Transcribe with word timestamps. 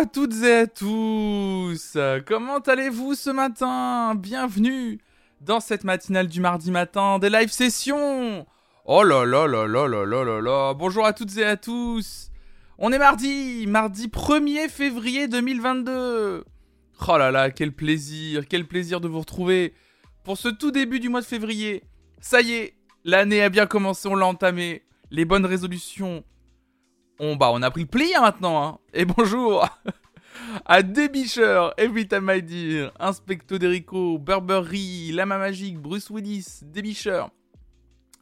à 0.00 0.06
toutes 0.06 0.42
et 0.44 0.54
à 0.54 0.66
tous. 0.66 1.98
Comment 2.24 2.56
allez-vous 2.60 3.14
ce 3.14 3.28
matin? 3.28 4.14
Bienvenue 4.14 4.98
dans 5.42 5.60
cette 5.60 5.84
matinale 5.84 6.26
du 6.26 6.40
mardi 6.40 6.70
matin 6.70 7.18
des 7.18 7.28
live 7.28 7.50
sessions. 7.50 8.46
Oh 8.86 9.02
là 9.02 9.26
là 9.26 9.46
là 9.46 9.66
là 9.66 9.86
là 9.86 10.06
là 10.06 10.24
là 10.24 10.40
là. 10.40 10.72
Bonjour 10.72 11.04
à 11.04 11.12
toutes 11.12 11.36
et 11.36 11.44
à 11.44 11.58
tous. 11.58 12.30
On 12.78 12.92
est 12.92 12.98
mardi 12.98 13.66
Mardi 13.66 14.06
1er 14.06 14.70
février 14.70 15.28
2022 15.28 16.44
Oh 17.06 17.18
là 17.18 17.30
là, 17.30 17.50
quel 17.50 17.72
plaisir 17.72 18.44
Quel 18.48 18.66
plaisir 18.66 19.02
de 19.02 19.08
vous 19.08 19.20
retrouver 19.20 19.74
pour 20.24 20.38
ce 20.38 20.48
tout 20.48 20.70
début 20.70 21.00
du 21.00 21.10
mois 21.10 21.20
de 21.20 21.26
février. 21.26 21.84
Ça 22.22 22.40
y 22.40 22.52
est, 22.52 22.74
l'année 23.04 23.42
a 23.42 23.50
bien 23.50 23.66
commencé, 23.66 24.08
on 24.08 24.14
l'a 24.14 24.26
entamé. 24.26 24.82
Les 25.10 25.26
bonnes 25.26 25.44
résolutions 25.44 26.24
on, 27.20 27.36
bah, 27.36 27.50
on 27.52 27.62
a 27.62 27.70
pris 27.70 27.82
le 27.82 27.86
pli 27.86 28.14
hein, 28.14 28.22
maintenant. 28.22 28.64
Hein. 28.64 28.78
Et 28.94 29.04
bonjour 29.04 29.68
à 30.64 30.82
Débisher, 30.82 31.70
Everytime 31.76 32.30
I 32.30 32.42
Dear, 32.42 32.92
Inspecto 32.98 33.58
Derico, 33.58 34.18
Burberry, 34.18 35.12
Lama 35.12 35.38
Magique, 35.38 35.78
Bruce 35.78 36.10
Willis, 36.10 36.60
Débisher, 36.62 37.24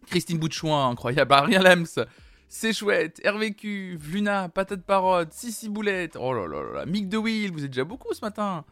Christine 0.07 0.39
Boutchouin, 0.39 0.89
incroyable, 0.89 1.35
Ariel 1.35 1.63
Lems, 1.63 2.07
C'est 2.49 2.73
chouette, 2.73 3.21
RVQ, 3.25 3.99
Vluna, 4.01 4.49
Patate 4.49 4.83
Parode, 4.83 5.33
Sissi 5.33 5.69
Boulette, 5.69 6.17
oh 6.19 6.33
là 6.33 6.47
là 6.47 6.63
là, 6.75 6.87
Mick 6.87 7.09
de 7.09 7.19
Will, 7.19 7.53
vous 7.53 7.65
êtes 7.65 7.71
déjà 7.71 7.85
beaucoup 7.85 8.13
ce 8.15 8.21
matin. 8.21 8.65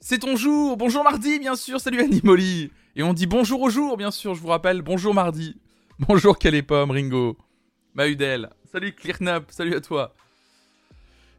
C'est 0.00 0.18
ton 0.18 0.36
jour, 0.36 0.76
bonjour 0.76 1.02
mardi 1.04 1.38
bien 1.38 1.56
sûr, 1.56 1.80
salut 1.80 2.00
Animoli. 2.00 2.70
Et 2.96 3.02
on 3.02 3.12
dit 3.12 3.26
bonjour 3.26 3.60
au 3.62 3.70
jour 3.70 3.96
bien 3.96 4.10
sûr, 4.10 4.34
je 4.34 4.40
vous 4.40 4.48
rappelle, 4.48 4.82
bonjour 4.82 5.14
mardi. 5.14 5.56
Bonjour 5.98 6.38
Pomme, 6.66 6.90
Ringo, 6.92 7.36
Mahudel, 7.94 8.50
Salut 8.70 8.92
Clearnap, 8.92 9.50
salut 9.50 9.74
à 9.74 9.80
toi. 9.80 10.14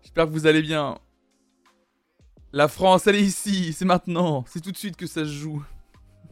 J'espère 0.02 0.26
que 0.26 0.32
vous 0.32 0.48
allez 0.48 0.62
bien. 0.62 0.98
La 2.52 2.68
France, 2.68 3.06
elle 3.08 3.16
est 3.16 3.22
ici, 3.22 3.74
c'est 3.74 3.86
maintenant, 3.86 4.44
c'est 4.48 4.60
tout 4.60 4.72
de 4.72 4.78
suite 4.78 4.96
que 4.96 5.06
ça 5.06 5.24
se 5.24 5.30
joue. 5.30 5.64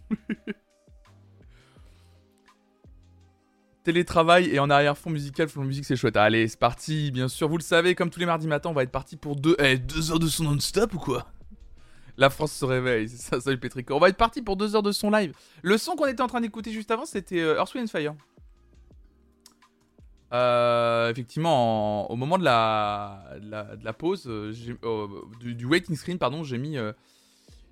Télétravail 3.83 4.49
et 4.49 4.59
en 4.59 4.69
arrière-fond 4.69 5.11
musical, 5.11 5.47
fond 5.47 5.63
musique, 5.63 5.85
c'est 5.85 5.95
chouette. 5.95 6.17
Allez, 6.17 6.47
c'est 6.47 6.59
parti, 6.59 7.11
bien 7.11 7.27
sûr. 7.27 7.47
Vous 7.47 7.57
le 7.57 7.63
savez, 7.63 7.95
comme 7.95 8.09
tous 8.09 8.19
les 8.19 8.25
mardis 8.25 8.47
matins, 8.47 8.69
on 8.69 8.73
va 8.73 8.83
être 8.83 8.91
parti 8.91 9.15
pour 9.15 9.35
deux, 9.35 9.55
eh, 9.59 9.77
deux 9.77 10.11
heures 10.11 10.19
de 10.19 10.27
son 10.27 10.43
non-stop 10.43 10.93
ou 10.95 10.99
quoi? 10.99 11.27
La 12.17 12.31
France 12.31 12.51
se 12.51 12.65
réveille, 12.65 13.07
c'est 13.07 13.21
ça, 13.21 13.39
salut 13.39 13.59
Pétrico. 13.59 13.95
On 13.95 13.99
va 13.99 14.09
être 14.09 14.17
parti 14.17 14.41
pour 14.41 14.57
deux 14.57 14.75
heures 14.75 14.83
de 14.83 14.91
son 14.91 15.11
live. 15.11 15.33
Le 15.61 15.77
son 15.77 15.95
qu'on 15.95 16.07
était 16.07 16.21
en 16.21 16.27
train 16.27 16.41
d'écouter 16.41 16.71
juste 16.71 16.89
avant, 16.89 17.05
c'était 17.05 17.39
euh, 17.39 17.57
Earth, 17.57 17.75
Wind 17.75 17.89
Fire. 17.89 18.15
Euh, 20.33 21.09
effectivement, 21.09 22.11
au 22.11 22.16
moment 22.16 22.38
de 22.38 22.44
la, 22.44 23.23
de 23.39 23.83
la, 23.83 23.94
pause, 23.94 24.28
euh, 24.28 24.53
euh, 24.84 25.08
du, 25.39 25.66
waiting 25.66 25.95
screen, 25.95 26.17
pardon, 26.17 26.44
j'ai 26.44 26.58
mis, 26.58 26.78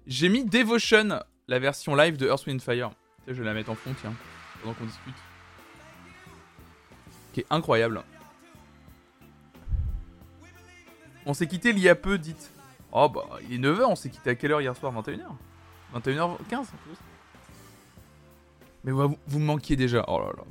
j'ai 0.08 0.30
mis 0.30 0.46
Devotion, 0.46 1.20
la 1.48 1.60
version 1.60 1.96
live 1.96 2.18
de 2.18 2.28
Earth, 2.28 2.46
Wind 2.46 2.62
Fire. 2.62 2.92
Je 3.28 3.34
vais 3.34 3.44
la 3.44 3.54
mettre 3.54 3.72
en 3.72 3.76
fond, 3.76 3.94
tiens, 4.00 4.14
pendant 4.62 4.74
qu'on 4.76 4.86
discute. 4.86 5.16
Qui 7.34 7.42
est 7.42 7.48
incroyable. 7.50 8.04
On 11.26 11.34
s'est 11.34 11.48
quitté 11.48 11.70
il 11.72 11.80
y 11.80 11.90
a 11.90 11.96
peu, 11.96 12.18
dites. 12.18 12.52
Oh 12.92 13.10
bah, 13.10 13.24
il 13.50 13.56
est 13.56 13.58
9h, 13.58 13.84
on 13.86 13.96
s'est 13.96 14.10
quitté 14.10 14.30
à 14.30 14.36
quelle 14.36 14.54
heure 14.54 14.62
hier 14.62 14.76
soir? 14.78 14.94
21h 14.94 15.26
21h15 15.94 16.58
en 16.58 16.64
plus. 16.64 16.98
Mais 18.86 18.92
vous, 18.92 19.18
vous 19.28 19.40
me 19.40 19.46
manquiez 19.46 19.76
déjà. 19.76 20.06
Oh 20.08 20.20
là 20.20 20.28
là. 20.38 20.44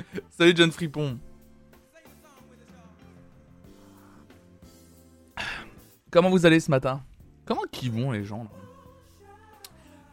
Salut 0.30 0.54
John 0.56 0.70
Fripon. 0.70 1.18
Comment 6.10 6.30
vous 6.30 6.44
allez 6.46 6.60
ce 6.60 6.70
matin? 6.70 7.02
Comment 7.44 7.62
qu'ils 7.70 7.90
vont 7.90 8.10
les 8.10 8.24
gens 8.24 8.44
là? 8.44 8.50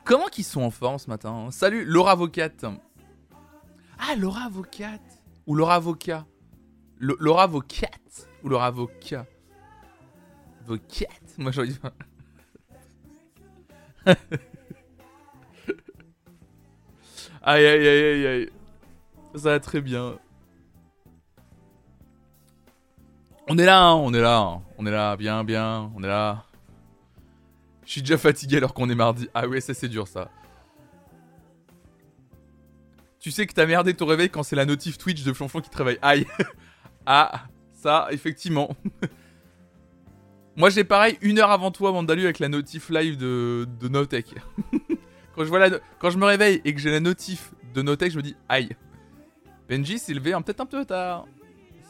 Comment 0.06 0.28
qu'ils 0.28 0.46
sont 0.46 0.62
en 0.62 0.72
forme 0.72 0.98
ce 0.98 1.10
matin? 1.10 1.50
Salut 1.52 1.86
Laura 1.86 2.12
Avocate. 2.14 2.66
Ah 4.00 4.16
Laura 4.16 4.44
Avocate 4.46 5.02
ou 5.46 5.56
Laura 5.56 5.76
Avocat 5.76 6.26
Laura 7.00 7.44
Avocate 7.44 8.28
ou 8.44 8.50
Laura 8.50 8.68
Avocat 8.68 9.26
Avocate 10.64 11.36
Moi 11.38 11.52
j'aurais 11.52 11.68
dit 11.68 11.80
aïe 17.42 17.66
aïe 17.66 17.88
aïe 17.88 18.04
aïe 18.04 18.28
aïe. 18.28 18.50
Ça 19.36 19.52
va 19.52 19.60
très 19.60 19.82
bien. 19.82 20.18
On 23.48 23.58
est 23.58 23.66
là, 23.66 23.84
hein, 23.84 23.94
on 23.96 24.14
est 24.14 24.22
là, 24.22 24.38
hein. 24.38 24.62
on 24.78 24.86
est 24.86 24.92
là, 24.92 25.18
bien, 25.18 25.44
bien, 25.44 25.92
on 25.96 26.04
est 26.04 26.08
là. 26.08 26.46
Je 27.86 27.94
suis 27.94 28.02
déjà 28.02 28.18
fatigué 28.18 28.58
alors 28.58 28.76
qu'on 28.76 28.90
est 28.90 28.96
mardi. 28.96 29.28
Ah 29.34 29.48
ouais, 29.48 29.62
ça 29.62 29.74
c'est 29.74 29.88
dur 29.88 30.08
ça. 30.08 30.30
Tu 33.20 33.32
sais 33.32 33.48
que 33.48 33.54
t'as 33.54 33.66
merdé 33.66 33.96
ton 33.96 34.06
réveil 34.06 34.30
quand 34.30 34.44
c'est 34.44 34.56
la 34.56 34.66
notif 34.66 34.98
Twitch 35.00 35.24
de 35.24 35.34
Flonflon 35.34 35.62
qui 35.62 35.70
te 35.72 35.78
réveille. 35.78 35.98
Aïe. 36.02 36.28
ah, 37.08 37.48
ça, 37.74 38.08
effectivement. 38.12 38.76
Moi 40.56 40.70
j'ai 40.70 40.84
pareil 40.84 41.18
une 41.22 41.40
heure 41.40 41.52
avant 41.52 41.72
toi, 41.72 41.92
Mandalu, 41.92 42.26
avec 42.26 42.38
la 42.38 42.50
notif 42.50 42.90
live 42.90 43.18
de, 43.18 43.68
de 43.80 43.88
Notech. 43.88 44.36
quand, 45.36 45.44
je 45.44 45.80
quand 46.00 46.10
je 46.12 46.18
me 46.18 46.26
réveille 46.26 46.62
et 46.66 46.76
que 46.76 46.80
j'ai 46.80 46.92
la 46.92 47.00
notif 47.00 47.54
de 47.74 47.82
Notech, 47.82 48.12
je 48.12 48.18
me 48.18 48.22
dis 48.22 48.36
aïe. 48.48 48.70
Benji 49.70 50.00
s'est 50.00 50.16
levé 50.16 50.32
peut-être 50.32 50.62
un 50.62 50.66
peu 50.66 50.84
tard. 50.84 51.28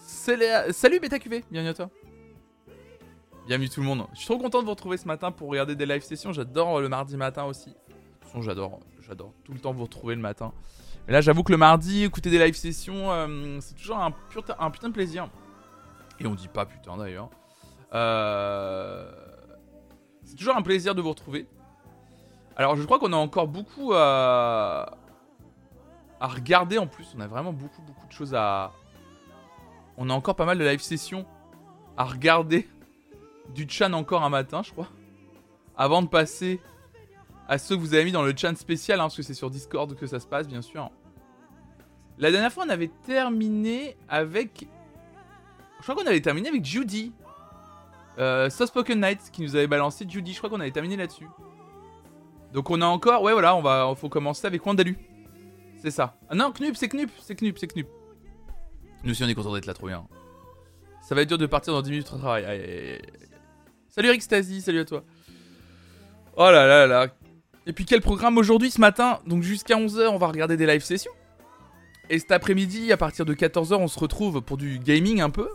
Salut 0.06 1.00
BetaQV, 1.00 1.46
bienvenue 1.50 1.70
à 1.70 1.74
toi. 1.74 1.90
Bienvenue 3.48 3.70
tout 3.70 3.80
le 3.80 3.86
monde. 3.86 4.06
Je 4.12 4.18
suis 4.18 4.26
trop 4.26 4.38
content 4.38 4.60
de 4.60 4.66
vous 4.66 4.72
retrouver 4.72 4.98
ce 4.98 5.08
matin 5.08 5.32
pour 5.32 5.48
regarder 5.48 5.78
des 5.78 5.86
live 5.86 6.02
sessions. 6.02 6.34
J'adore 6.34 6.82
le 6.82 6.90
mardi 6.90 7.16
matin 7.16 7.46
aussi. 7.46 7.70
De 7.70 7.76
toute 7.76 8.26
façon, 8.26 8.42
j'adore, 8.42 8.82
j'adore 9.00 9.34
tout 9.46 9.54
le 9.54 9.60
temps 9.60 9.72
vous 9.72 9.84
retrouver 9.84 10.16
le 10.16 10.22
matin. 10.22 10.52
Mais 11.08 11.14
là, 11.14 11.22
j'avoue 11.22 11.42
que 11.42 11.54
le 11.54 11.58
mardi, 11.58 12.04
écouter 12.04 12.30
des 12.30 12.38
live 12.38 12.54
sessions, 12.54 13.14
euh, 13.14 13.60
c'est 13.62 13.76
toujours 13.76 14.00
un, 14.00 14.14
un, 14.60 14.72
putain 14.72 14.90
de 14.90 14.94
plaisir. 14.94 15.30
Et 16.20 16.28
on 16.28 16.36
dit 16.36 16.50
pas 16.50 16.66
putain 16.66 16.98
d'ailleurs. 16.98 17.30
Euh, 17.94 19.10
c'est 20.26 20.36
toujours 20.36 20.58
un 20.58 20.62
plaisir 20.64 20.96
de 20.96 21.02
vous 21.02 21.12
retrouver. 21.12 21.48
Alors, 22.58 22.76
je 22.76 22.84
crois 22.84 23.00
qu'on 23.00 23.14
a 23.14 23.18
encore 23.18 23.48
beaucoup 23.48 23.94
à, 23.94 24.98
à 26.20 26.28
regarder 26.28 26.78
en 26.78 26.88
plus. 26.88 27.14
On 27.18 27.20
a 27.22 27.28
vraiment 27.28 27.54
beaucoup, 27.54 27.82
beaucoup 27.82 28.08
de 28.08 28.12
choses 28.12 28.36
à. 28.36 28.74
On 29.98 30.10
a 30.10 30.14
encore 30.14 30.36
pas 30.36 30.46
mal 30.46 30.58
de 30.58 30.64
live 30.64 30.82
sessions 30.82 31.26
à 31.98 32.06
regarder. 32.06 32.68
Du 33.56 33.68
chan 33.68 33.94
encore 33.94 34.24
un 34.24 34.30
matin, 34.30 34.62
je 34.62 34.72
crois. 34.72 34.90
Avant 35.76 36.04
de 36.04 36.08
passer 36.08 36.62
à 37.48 37.58
ceux 37.58 37.76
que 37.76 37.82
vous 37.82 37.96
avez 37.96 38.06
mis 38.06 38.12
dans 38.12 38.22
le 38.22 38.32
chan 38.38 38.54
spécial, 38.56 39.00
hein, 39.00 39.06
parce 39.06 39.16
que 39.16 39.24
c'est 39.24 39.34
sur 39.34 39.50
Discord 39.50 39.96
que 39.96 40.06
ça 40.06 40.20
se 40.20 40.28
passe, 40.28 40.48
bien 40.48 40.62
sûr. 40.62 40.92
La 42.20 42.30
dernière 42.30 42.54
fois, 42.54 42.66
on 42.68 42.70
avait 42.70 42.92
terminé 43.08 43.98
avec. 44.08 44.68
Je 45.80 45.82
crois 45.84 45.96
qu'on 45.96 46.08
avait 46.08 46.22
terminé 46.22 46.48
avec 46.48 46.64
Judy. 46.64 47.12
Euh, 48.20 48.52
Soft 48.52 48.70
Spoken 48.70 49.04
qui 49.32 49.42
nous 49.42 49.56
avait 49.56 49.66
balancé 49.66 50.06
Judy. 50.08 50.34
Je 50.34 50.38
crois 50.38 50.52
qu'on 50.52 50.60
avait 50.60 50.70
terminé 50.70 50.96
là-dessus. 50.96 51.28
Donc 52.54 52.70
on 52.70 52.82
a 52.82 52.86
encore. 52.86 53.24
Ouais, 53.24 53.34
voilà, 53.34 53.56
on 53.56 53.64
va. 53.64 53.92
Faut 53.96 54.10
commencer 54.10 54.46
avec 54.46 54.64
Wandalu. 54.64 54.96
C'est 55.82 55.92
ça. 55.92 56.18
Ah 56.30 56.36
non, 56.36 56.52
Knup, 56.52 56.76
c'est 56.76 56.90
Knup, 56.90 57.10
c'est 57.22 57.36
Knup, 57.36 57.58
c'est 57.58 57.68
Knup. 57.68 57.88
Nous 59.04 59.12
aussi, 59.12 59.24
on 59.24 59.28
est 59.28 59.36
content 59.36 59.54
d'être 59.54 59.66
là, 59.66 59.74
trop 59.74 59.88
bien. 59.88 60.06
Ça 61.02 61.16
va 61.16 61.22
être 61.22 61.30
dur 61.30 61.38
de 61.38 61.46
partir 61.46 61.74
dans 61.74 61.82
10 61.82 61.90
minutes 61.90 62.12
de 62.12 62.18
travail. 62.18 63.02
Salut 63.88 64.12
Rick 64.12 64.22
Stasi, 64.22 64.62
salut 64.62 64.80
à 64.80 64.86
toi. 64.86 65.04
Oh 66.36 66.52
là 66.52 66.68
là 66.68 66.86
là. 66.86 67.08
Et 67.66 67.74
puis 67.74 67.86
quel 67.86 68.02
programme 68.02 68.38
aujourd'hui 68.38 68.72
ce 68.72 68.80
matin? 68.80 69.20
Donc 69.26 69.44
jusqu'à 69.44 69.76
11h, 69.76 70.08
on 70.08 70.18
va 70.18 70.28
regarder 70.28 70.58
des 70.58 70.68
live 70.68 70.84
sessions. 70.84 71.12
Et 72.10 72.20
cet 72.20 72.32
après-midi, 72.32 72.92
à 72.92 72.98
partir 72.98 73.26
de 73.26 73.34
14h, 73.34 73.76
on 73.76 73.88
se 73.88 74.00
retrouve 74.00 74.42
pour 74.42 74.58
du 74.58 74.80
gaming 74.80 75.22
un 75.22 75.30
peu. 75.30 75.50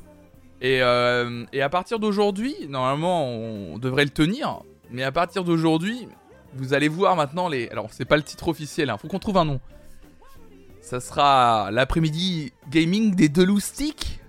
Et, 0.61 0.83
euh, 0.83 1.45
et 1.53 1.63
à 1.63 1.69
partir 1.69 1.99
d'aujourd'hui, 1.99 2.55
normalement, 2.69 3.29
on 3.29 3.79
devrait 3.79 4.05
le 4.05 4.11
tenir. 4.11 4.63
Mais 4.91 5.03
à 5.03 5.13
partir 5.13 5.45
d'aujourd'hui, 5.45 6.09
vous 6.55 6.75
allez 6.75 6.89
voir 6.89 7.17
maintenant 7.17 7.49
les. 7.49 7.69
Alors, 7.69 7.89
c'est 7.91 8.05
pas 8.05 8.17
le 8.17 8.23
titre 8.23 8.49
officiel, 8.49 8.91
hein. 8.91 8.97
faut 8.97 9.09
qu'on 9.09 9.19
trouve 9.19 9.39
un 9.39 9.45
nom. 9.45 9.61
Ça 10.85 11.01
sera 11.01 11.71
l'après-midi 11.71 12.53
gaming 12.69 13.15
des 13.15 13.31
deux 13.31 13.47
loustiques. 13.47 14.21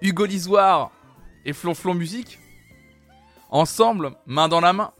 Hugo 0.00 0.24
Lisoire 0.24 0.92
et 1.44 1.52
Flonflon 1.52 1.92
Musique. 1.92 2.38
Ensemble, 3.50 4.16
main 4.24 4.48
dans 4.48 4.62
la 4.62 4.72
main. 4.72 4.94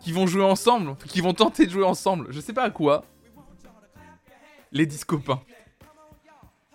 Qui 0.00 0.12
vont 0.12 0.26
jouer 0.26 0.44
ensemble. 0.44 0.96
Qui 1.08 1.20
vont 1.20 1.34
tenter 1.34 1.66
de 1.66 1.70
jouer 1.70 1.84
ensemble. 1.84 2.28
Je 2.32 2.40
sais 2.40 2.54
pas 2.54 2.62
à 2.62 2.70
quoi. 2.70 3.04
Les 4.72 4.86
discopains. 4.86 5.42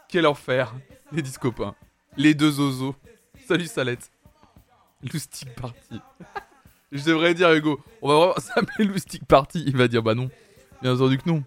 Quel 0.08 0.28
enfer. 0.28 0.76
Les 1.12 1.24
discopains. 1.24 1.74
Les 2.18 2.36
deux 2.36 2.60
osos. 2.60 2.94
Salut 3.48 3.66
Salette. 3.66 4.12
Loustic 5.12 5.56
Party. 5.56 6.00
Je 6.92 7.04
devrais 7.04 7.34
dire 7.34 7.52
Hugo. 7.52 7.84
On 8.04 8.10
va 8.10 8.16
vraiment 8.16 8.40
s'appeler 8.40 8.86
Loustic 8.86 9.26
Party. 9.26 9.64
Il 9.66 9.76
va 9.76 9.88
dire 9.88 10.04
bah 10.04 10.14
non. 10.14 10.30
Bien 10.84 10.94
entendu 10.94 11.18
que 11.18 11.28
non. 11.28 11.44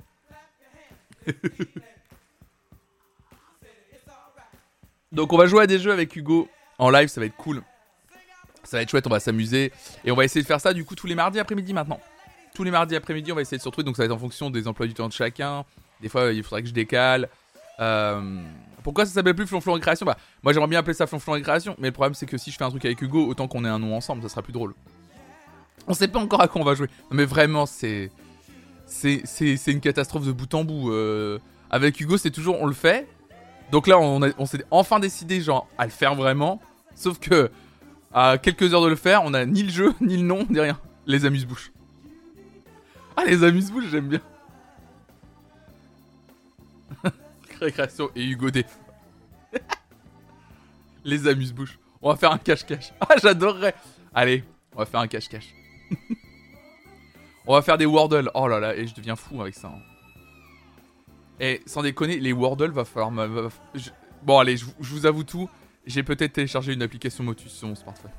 Donc 5.12 5.32
on 5.32 5.38
va 5.38 5.46
jouer 5.46 5.62
à 5.62 5.66
des 5.66 5.78
jeux 5.78 5.92
avec 5.92 6.14
Hugo 6.14 6.48
en 6.78 6.90
live, 6.90 7.08
ça 7.08 7.20
va 7.20 7.26
être 7.26 7.36
cool. 7.36 7.62
Ça 8.64 8.76
va 8.76 8.82
être 8.82 8.90
chouette, 8.90 9.06
on 9.06 9.10
va 9.10 9.20
s'amuser. 9.20 9.72
Et 10.04 10.10
on 10.10 10.14
va 10.14 10.24
essayer 10.24 10.42
de 10.42 10.46
faire 10.46 10.60
ça 10.60 10.74
du 10.74 10.84
coup 10.84 10.94
tous 10.94 11.06
les 11.06 11.14
mardis 11.14 11.38
après-midi 11.38 11.72
maintenant. 11.72 12.00
Tous 12.54 12.64
les 12.64 12.70
mardis 12.70 12.96
après-midi, 12.96 13.32
on 13.32 13.34
va 13.34 13.40
essayer 13.40 13.56
de 13.56 13.62
se 13.62 13.68
retrouver. 13.68 13.84
Donc 13.84 13.96
ça 13.96 14.02
va 14.02 14.06
être 14.06 14.12
en 14.12 14.18
fonction 14.18 14.50
des 14.50 14.68
emplois 14.68 14.86
du 14.86 14.94
temps 14.94 15.08
de 15.08 15.12
chacun. 15.12 15.64
Des 16.00 16.08
fois, 16.08 16.32
il 16.32 16.42
faudrait 16.42 16.62
que 16.62 16.68
je 16.68 16.74
décale. 16.74 17.28
Euh, 17.80 18.42
pourquoi 18.82 19.06
ça 19.06 19.12
s'appelle 19.12 19.34
plus 19.34 19.46
Flonflon 19.46 19.74
Récréation 19.74 20.04
Bah, 20.06 20.16
moi 20.42 20.52
j'aimerais 20.52 20.68
bien 20.68 20.80
appeler 20.80 20.94
ça 20.94 21.06
Flonflon 21.06 21.32
Récréation. 21.34 21.74
Mais 21.78 21.88
le 21.88 21.92
problème, 21.92 22.14
c'est 22.14 22.26
que 22.26 22.36
si 22.36 22.50
je 22.50 22.56
fais 22.56 22.64
un 22.64 22.70
truc 22.70 22.84
avec 22.84 23.00
Hugo, 23.00 23.26
autant 23.26 23.48
qu'on 23.48 23.64
ait 23.64 23.68
un 23.68 23.78
nom 23.78 23.96
ensemble, 23.96 24.22
ça 24.22 24.28
sera 24.28 24.42
plus 24.42 24.52
drôle. 24.52 24.74
On 25.86 25.94
sait 25.94 26.08
pas 26.08 26.18
encore 26.18 26.42
à 26.42 26.48
quoi 26.48 26.60
on 26.60 26.64
va 26.64 26.74
jouer. 26.74 26.88
mais 27.10 27.24
vraiment, 27.24 27.64
c'est. 27.64 28.10
C'est 28.88 29.66
une 29.66 29.80
catastrophe 29.80 30.26
de 30.26 30.32
bout 30.32 30.52
en 30.54 30.64
bout. 30.64 30.90
Euh, 30.90 31.38
avec 31.70 32.00
Hugo, 32.00 32.16
c'est 32.16 32.30
toujours 32.30 32.60
on 32.60 32.66
le 32.66 32.74
fait. 32.74 33.06
Donc 33.70 33.86
là, 33.86 33.98
on, 33.98 34.46
s'est 34.46 34.64
enfin 34.70 34.98
décidé, 34.98 35.42
genre, 35.42 35.68
à 35.76 35.84
le 35.84 35.90
faire 35.90 36.14
vraiment. 36.14 36.60
Sauf 36.94 37.18
que, 37.18 37.50
à 38.12 38.38
quelques 38.38 38.72
heures 38.72 38.82
de 38.82 38.88
le 38.88 38.96
faire, 38.96 39.22
on 39.24 39.34
a 39.34 39.44
ni 39.44 39.62
le 39.62 39.70
jeu, 39.70 39.94
ni 40.00 40.16
le 40.16 40.22
nom, 40.22 40.46
ni 40.48 40.58
rien. 40.58 40.80
Les 41.06 41.26
amuse-bouches. 41.26 41.70
Ah, 43.16 43.24
les 43.26 43.44
amuse-bouches, 43.44 43.88
j'aime 43.90 44.08
bien. 44.08 44.20
Récréation 47.60 48.10
et 48.16 48.24
Hugo 48.24 48.50
D. 48.50 48.64
les 51.04 51.28
amuse-bouches. 51.28 51.78
On 52.00 52.10
va 52.10 52.16
faire 52.16 52.32
un 52.32 52.38
cache-cache. 52.38 52.92
Ah, 53.00 53.16
j'adorerais. 53.20 53.74
Allez, 54.14 54.44
on 54.74 54.78
va 54.78 54.86
faire 54.86 55.00
un 55.00 55.08
cache-cache. 55.08 55.54
On 57.48 57.54
va 57.54 57.62
faire 57.62 57.78
des 57.78 57.86
Wordle. 57.86 58.30
Oh 58.34 58.46
là 58.46 58.60
là, 58.60 58.76
et 58.76 58.86
je 58.86 58.94
deviens 58.94 59.16
fou 59.16 59.40
avec 59.40 59.54
ça. 59.54 59.68
Hein. 59.68 59.80
Et 61.40 61.62
sans 61.66 61.82
déconner, 61.82 62.18
les 62.18 62.32
Wordle 62.32 62.70
va 62.70 62.84
falloir. 62.84 63.10
Bon, 64.22 64.38
allez, 64.38 64.56
je, 64.56 64.66
vous 64.80 65.06
avoue 65.06 65.24
tout. 65.24 65.48
J'ai 65.86 66.02
peut-être 66.02 66.34
téléchargé 66.34 66.74
une 66.74 66.82
application 66.82 67.24
Motus 67.24 67.50
sur 67.50 67.66
mon 67.66 67.74
smartphone. 67.74 68.10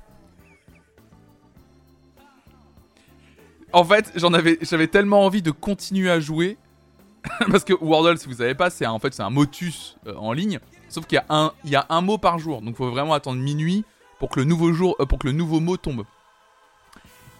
En 3.71 3.83
fait, 3.83 4.11
avais, 4.33 4.57
j'avais 4.61 4.87
tellement 4.87 5.23
envie 5.23 5.43
de 5.43 5.51
continuer 5.51 6.09
à 6.09 6.19
jouer 6.19 6.57
parce 7.51 7.63
que 7.63 7.73
Wordle, 7.73 8.17
si 8.17 8.27
vous 8.27 8.35
savez 8.35 8.55
pas, 8.55 8.71
c'est 8.71 8.87
en 8.87 8.97
fait 8.97 9.13
c'est 9.13 9.21
un 9.21 9.29
Motus 9.29 9.97
euh, 10.07 10.15
en 10.15 10.33
ligne. 10.33 10.59
Sauf 10.87 11.05
qu'il 11.05 11.17
y 11.17 11.19
a 11.19 11.25
un, 11.29 11.53
y 11.65 11.75
a 11.75 11.85
un 11.89 12.01
mot 12.01 12.17
par 12.17 12.39
jour, 12.39 12.61
donc 12.61 12.71
il 12.71 12.75
faut 12.77 12.89
vraiment 12.89 13.13
attendre 13.13 13.39
minuit 13.39 13.85
pour 14.17 14.29
que 14.29 14.39
le 14.39 14.45
nouveau 14.45 14.73
jour, 14.73 14.95
euh, 14.99 15.05
pour 15.05 15.19
que 15.19 15.27
le 15.27 15.33
nouveau 15.33 15.59
mot 15.59 15.77
tombe. 15.77 16.03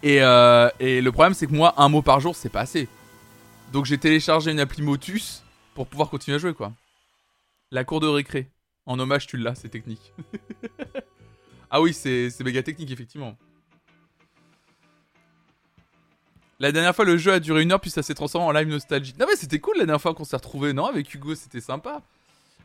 Et, 0.02 0.22
euh, 0.22 0.68
et 0.80 1.00
le 1.00 1.12
problème, 1.12 1.34
c'est 1.34 1.46
que 1.46 1.52
moi, 1.52 1.74
un 1.76 1.88
mot 1.88 2.02
par 2.02 2.20
jour, 2.20 2.34
c'est 2.34 2.48
pas 2.48 2.60
assez. 2.60 2.88
Donc 3.72 3.84
j'ai 3.84 3.98
téléchargé 3.98 4.50
une 4.50 4.60
appli 4.60 4.82
Motus 4.82 5.42
pour 5.74 5.86
pouvoir 5.86 6.10
continuer 6.10 6.36
à 6.36 6.38
jouer, 6.38 6.54
quoi. 6.54 6.72
La 7.70 7.84
cour 7.84 8.00
de 8.00 8.08
récré. 8.08 8.50
En 8.86 8.98
hommage, 8.98 9.26
tu 9.26 9.36
l'as, 9.36 9.54
c'est 9.54 9.68
technique. 9.68 10.12
ah 11.70 11.80
oui, 11.80 11.92
c'est 11.92 12.32
méga 12.40 12.62
technique, 12.62 12.90
effectivement. 12.90 13.36
La 16.58 16.72
dernière 16.72 16.94
fois, 16.94 17.04
le 17.04 17.16
jeu 17.16 17.32
a 17.32 17.40
duré 17.40 17.62
une 17.62 17.72
heure, 17.72 17.80
puis 17.80 17.90
ça 17.90 18.02
s'est 18.02 18.14
transformé 18.14 18.46
en 18.46 18.52
live 18.52 18.68
nostalgie. 18.68 19.14
Non, 19.18 19.26
mais 19.28 19.36
c'était 19.36 19.60
cool 19.60 19.78
la 19.78 19.86
dernière 19.86 20.00
fois 20.00 20.12
qu'on 20.12 20.24
s'est 20.24 20.36
retrouvé, 20.36 20.72
non 20.72 20.86
Avec 20.86 21.12
Hugo, 21.14 21.34
c'était 21.34 21.60
sympa. 21.60 22.02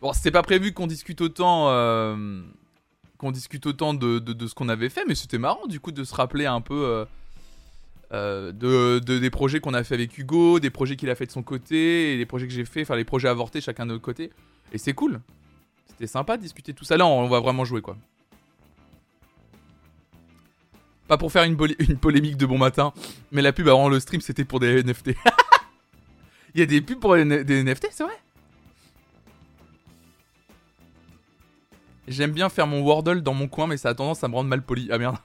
Bon, 0.01 0.11
c'était 0.11 0.31
pas 0.31 0.41
prévu 0.41 0.73
qu'on 0.73 0.87
discute 0.87 1.21
autant. 1.21 1.69
Euh, 1.69 2.41
qu'on 3.17 3.31
discute 3.31 3.65
autant 3.65 3.93
de, 3.93 4.19
de, 4.19 4.47
ce 4.47 4.53
qu'on 4.53 4.67
avait 4.67 4.89
fait, 4.89 5.05
mais 5.07 5.15
c'était 5.15 5.37
marrant, 5.37 5.67
du 5.67 5.79
coup, 5.79 5.93
de 5.93 6.03
se 6.03 6.13
rappeler 6.13 6.45
un 6.45 6.59
peu. 6.59 6.85
Euh, 6.85 7.05
euh, 8.11 8.51
de, 8.51 8.99
des 8.99 9.29
projets 9.29 9.59
qu'on 9.59 9.73
a 9.73 9.83
fait 9.83 9.95
avec 9.95 10.17
Hugo, 10.17 10.59
des 10.59 10.69
projets 10.69 10.95
qu'il 10.95 11.09
a 11.09 11.15
fait 11.15 11.25
de 11.25 11.31
son 11.31 11.43
côté, 11.43 12.13
et 12.13 12.17
des 12.17 12.25
projets 12.25 12.47
que 12.47 12.53
j'ai 12.53 12.65
fait, 12.65 12.83
enfin 12.83 12.95
les 12.95 13.05
projets 13.05 13.27
avortés 13.27 13.61
chacun 13.61 13.85
de 13.85 13.91
notre 13.91 14.03
côté. 14.03 14.31
Et 14.73 14.77
c'est 14.77 14.93
cool. 14.93 15.21
C'était 15.87 16.07
sympa 16.07 16.37
de 16.37 16.41
discuter 16.41 16.73
tout 16.73 16.85
ça. 16.85 16.97
Là, 16.97 17.05
on 17.05 17.27
va 17.27 17.39
vraiment 17.39 17.65
jouer 17.65 17.81
quoi. 17.81 17.97
Pas 21.07 21.17
pour 21.17 21.31
faire 21.31 21.43
une, 21.43 21.57
une 21.79 21.97
polémique 21.97 22.37
de 22.37 22.45
bon 22.45 22.57
matin, 22.57 22.93
mais 23.31 23.41
la 23.41 23.53
pub 23.53 23.67
avant 23.67 23.89
le 23.89 23.99
stream 23.99 24.21
c'était 24.21 24.45
pour 24.45 24.59
des 24.59 24.83
NFT. 24.83 25.11
Il 26.55 26.59
y 26.59 26.63
a 26.63 26.65
des 26.65 26.81
pubs 26.81 26.99
pour 26.99 27.15
des 27.15 27.25
NFT, 27.25 27.87
c'est 27.91 28.03
vrai 28.03 28.17
J'aime 32.07 32.31
bien 32.31 32.49
faire 32.49 32.67
mon 32.67 32.81
Wordle 32.81 33.21
dans 33.21 33.33
mon 33.33 33.47
coin, 33.47 33.67
mais 33.67 33.77
ça 33.77 33.89
a 33.89 33.95
tendance 33.95 34.23
à 34.23 34.27
me 34.27 34.35
rendre 34.35 34.49
mal 34.49 34.61
poli. 34.61 34.89
Ah 34.91 34.97
merde. 34.97 35.17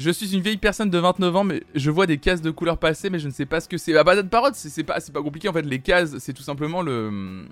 Je 0.00 0.10
suis 0.10 0.34
une 0.34 0.40
vieille 0.40 0.56
personne 0.56 0.88
de 0.88 0.96
29 0.96 1.36
ans, 1.36 1.44
mais 1.44 1.62
je 1.74 1.90
vois 1.90 2.06
des 2.06 2.16
cases 2.16 2.40
de 2.40 2.50
couleurs 2.50 2.78
passer, 2.78 3.10
mais 3.10 3.18
je 3.18 3.28
ne 3.28 3.32
sais 3.34 3.44
pas 3.44 3.60
ce 3.60 3.68
que 3.68 3.76
c'est. 3.76 3.94
Ah 3.94 4.02
bah, 4.02 4.22
parole, 4.22 4.52
c'est 4.54 4.82
pas, 4.82 4.98
compliqué 5.22 5.46
en 5.46 5.52
fait. 5.52 5.60
Les 5.60 5.80
cases, 5.80 6.16
c'est 6.20 6.32
tout 6.32 6.42
simplement 6.42 6.80
le. 6.80 7.44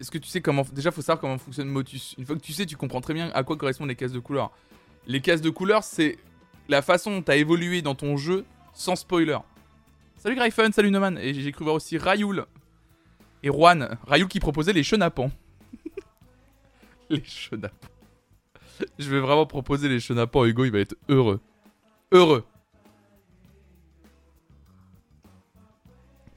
Est-ce 0.00 0.10
que 0.10 0.18
tu 0.18 0.28
sais 0.28 0.40
comment. 0.40 0.66
Déjà, 0.72 0.90
faut 0.90 1.00
savoir 1.00 1.20
comment 1.20 1.38
fonctionne 1.38 1.68
Motus. 1.68 2.16
Une 2.18 2.26
fois 2.26 2.34
que 2.34 2.40
tu 2.40 2.52
sais, 2.52 2.66
tu 2.66 2.76
comprends 2.76 3.00
très 3.00 3.14
bien 3.14 3.30
à 3.34 3.44
quoi 3.44 3.56
correspondent 3.56 3.88
les 3.88 3.94
cases 3.94 4.10
de 4.10 4.18
couleurs. 4.18 4.50
Les 5.06 5.20
cases 5.20 5.40
de 5.40 5.50
couleurs, 5.50 5.84
c'est 5.84 6.18
la 6.68 6.82
façon 6.82 7.12
dont 7.12 7.22
t'as 7.22 7.36
évolué 7.36 7.82
dans 7.82 7.94
ton 7.94 8.16
jeu 8.16 8.44
sans 8.74 8.96
spoiler. 8.96 9.38
Salut 10.16 10.34
Gryphon, 10.34 10.72
salut 10.72 10.90
Noman. 10.90 11.18
Et 11.18 11.34
j'ai 11.34 11.52
cru 11.52 11.62
voir 11.62 11.76
aussi 11.76 11.98
Rayoul 11.98 12.46
et 13.44 13.48
Juan. 13.48 13.96
Rayoul 14.08 14.26
qui 14.26 14.40
proposait 14.40 14.72
les 14.72 14.82
chenapans. 14.82 15.30
les 17.10 17.22
chenapans. 17.22 17.97
Je 18.98 19.10
vais 19.10 19.20
vraiment 19.20 19.46
proposer 19.46 19.88
les 19.88 20.00
chenapans 20.00 20.44
Hugo, 20.44 20.64
il 20.64 20.72
va 20.72 20.78
être 20.80 20.96
heureux. 21.08 21.40
Heureux. 22.12 22.44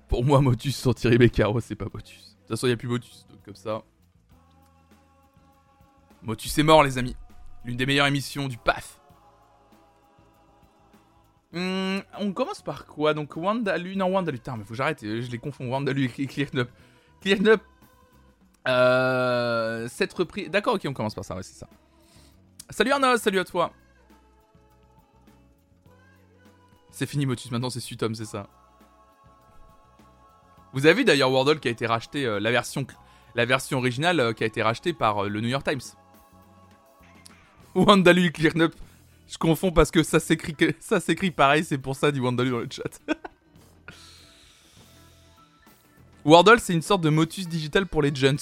Pour 0.08 0.26
moi, 0.26 0.42
Motus 0.42 0.76
sans 0.76 0.94
Thierry 0.94 1.18
Beccaro, 1.18 1.60
c'est 1.62 1.76
pas 1.76 1.88
Motus. 1.94 2.18
De 2.18 2.40
toute 2.40 2.48
façon, 2.50 2.68
il 2.68 2.72
n'y 2.72 2.74
a 2.74 2.78
plus 2.78 2.90
Motus, 2.90 3.26
donc 3.30 3.44
comme 3.46 3.56
ça. 3.56 3.82
Motus 6.22 6.58
est 6.58 6.64
mort, 6.64 6.84
les 6.84 6.98
amis. 6.98 7.16
L'une 7.64 7.78
des 7.78 7.86
meilleures 7.86 8.08
émissions 8.08 8.48
du 8.48 8.58
PAF. 8.58 9.00
Hmm, 11.54 12.00
on 12.20 12.32
commence 12.32 12.62
par 12.62 12.86
quoi? 12.86 13.14
Donc 13.14 13.36
Wandalu, 13.36 13.96
non 13.96 14.08
Wandalu, 14.08 14.38
putain 14.38 14.56
mais 14.56 14.64
faut 14.64 14.70
que 14.70 14.76
j'arrête, 14.76 15.02
je 15.02 15.30
les 15.30 15.38
confonds, 15.38 15.70
Wandalu 15.70 16.10
et 16.18 16.26
Clearnup. 16.26 16.70
Clearnup, 17.20 17.62
euh, 18.68 19.88
cette 19.90 20.14
reprise, 20.14 20.50
d'accord 20.50 20.76
ok 20.76 20.86
on 20.86 20.94
commence 20.94 21.16
par 21.16 21.26
ça, 21.26 21.36
ouais 21.36 21.44
c'est 21.44 21.58
ça. 21.58 21.68
Salut 22.70 22.92
Arnaud, 22.92 23.18
salut 23.18 23.40
à 23.40 23.46
toi. 23.46 23.72
C'est 26.92 27.06
fini 27.06 27.26
Motus, 27.26 27.52
maintenant 27.52 27.70
c'est 27.70 27.80
Sutom, 27.80 28.14
c'est 28.16 28.26
ça. 28.26 28.48
Vous 30.74 30.86
avez 30.86 30.96
vu 30.96 31.06
d'ailleurs 31.06 31.32
Wordle 31.32 31.60
qui 31.60 31.68
a 31.68 31.72
été 31.72 31.86
racheté, 31.86 32.26
euh, 32.26 32.40
la, 32.40 32.52
version, 32.52 33.78
originale 33.78 34.20
euh, 34.20 34.34
qui 34.34 34.44
a 34.44 34.48
été 34.48 34.62
rachetée 34.62 34.94
par 34.94 35.26
euh, 35.26 35.28
le 35.28 35.42
New 35.42 35.50
York 35.50 35.66
Times. 35.66 35.82
Wandalu 37.76 38.32
Clearnup. 38.32 38.74
Je 39.28 39.38
confonds 39.38 39.72
parce 39.72 39.92
que 39.92 40.04
ça 40.04 40.20
s'écrit 40.20 41.32
pareil, 41.32 41.64
c'est 41.64 41.78
pour 41.78 41.96
ça 41.96 42.12
dit 42.12 42.20
Wandalu 42.20 42.52
dans 42.52 42.60
le 42.60 42.68
chat. 42.70 43.00
Wordle 46.26 46.60
c'est 46.60 46.74
une 46.74 46.82
sorte 46.82 47.02
de 47.02 47.10
Motus 47.10 47.48
digital 47.48 47.88
pour 47.88 48.02
les 48.02 48.14
jeunes. 48.14 48.38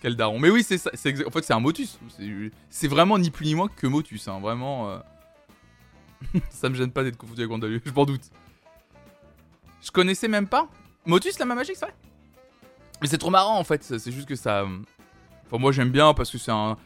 Quel, 0.00 0.16
daron. 0.16 0.38
Mais 0.38 0.50
oui, 0.50 0.62
c'est 0.62 0.78
ça. 0.78 0.90
En 0.92 1.30
fait, 1.30 1.42
c'est 1.42 1.52
un 1.52 1.60
Motus. 1.60 1.98
C'est 2.68 2.88
vraiment 2.88 3.18
ni 3.18 3.30
plus 3.30 3.46
ni 3.46 3.54
moins 3.54 3.68
que 3.68 3.86
Motus. 3.86 4.28
Hein. 4.28 4.40
Vraiment. 4.40 4.90
Euh. 4.90 4.98
ça 6.50 6.68
me 6.68 6.74
gêne 6.74 6.90
pas 6.90 7.04
d'être 7.04 7.16
confondu 7.16 7.40
avec 7.40 7.50
Wandalu, 7.50 7.80
je 7.84 7.92
m'en 7.92 8.04
doute. 8.04 8.30
Je 9.82 9.90
connaissais 9.90 10.28
même 10.28 10.46
pas. 10.46 10.68
Motus, 11.06 11.38
la 11.38 11.44
main 11.44 11.54
magique, 11.54 11.76
c'est 11.76 11.86
vrai? 11.86 11.94
Mais 13.02 13.08
c'est 13.08 13.18
trop 13.18 13.30
marrant 13.30 13.58
en 13.58 13.64
fait. 13.64 13.82
C'est 13.82 14.12
juste 14.12 14.28
que 14.28 14.36
ça. 14.36 14.60
Euh, 14.60 14.78
enfin, 15.46 15.58
moi 15.58 15.72
j'aime 15.72 15.90
bien 15.90 16.14
parce 16.14 16.30
que 16.30 16.38
c'est 16.38 16.52
un. 16.52 16.76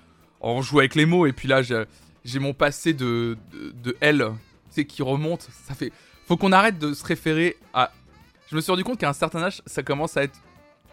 On 0.41 0.63
joue 0.63 0.81
avec 0.81 0.95
les 0.95 1.07
mots 1.07 1.27
et 1.27 1.33
puis 1.33 1.49
là 1.49 1.63
j'ai 1.63 2.39
mon 2.39 2.55
passé 2.55 2.93
de, 2.93 3.37
de, 3.53 3.71
de 3.71 3.97
L, 4.01 4.33
tu 4.75 4.85
qui 4.85 5.03
remonte. 5.03 5.49
Ça 5.67 5.75
fait. 5.75 5.93
Faut 6.27 6.37
qu'on 6.37 6.53
arrête 6.53 6.79
de 6.79 6.93
se 6.93 7.05
référer 7.05 7.57
à. 7.73 7.93
Je 8.51 8.57
me 8.57 8.61
suis 8.61 8.71
rendu 8.71 8.85
compte 8.85 8.99
qu'à 8.99 9.09
un 9.09 9.15
certain 9.15 9.43
âge, 9.43 9.63
ça 9.67 9.83
commence 9.83 10.17
à 10.17 10.25
être 10.25 10.41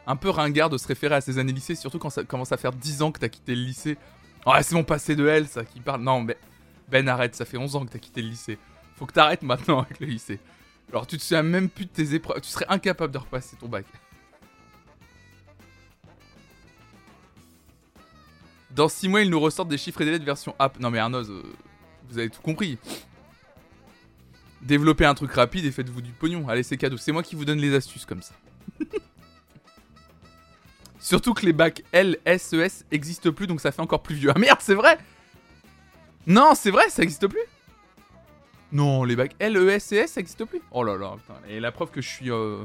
un 0.08 0.16
peu 0.16 0.30
ringard 0.30 0.70
de 0.70 0.78
se 0.78 0.88
référer 0.88 1.16
à 1.16 1.22
ses 1.22 1.38
années 1.40 1.54
lycée, 1.54 1.76
surtout 1.76 2.00
quand 2.00 2.10
ça 2.10 2.24
commence 2.24 2.52
à 2.52 2.58
faire 2.58 2.72
10 2.72 3.02
ans 3.02 3.12
que 3.12 3.20
t'as 3.20 3.30
quitté 3.30 3.56
le 3.56 3.62
lycée. 3.62 3.98
Oh, 4.46 4.54
c'est 4.62 4.76
mon 4.76 4.84
passé 4.84 5.16
de 5.16 5.28
L, 5.28 5.48
ça 5.48 5.66
qui 5.66 5.80
parle. 5.80 6.02
Non, 6.02 6.22
mais 6.22 6.38
Ben, 6.88 7.08
arrête, 7.08 7.36
ça 7.36 7.46
fait 7.46 7.58
11 7.58 7.76
ans 7.76 7.86
que 7.86 7.92
t'as 7.92 8.00
quitté 8.00 8.22
le 8.22 8.30
lycée. 8.30 8.60
Faut 8.96 9.06
que 9.06 9.14
t'arrêtes 9.14 9.42
maintenant 9.42 9.80
avec 9.82 10.00
le 10.00 10.06
lycée. 10.06 10.40
Alors, 10.92 11.08
tu 11.08 11.18
te 11.18 11.24
souviens 11.24 11.42
même 11.44 11.68
plus 11.70 11.86
de 11.86 11.90
tes 11.90 12.14
épreuves. 12.14 12.42
Tu 12.42 12.50
serais 12.50 12.68
incapable 12.70 13.12
de 13.12 13.18
repasser 13.18 13.58
ton 13.58 13.68
bac. 13.68 13.86
Dans 18.70 18.88
6 18.88 19.08
mois, 19.08 19.22
ils 19.22 19.30
nous 19.30 19.40
ressortent 19.40 19.70
des 19.70 19.78
chiffres 19.78 20.02
et 20.02 20.06
des 20.06 20.12
lettres 20.12 20.26
version 20.26 20.54
app. 20.60 20.80
Non, 20.80 20.92
mais 20.92 21.00
Arnoz, 21.00 21.30
euh, 21.32 21.42
vous 22.10 22.18
avez 22.20 22.30
tout 22.30 22.42
compris. 22.42 22.78
Développez 24.62 25.06
un 25.06 25.14
truc 25.16 25.32
rapide 25.32 25.66
et 25.66 25.72
faites-vous 25.72 26.02
du 26.02 26.12
pognon. 26.12 26.48
Allez, 26.50 26.64
c'est 26.64 26.78
cadeau. 26.78 26.98
C'est 26.98 27.12
moi 27.12 27.24
qui 27.24 27.36
vous 27.36 27.46
donne 27.46 27.60
les 27.60 27.74
astuces 27.74 28.06
comme 28.06 28.22
ça. 28.22 28.36
Surtout 31.06 31.36
que 31.36 31.46
les 31.46 31.54
bacs 31.54 31.84
L, 31.92 32.18
S, 32.26 32.56
E, 32.56 32.62
S 32.62 32.84
existent 32.90 33.32
plus, 33.32 33.46
donc 33.46 33.62
ça 33.62 33.72
fait 33.72 33.80
encore 33.80 34.02
plus 34.02 34.16
vieux. 34.16 34.32
Ah 34.34 34.40
merde, 34.40 34.58
c'est 34.60 34.74
vrai 34.74 34.98
Non, 36.26 36.54
c'est 36.56 36.72
vrai, 36.72 36.90
ça 36.90 37.04
existe 37.04 37.28
plus 37.28 37.44
Non, 38.72 39.04
les 39.04 39.16
bacs 39.16 39.36
L, 39.38 39.56
E, 39.56 39.70
S 39.70 39.92
et 39.92 39.98
S, 39.98 40.14
ça 40.14 40.20
existe 40.20 40.44
plus. 40.46 40.64
Oh 40.72 40.84
là 40.84 40.98
là, 40.98 41.16
putain. 41.16 41.40
Et 41.48 41.60
la 41.60 41.72
preuve 41.72 41.92
que 41.92 42.02
je 42.02 42.10
suis... 42.10 42.32
Euh... 42.32 42.64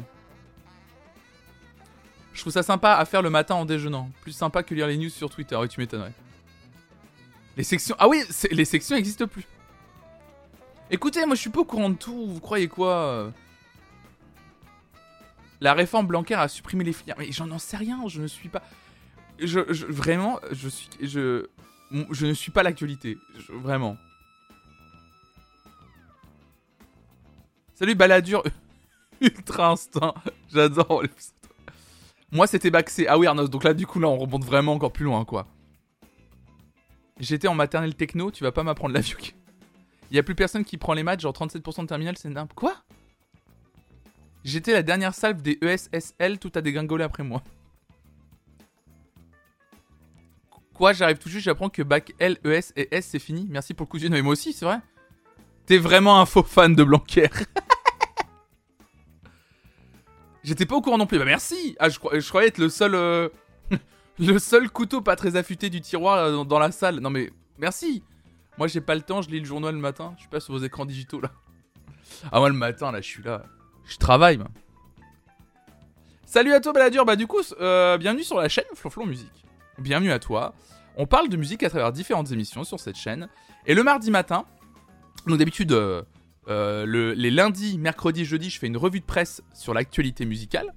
Je 2.32 2.40
trouve 2.40 2.54
ça 2.54 2.62
sympa 2.62 2.94
à 2.94 3.04
faire 3.04 3.20
le 3.20 3.28
matin 3.28 3.56
en 3.56 3.66
déjeunant. 3.66 4.10
Plus 4.22 4.32
sympa 4.32 4.62
que 4.62 4.74
lire 4.74 4.86
les 4.86 4.96
news 4.96 5.10
sur 5.10 5.28
Twitter. 5.28 5.56
Oui, 5.56 5.68
tu 5.68 5.78
m'étonnerais. 5.78 6.14
Les 7.58 7.64
sections. 7.64 7.94
Ah 7.98 8.08
oui, 8.08 8.24
les 8.52 8.64
sections 8.64 8.96
n'existent 8.96 9.26
plus. 9.26 9.44
Écoutez, 10.90 11.26
moi 11.26 11.34
je 11.34 11.42
suis 11.42 11.50
pas 11.50 11.60
au 11.60 11.66
courant 11.66 11.90
de 11.90 11.96
tout. 11.96 12.26
Vous 12.26 12.40
croyez 12.40 12.68
quoi 12.68 12.94
euh 12.94 13.30
La 15.60 15.74
réforme 15.74 16.06
Blanquer 16.06 16.34
a 16.34 16.48
supprimé 16.48 16.84
les 16.84 16.92
filières. 16.92 17.16
Mais 17.18 17.32
j'en 17.32 17.58
sais 17.58 17.76
rien. 17.76 18.02
Je 18.08 18.22
ne 18.22 18.26
suis 18.26 18.48
pas. 18.48 18.62
Je, 19.38 19.60
vraiment, 19.60 20.38
je 20.50 20.68
suis. 20.68 20.88
Je, 21.00 21.46
je 22.10 22.26
ne 22.26 22.32
suis 22.32 22.50
pas 22.50 22.62
l'actualité. 22.62 23.18
Vraiment. 23.48 23.96
Salut 27.74 27.94
Baladur. 27.94 28.42
Ultra 29.20 29.68
instinct. 29.70 30.14
J'adore 30.52 31.02
les 31.02 31.10
moi, 32.32 32.46
c'était 32.46 32.70
Baxé. 32.70 33.08
Ah 33.08 33.18
oui, 33.18 33.26
Arnaud. 33.26 33.48
Donc 33.48 33.64
là, 33.64 33.74
du 33.74 33.86
coup, 33.86 33.98
là, 33.98 34.08
on 34.08 34.16
remonte 34.16 34.44
vraiment 34.44 34.72
encore 34.72 34.92
plus 34.92 35.04
loin, 35.04 35.24
quoi. 35.24 35.46
J'étais 37.18 37.48
en 37.48 37.54
maternelle 37.54 37.94
techno, 37.94 38.30
tu 38.30 38.44
vas 38.44 38.52
pas 38.52 38.62
m'apprendre 38.62 38.94
la 38.94 39.00
vue. 39.00 39.16
Il 40.10 40.16
y 40.16 40.18
a 40.18 40.22
plus 40.22 40.34
personne 40.34 40.64
qui 40.64 40.78
prend 40.78 40.94
les 40.94 41.02
matchs, 41.02 41.20
genre 41.20 41.34
37% 41.34 41.82
de 41.82 41.86
terminal, 41.86 42.16
c'est 42.16 42.28
n'importe 42.28 42.54
Quoi? 42.54 42.74
J'étais 44.44 44.72
la 44.72 44.82
dernière 44.82 45.14
salve 45.14 45.42
des 45.42 45.58
ESSL, 45.60 46.38
tout 46.38 46.52
a 46.54 46.60
dégringolé 46.60 47.04
après 47.04 47.22
moi. 47.22 47.42
Quoi, 50.74 50.94
j'arrive 50.94 51.18
tout 51.18 51.28
juste, 51.28 51.44
j'apprends 51.44 51.68
que 51.68 51.82
bac 51.82 52.14
L, 52.18 52.38
ES 52.44 52.72
et 52.74 52.94
S 52.94 53.08
c'est 53.10 53.18
fini. 53.18 53.46
Merci 53.50 53.74
pour 53.74 53.86
le 53.86 53.90
coup 53.90 53.98
Mais 54.10 54.22
moi 54.22 54.32
aussi, 54.32 54.54
c'est 54.54 54.64
vrai. 54.64 54.80
T'es 55.66 55.76
vraiment 55.76 56.20
un 56.20 56.26
faux 56.26 56.42
fan 56.42 56.74
de 56.74 56.82
Blanquer. 56.82 57.28
J'étais 60.42 60.64
pas 60.64 60.76
au 60.76 60.80
courant 60.80 60.96
non 60.96 61.06
plus. 61.06 61.18
Bah 61.18 61.26
merci. 61.26 61.76
Ah, 61.78 61.90
je, 61.90 61.98
croyais 61.98 62.48
être 62.48 62.56
le 62.58 62.70
seul, 62.70 62.94
euh, 62.94 63.28
le 64.18 64.38
seul 64.38 64.70
couteau 64.70 65.02
pas 65.02 65.16
très 65.16 65.36
affûté 65.36 65.68
du 65.68 65.82
tiroir 65.82 66.16
euh, 66.16 66.44
dans, 66.44 66.58
la 66.58 66.72
salle. 66.72 67.00
Non 67.00 67.10
mais 67.10 67.30
merci. 67.58 68.02
Moi 68.56 68.66
j'ai 68.66 68.80
pas 68.80 68.94
le 68.94 69.02
temps. 69.02 69.20
Je 69.20 69.28
lis 69.28 69.40
le 69.40 69.44
journal 69.44 69.74
le 69.74 69.80
matin. 69.80 70.14
Je 70.16 70.22
suis 70.22 70.30
pas 70.30 70.40
sur 70.40 70.54
vos 70.54 70.64
écrans 70.64 70.86
digitaux 70.86 71.20
là. 71.20 71.30
Ah 72.32 72.38
moi 72.38 72.48
le 72.48 72.54
matin 72.54 72.90
là, 72.90 73.02
je 73.02 73.06
suis 73.06 73.22
là. 73.22 73.44
Je 73.90 73.96
travaille. 73.96 74.38
Salut 76.24 76.52
à 76.52 76.60
toi 76.60 76.72
Baladur. 76.72 77.04
Bah 77.04 77.16
du 77.16 77.26
coup, 77.26 77.40
euh, 77.60 77.98
bienvenue 77.98 78.22
sur 78.22 78.36
la 78.36 78.48
chaîne 78.48 78.64
Flonflon 78.74 79.04
Musique. 79.04 79.44
Bienvenue 79.78 80.12
à 80.12 80.20
toi. 80.20 80.54
On 80.96 81.06
parle 81.06 81.28
de 81.28 81.36
musique 81.36 81.64
à 81.64 81.70
travers 81.70 81.90
différentes 81.90 82.30
émissions 82.30 82.62
sur 82.62 82.78
cette 82.78 82.94
chaîne. 82.94 83.28
Et 83.66 83.74
le 83.74 83.82
mardi 83.82 84.10
matin, 84.10 84.44
donc 85.26 85.38
d'habitude. 85.38 85.72
Euh, 85.72 87.14
les 87.14 87.30
lundis, 87.30 87.78
mercredis, 87.78 88.24
jeudi, 88.24 88.48
je 88.48 88.58
fais 88.58 88.68
une 88.68 88.76
revue 88.76 89.00
de 89.00 89.04
presse 89.04 89.42
sur 89.54 89.74
l'actualité 89.74 90.24
musicale. 90.24 90.72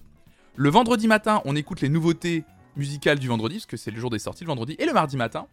Le 0.56 0.70
vendredi 0.70 1.08
matin, 1.08 1.42
on 1.46 1.56
écoute 1.56 1.82
les 1.82 1.90
nouveautés 1.90 2.44
musicales 2.76 3.18
du 3.20 3.28
vendredi, 3.28 3.56
parce 3.56 3.66
que 3.66 3.78
c'est 3.78 3.92
le 3.92 4.00
jour 4.00 4.10
des 4.10 4.20
sorties 4.20 4.44
le 4.44 4.50
vendredi. 4.50 4.76
Et 4.80 4.86
le 4.86 4.94
mardi 4.94 5.18
matin, 5.18 5.48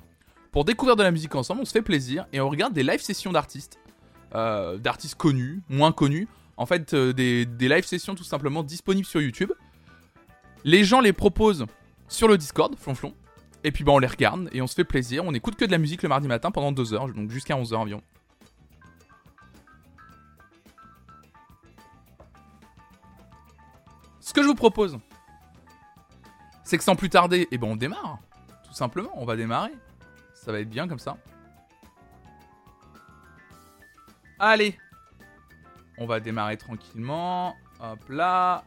pour 0.51 0.65
découvrir 0.65 0.97
de 0.97 1.03
la 1.03 1.11
musique 1.11 1.35
ensemble, 1.35 1.61
on 1.63 1.65
se 1.65 1.73
fait 1.73 1.83
plaisir 1.83 2.27
et 2.33 2.41
on 2.41 2.49
regarde 2.49 2.73
des 2.73 2.83
live 2.83 3.01
sessions 3.01 3.33
d'artistes. 3.33 3.79
Euh, 4.35 4.79
d'artistes 4.79 5.17
connus, 5.17 5.63
moins 5.69 5.93
connus. 5.93 6.27
En 6.61 6.67
fait, 6.67 6.93
euh, 6.93 7.15
des, 7.15 7.47
live 7.59 7.87
sessions 7.87 8.15
tout 8.15 8.23
simplement 8.23 8.63
disponibles 8.63 9.07
sur 9.07 9.23
YouTube. 9.23 9.51
Les 10.63 10.85
gens 10.85 11.01
les 11.01 11.15
proposent 11.15 11.65
sur 12.07 12.29
le 12.29 12.37
Discord, 12.37 12.77
flonflon. 12.77 13.15
Et 13.65 13.73
puis 13.73 13.83
bah, 13.83 13.93
on 13.93 13.99
les 13.99 14.07
regarde 14.07 14.51
et 14.53 14.61
on 14.61 14.67
se 14.67 14.75
fait 14.75 14.85
plaisir. 14.85 15.25
On 15.25 15.33
écoute 15.33 15.57
que 15.57 15.65
de 15.65 15.71
la 15.71 15.79
musique 15.79 16.03
le 16.03 16.11
mardi 16.11 16.29
matin 16.29 16.51
pendant 16.51 16.71
2 16.71 16.93
heures, 16.93 17.09
donc 17.09 17.31
jusqu'à 17.31 17.57
11 17.57 17.73
heures 17.73 17.81
environ. 17.81 18.03
Ce 24.21 24.35
que 24.35 24.43
je 24.43 24.47
vous 24.47 24.55
propose, 24.55 24.99
c'est 26.63 26.77
que 26.77 26.85
sans 26.85 26.95
plus 26.95 27.09
tarder, 27.09 27.49
eh 27.51 27.57
ben 27.57 27.69
on 27.69 27.77
démarre. 27.77 28.19
Tout 28.67 28.75
simplement, 28.75 29.13
on 29.15 29.25
va 29.25 29.35
démarrer. 29.35 29.73
Ça 30.35 30.53
va 30.53 30.61
être 30.61 30.69
bien 30.69 30.87
comme 30.87 30.99
ça. 30.99 31.17
Allez. 34.39 34.77
On 36.01 36.07
va 36.07 36.19
démarrer 36.19 36.57
tranquillement. 36.57 37.55
Hop 37.79 38.09
là. 38.09 38.65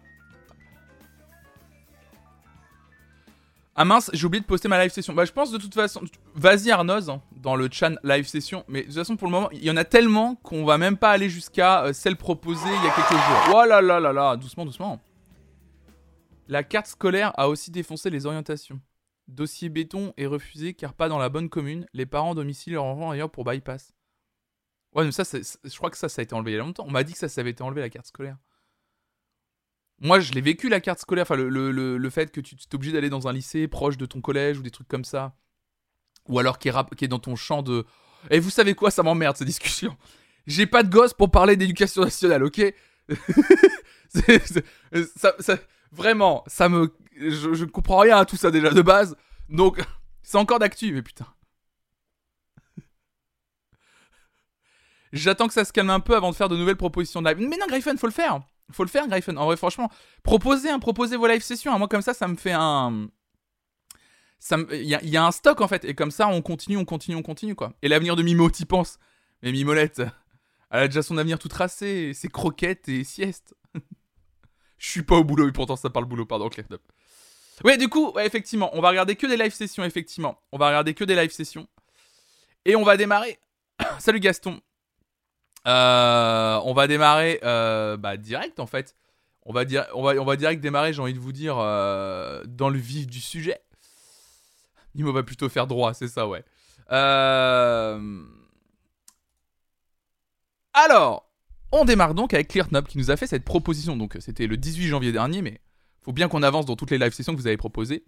Ah 3.75 3.86
mince, 3.86 4.12
j'ai 4.13 4.24
oublié 4.28 4.40
de 4.40 4.46
poster 4.46 4.68
ma 4.68 4.80
live 4.84 4.92
session. 4.92 5.16
Bah 5.16 5.25
je 5.25 5.32
pense 5.32 5.52
de 5.52 5.58
toute 5.58 5.74
façon... 5.74 6.02
Vas-y 6.36 6.70
Arnoz, 6.70 7.10
hein, 7.10 7.24
dans 7.38 7.56
le 7.56 7.68
chan 7.72 7.96
live 8.04 8.28
session. 8.28 8.63
Mais 8.68 8.82
de 8.82 8.86
toute 8.86 8.96
façon 8.96 9.18
pour 9.18 9.28
le 9.28 9.32
moment, 9.32 9.50
il 9.52 9.63
y 9.63 9.72
en 9.72 9.78
a 9.78 9.84
tellement 9.84 10.36
qu'on 10.36 10.63
va 10.63 10.78
même 10.78 10.96
pas 10.96 11.10
aller 11.10 11.28
jusqu'à 11.28 11.86
euh, 11.86 11.94
celle 11.94 12.18
proposée 12.18 12.70
il 12.70 12.84
y 12.84 12.88
a 12.88 12.92
quelques 12.92 13.10
jours. 13.10 13.56
Oh 13.56 13.66
là 13.68 13.82
là 13.82 14.00
là 14.00 14.13
là, 14.13 14.38
doucement, 14.38 14.63
doucement. 14.63 15.02
La 16.48 16.62
carte 16.62 16.86
scolaire 16.86 17.32
a 17.36 17.50
aussi 17.50 17.72
défoncé 17.72 18.12
les 18.12 18.28
orientations. 18.28 18.80
Dossier 19.28 19.70
béton 19.70 20.13
est 20.18 20.28
refusé 20.28 20.75
car 20.75 20.94
pas 20.94 21.10
dans 21.10 21.18
la 21.18 21.30
bonne 21.30 21.50
commune. 21.50 21.88
Les 21.94 22.06
parents 22.06 22.36
domicilient 22.36 22.74
leur 22.74 22.84
enfant 22.84 23.10
ailleurs 23.10 23.32
pour 23.32 23.44
bypass. 23.44 23.96
Ouais, 24.96 25.06
mais 25.06 25.12
ça, 25.12 25.24
je 25.24 25.78
crois 25.78 25.90
que 25.90 25.98
ça, 25.98 26.08
ça 26.08 26.22
a 26.22 26.24
été 26.24 26.36
enlevé 26.36 26.52
il 26.52 26.56
y 26.56 26.58
a 26.58 26.64
longtemps. 26.64 26.86
On 26.88 26.92
m'a 26.92 27.04
dit 27.04 27.14
que 27.14 27.20
ça, 27.20 27.28
ça 27.28 27.42
avait 27.42 27.50
été 27.50 27.64
enlevé 27.64 27.82
la 27.82 27.90
carte 27.90 28.06
scolaire. 28.06 28.38
Moi, 30.00 30.20
je 30.20 30.34
l'ai 30.34 30.42
vécu 30.42 30.70
la 30.70 30.82
carte 30.82 31.00
scolaire. 31.00 31.24
Enfin, 31.24 31.36
le, 31.36 32.10
fait 32.10 32.32
que 32.32 32.42
tu 32.42 32.56
es 32.56 32.76
obligé 32.76 32.94
d'aller 32.94 33.10
dans 33.10 33.28
un 33.28 33.34
lycée 33.34 33.68
proche 33.68 33.98
de 33.98 34.06
ton 34.06 34.22
collège 34.22 34.60
ou 34.60 34.62
des 34.62 34.72
trucs 34.72 34.88
comme 34.88 35.06
ça. 35.06 35.36
Ou 36.28 36.40
alors 36.40 36.60
qui 36.60 36.70
est, 36.70 36.96
qui 36.96 37.06
est 37.06 37.08
dans 37.08 37.20
ton 37.20 37.36
champ 37.36 37.64
de. 37.64 37.86
Et 38.30 38.40
vous 38.40 38.50
savez 38.50 38.76
quoi, 38.76 38.92
ça 38.92 39.04
m'emmerde 39.04 39.36
ces 39.36 39.46
discussions. 39.46 39.98
J'ai 40.46 40.66
pas 40.68 40.84
de 40.84 40.90
gosse 40.90 41.14
pour 41.14 41.32
parler 41.32 41.56
d'éducation 41.56 42.04
nationale, 42.04 42.44
ok? 42.44 42.62
Vraiment, 45.92 46.44
ça 46.48 46.70
me. 46.70 46.94
Je, 47.18 47.54
je 47.54 47.66
comprends 47.66 48.00
rien 48.00 48.18
à 48.18 48.26
tout 48.26 48.38
ça 48.38 48.52
déjà 48.52 48.72
de 48.72 48.82
base. 48.82 49.16
Donc, 49.50 49.82
c'est 50.22 50.38
encore 50.38 50.60
d'actu, 50.60 50.92
mais 50.92 51.02
putain. 51.02 51.28
J'attends 55.13 55.48
que 55.48 55.53
ça 55.53 55.63
se 55.63 55.72
calme 55.72 55.91
un 55.91 56.00
peu 56.00 56.15
avant 56.15 56.32
de 56.32 56.36
faire 56.36 56.50
de 56.50 56.58
nouvelles 56.58 56.75
propositions 56.75 57.22
de 57.22 57.29
live. 57.29 57.38
Mais 57.38 57.55
non, 57.55 57.67
Gryphon, 57.67 57.96
faut 57.98 58.08
le 58.08 58.12
faire. 58.12 58.41
Faut 58.72 58.84
le 58.84 58.89
faire, 58.89 59.08
Gryphon. 59.08 59.38
En 59.38 59.46
vrai, 59.46 59.55
franchement, 59.55 59.91
proposez, 60.24 60.72
hein, 60.72 60.79
proposez 60.79 61.17
vos 61.17 61.27
live 61.27 61.43
sessions. 61.43 61.77
Moi, 61.77 61.88
comme 61.88 62.01
ça, 62.01 62.15
ça 62.15 62.27
me 62.27 62.36
fait 62.36 62.51
un. 62.51 63.08
Il 64.72 64.84
y, 64.84 65.17
a 65.17 65.25
un 65.25 65.32
stock 65.32 65.62
en 65.62 65.67
fait. 65.67 65.86
Et 65.86 65.93
comme 65.93 66.12
ça, 66.12 66.27
on 66.27 66.41
continue, 66.41 66.77
on 66.77 66.84
continue, 66.84 67.15
on 67.15 67.22
continue 67.22 67.55
quoi. 67.55 67.74
Et 67.82 67.88
l'avenir 67.88 68.17
de 68.17 68.24
Mimo, 68.24 68.50
t'y 68.50 68.65
penses? 68.65 68.98
Mais 69.41 69.53
Mimolette, 69.53 70.01
elle 70.70 70.79
a 70.79 70.88
déjà 70.88 71.01
son 71.01 71.17
avenir 71.17 71.39
tout 71.39 71.48
tracé. 71.48 72.12
C'est 72.13 72.27
croquettes 72.27 72.89
et 72.89 73.03
sieste. 73.03 73.55
Je 74.77 74.89
suis 74.89 75.03
pas 75.03 75.15
au 75.15 75.24
boulot, 75.24 75.48
et 75.48 75.51
pourtant 75.53 75.77
ça 75.77 75.89
parle 75.89 76.05
boulot, 76.05 76.25
pardon, 76.25 76.50
Up. 76.72 76.82
Ouais, 77.63 77.77
du 77.77 77.88
coup, 77.88 78.12
ouais, 78.13 78.25
effectivement, 78.25 78.70
on 78.74 78.82
va 78.82 78.89
regarder 78.89 79.15
que 79.15 79.27
des 79.27 79.38
live 79.38 79.53
sessions, 79.53 79.84
effectivement. 79.84 80.41
On 80.51 80.58
va 80.58 80.67
regarder 80.67 80.93
que 80.93 81.03
des 81.03 81.15
live 81.15 81.32
sessions. 81.32 81.67
Et 82.65 82.75
on 82.75 82.84
va 82.84 82.98
démarrer. 82.98 83.39
Salut 84.00 84.20
Gaston. 84.20 84.60
Euh, 85.67 86.60
on 86.65 86.74
va 86.74 86.88
démarrer 86.88 87.39
euh, 87.43 87.96
bah, 87.98 88.17
direct 88.17 88.60
en 88.60 88.67
fait. 88.67 88.96
On 89.46 89.51
va, 89.51 89.65
dire, 89.65 89.86
on, 89.93 90.01
va, 90.03 90.13
on 90.13 90.25
va 90.25 90.38
direct 90.38 90.62
démarrer, 90.62 90.93
j'ai 90.93 91.01
envie 91.01 91.13
de 91.13 91.20
vous 91.20 91.34
dire, 91.34 91.58
euh, 91.60 92.43
dans 92.48 92.70
le 92.70 92.79
vif 92.79 93.08
du 93.08 93.20
sujet. 93.20 93.60
Nimo 94.96 95.12
va 95.12 95.24
plutôt 95.24 95.50
faire 95.50 95.67
droit, 95.67 95.93
c'est 95.93 96.08
ça, 96.08 96.27
ouais. 96.27 96.46
Alors, 100.74 101.29
on 101.74 101.84
démarre 101.84 102.13
donc 102.13 102.34
avec 102.34 102.48
ClearNob 102.48 102.88
qui 102.88 102.98
nous 102.98 103.12
a 103.12 103.17
fait 103.17 103.27
cette 103.27 103.43
proposition. 103.43 103.98
Donc 103.98 104.15
c'était 104.20 104.48
le 104.48 104.55
18 104.55 104.88
janvier 104.88 105.12
dernier, 105.12 105.41
mais 105.41 105.60
faut 106.01 106.13
bien 106.13 106.29
qu'on 106.29 106.43
avance 106.43 106.65
dans 106.65 106.75
toutes 106.75 106.91
les 106.91 106.98
live 106.98 107.12
sessions 107.12 107.34
que 107.34 107.39
vous 107.39 107.48
avez 107.48 107.58
proposées. 107.58 108.05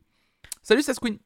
Salut 0.62 0.84
Sasquin. 0.84 1.18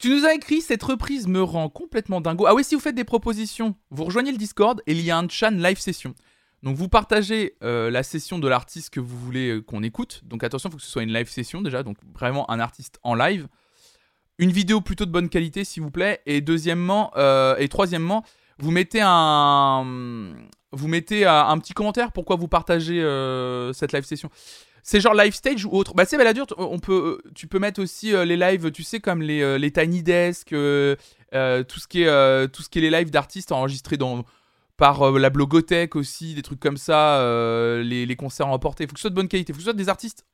Tu 0.00 0.08
nous 0.08 0.24
as 0.24 0.32
écrit 0.32 0.62
cette 0.62 0.82
reprise 0.82 1.28
me 1.28 1.42
rend 1.42 1.68
complètement 1.68 2.22
dingo. 2.22 2.46
Ah 2.46 2.54
oui, 2.54 2.64
si 2.64 2.74
vous 2.74 2.80
faites 2.80 2.94
des 2.94 3.04
propositions, 3.04 3.76
vous 3.90 4.04
rejoignez 4.04 4.32
le 4.32 4.38
Discord 4.38 4.80
et 4.86 4.92
il 4.92 5.02
y 5.02 5.10
a 5.10 5.18
un 5.18 5.28
chan 5.28 5.50
live 5.50 5.78
session. 5.78 6.14
Donc 6.62 6.76
vous 6.76 6.88
partagez 6.88 7.56
euh, 7.62 7.90
la 7.90 8.02
session 8.02 8.38
de 8.38 8.48
l'artiste 8.48 8.88
que 8.88 8.98
vous 8.98 9.18
voulez 9.18 9.50
euh, 9.50 9.60
qu'on 9.60 9.82
écoute. 9.82 10.22
Donc 10.24 10.42
attention, 10.42 10.70
il 10.70 10.72
faut 10.72 10.78
que 10.78 10.82
ce 10.82 10.90
soit 10.90 11.02
une 11.02 11.12
live 11.12 11.28
session 11.28 11.60
déjà, 11.60 11.82
donc 11.82 11.98
vraiment 12.14 12.50
un 12.50 12.60
artiste 12.60 12.98
en 13.02 13.14
live. 13.14 13.46
Une 14.38 14.50
vidéo 14.50 14.80
plutôt 14.80 15.04
de 15.04 15.10
bonne 15.10 15.28
qualité, 15.28 15.64
s'il 15.64 15.82
vous 15.82 15.90
plaît. 15.90 16.22
Et 16.24 16.40
deuxièmement, 16.40 17.12
euh, 17.16 17.56
et 17.58 17.68
troisièmement, 17.68 18.24
vous 18.58 18.70
mettez 18.70 19.02
un, 19.02 19.84
vous 20.72 20.88
mettez 20.88 21.26
un 21.26 21.58
petit 21.58 21.74
commentaire 21.74 22.12
pourquoi 22.12 22.36
vous 22.36 22.48
partagez 22.48 23.02
cette 23.74 23.92
live 23.92 24.04
session? 24.04 24.30
C'est 24.82 25.00
genre 25.00 25.14
live 25.14 25.34
stage 25.34 25.64
ou 25.64 25.70
autre. 25.72 25.94
Bah 25.94 26.04
c'est 26.04 26.16
Baladur, 26.16 26.46
on 26.56 26.78
peut, 26.78 27.20
tu 27.34 27.46
peux 27.46 27.58
mettre 27.58 27.82
aussi 27.82 28.14
euh, 28.14 28.24
les 28.24 28.36
lives, 28.36 28.70
tu 28.70 28.82
sais 28.82 29.00
comme 29.00 29.22
les, 29.22 29.42
euh, 29.42 29.58
les 29.58 29.70
Tiny 29.70 30.02
Desk, 30.02 30.48
tout 30.48 30.54
ce 30.54 31.86
qui 31.88 32.02
est 32.02 32.48
tout 32.48 32.62
ce 32.62 32.68
qui 32.68 32.78
est 32.78 32.82
les 32.82 32.90
lives 32.90 33.10
d'artistes 33.10 33.52
enregistrés 33.52 33.96
dans 33.96 34.24
par 34.76 35.12
la 35.12 35.28
blogothèque 35.28 35.94
aussi, 35.94 36.34
des 36.34 36.42
trucs 36.42 36.60
comme 36.60 36.78
ça, 36.78 37.22
les, 37.82 38.06
les, 38.06 38.16
concerts 38.16 38.48
emportés. 38.48 38.84
Il 38.84 38.86
faut 38.86 38.94
que 38.94 38.98
ce 38.98 39.02
soit 39.02 39.10
de 39.10 39.14
bonne 39.14 39.28
qualité, 39.28 39.52
il 39.52 39.54
faut 39.54 39.58
que 39.58 39.62
ce 39.62 39.70
soit 39.70 39.74
des 39.74 39.90
artistes 39.90 40.24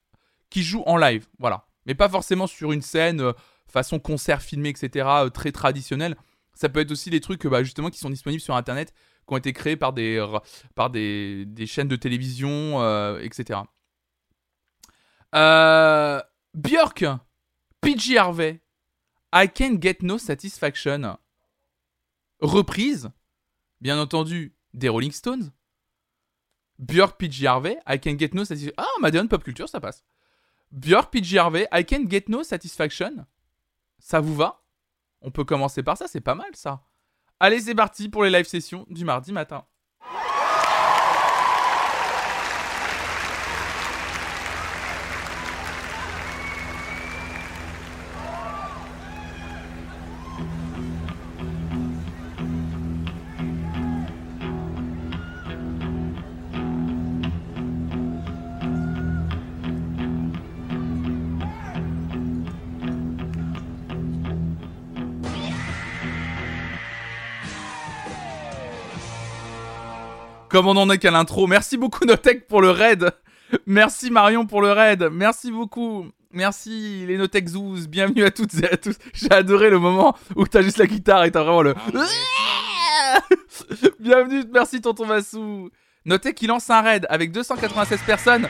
qui 0.50 0.62
jouent 0.62 0.84
en 0.86 0.96
live, 0.96 1.26
voilà. 1.40 1.66
Mais 1.86 1.94
pas 1.94 2.08
forcément 2.08 2.46
sur 2.46 2.70
une 2.72 2.82
scène 2.82 3.32
façon 3.68 3.98
concert 3.98 4.42
filmé, 4.42 4.70
etc. 4.70 5.08
très 5.32 5.52
traditionnel. 5.52 6.16
Ça 6.54 6.68
peut 6.68 6.80
être 6.80 6.90
aussi 6.90 7.10
des 7.10 7.20
trucs 7.20 7.46
bah, 7.46 7.62
justement 7.62 7.90
qui 7.90 7.98
sont 7.98 8.10
disponibles 8.10 8.40
sur 8.40 8.56
Internet, 8.56 8.92
qui 9.26 9.34
ont 9.34 9.36
été 9.36 9.52
créés 9.52 9.76
par 9.76 9.92
des, 9.92 10.24
par 10.74 10.90
des, 10.90 11.46
chaînes 11.66 11.88
de 11.88 11.96
télévision, 11.96 12.80
euh, 12.80 13.20
etc. 13.20 13.60
Euh, 15.34 16.20
Björk, 16.54 17.04
PG 17.80 18.18
Harvey, 18.18 18.60
I 19.32 19.48
Can't 19.48 19.80
Get 19.80 19.98
No 20.02 20.18
Satisfaction. 20.18 21.18
Reprise, 22.40 23.10
bien 23.80 23.98
entendu, 23.98 24.54
des 24.74 24.88
Rolling 24.88 25.12
Stones. 25.12 25.52
Björk, 26.78 27.18
PG 27.18 27.46
Harvey, 27.46 27.78
I 27.88 27.98
Can't 27.98 28.18
Get 28.18 28.30
No 28.34 28.44
Satisfaction. 28.44 28.74
Ah, 28.76 29.00
Madeleine 29.00 29.28
Pop 29.28 29.42
Culture, 29.42 29.68
ça 29.68 29.80
passe. 29.80 30.04
Björk, 30.72 31.10
PG 31.10 31.38
Harvey, 31.38 31.66
I 31.72 31.84
Can't 31.84 32.10
Get 32.10 32.24
No 32.28 32.42
Satisfaction. 32.42 33.26
Ça 33.98 34.20
vous 34.20 34.34
va? 34.34 34.62
On 35.22 35.30
peut 35.30 35.44
commencer 35.44 35.82
par 35.82 35.96
ça, 35.96 36.06
c'est 36.08 36.20
pas 36.20 36.34
mal 36.34 36.54
ça. 36.54 36.84
Allez, 37.40 37.60
c'est 37.60 37.74
parti 37.74 38.08
pour 38.08 38.24
les 38.24 38.30
live 38.30 38.46
sessions 38.46 38.86
du 38.88 39.04
mardi 39.04 39.32
matin. 39.32 39.66
Comme 70.56 70.68
on 70.68 70.76
en 70.78 70.88
est 70.88 70.96
qu'à 70.96 71.10
l'intro. 71.10 71.46
Merci 71.46 71.76
beaucoup 71.76 72.06
Notech 72.06 72.46
pour 72.46 72.62
le 72.62 72.70
raid. 72.70 73.12
Merci 73.66 74.10
Marion 74.10 74.46
pour 74.46 74.62
le 74.62 74.72
raid. 74.72 75.06
Merci 75.12 75.50
beaucoup. 75.50 76.06
Merci 76.30 77.04
les 77.06 77.18
Notech 77.18 77.48
Zoos. 77.48 77.86
Bienvenue 77.86 78.24
à 78.24 78.30
toutes 78.30 78.54
et 78.54 78.72
à 78.72 78.78
tous. 78.78 78.96
J'ai 79.12 79.30
adoré 79.30 79.68
le 79.68 79.78
moment 79.78 80.16
où 80.34 80.46
t'as 80.46 80.62
juste 80.62 80.78
la 80.78 80.86
guitare 80.86 81.24
et 81.24 81.30
t'as 81.30 81.42
vraiment 81.42 81.60
le. 81.60 81.74
Bienvenue, 84.00 84.44
merci 84.50 84.80
Tonton 84.80 85.04
Massou. 85.04 85.68
Notez 86.06 86.32
qu'il 86.32 86.48
lance 86.48 86.70
un 86.70 86.80
raid 86.80 87.06
avec 87.10 87.32
296 87.32 88.00
personnes 88.06 88.48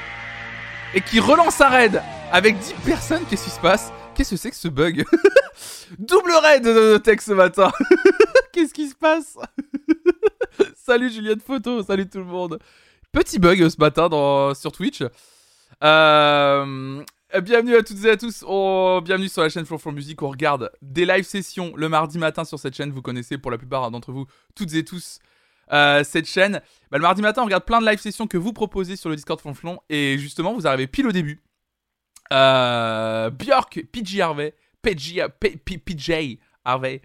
et 0.94 1.00
qui 1.00 1.18
relance 1.18 1.60
un 1.60 1.70
raid 1.70 2.00
avec 2.30 2.56
10 2.56 2.74
personnes. 2.84 3.22
Qu'est-ce 3.28 3.46
qui 3.46 3.50
se 3.50 3.58
passe? 3.58 3.92
Qu'est-ce 4.14 4.30
que 4.30 4.36
c'est 4.36 4.50
que 4.50 4.56
ce 4.56 4.68
bug? 4.68 5.04
Double 5.98 6.34
raid 6.40 6.62
de 6.62 6.92
Notech 6.92 7.20
ce 7.20 7.32
matin. 7.32 7.72
Qu'est-ce 8.56 8.72
qui 8.72 8.88
se 8.88 8.94
passe 8.94 9.36
Salut 10.76 11.10
Juliette 11.10 11.42
Photo, 11.42 11.82
salut 11.82 12.08
tout 12.08 12.20
le 12.20 12.24
monde. 12.24 12.58
Petit 13.12 13.38
bug 13.38 13.68
ce 13.68 13.76
matin 13.78 14.08
sur 14.54 14.72
Twitch. 14.72 15.02
Euh, 15.84 17.04
bienvenue 17.42 17.76
à 17.76 17.82
toutes 17.82 18.02
et 18.06 18.08
à 18.12 18.16
tous. 18.16 18.42
Oh, 18.48 19.02
bienvenue 19.04 19.28
sur 19.28 19.42
la 19.42 19.50
chaîne 19.50 19.66
Flow 19.66 19.76
for 19.76 19.92
Music. 19.92 20.22
On 20.22 20.30
regarde 20.30 20.72
des 20.80 21.04
live 21.04 21.24
sessions 21.24 21.74
le 21.76 21.90
mardi 21.90 22.16
matin 22.16 22.46
sur 22.46 22.58
cette 22.58 22.74
chaîne. 22.74 22.92
Vous 22.92 23.02
connaissez 23.02 23.36
pour 23.36 23.50
la 23.50 23.58
plupart 23.58 23.90
d'entre 23.90 24.10
vous, 24.10 24.24
toutes 24.54 24.72
et 24.72 24.86
tous, 24.86 25.18
euh, 25.74 26.02
cette 26.02 26.26
chaîne. 26.26 26.62
Bah, 26.90 26.96
le 26.96 27.02
mardi 27.02 27.20
matin, 27.20 27.42
on 27.42 27.44
regarde 27.44 27.66
plein 27.66 27.82
de 27.82 27.86
live 27.86 28.00
sessions 28.00 28.26
que 28.26 28.38
vous 28.38 28.54
proposez 28.54 28.96
sur 28.96 29.10
le 29.10 29.16
Discord 29.16 29.38
Flonflon. 29.38 29.80
Et 29.90 30.16
justement, 30.16 30.54
vous 30.54 30.66
arrivez 30.66 30.86
pile 30.86 31.06
au 31.06 31.12
début. 31.12 31.42
Euh, 32.32 33.28
Björk, 33.28 33.84
PJ 33.92 34.20
Harvey, 34.20 34.54
PJ, 34.80 35.20
PJ 35.38 36.38
Harvey, 36.64 37.02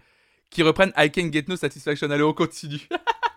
qui 0.52 0.62
reprennent 0.62 0.92
I 0.96 1.10
Can 1.10 1.28
Get 1.28 1.44
No 1.48 1.56
Satisfaction. 1.56 2.10
Allez, 2.10 2.22
on 2.22 2.32
continue. 2.32 2.78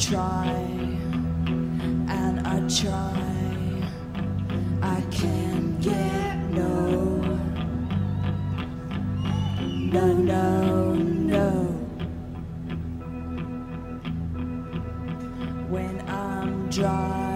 try 0.00 0.46
and 2.08 2.40
I 2.46 2.66
try. 2.68 3.12
I 4.82 5.02
can't 5.10 5.78
get 5.78 6.36
no, 6.50 7.20
no, 9.92 10.12
no, 10.14 10.94
no. 10.94 11.50
When 15.68 16.00
I'm 16.08 16.70
driving 16.70 17.29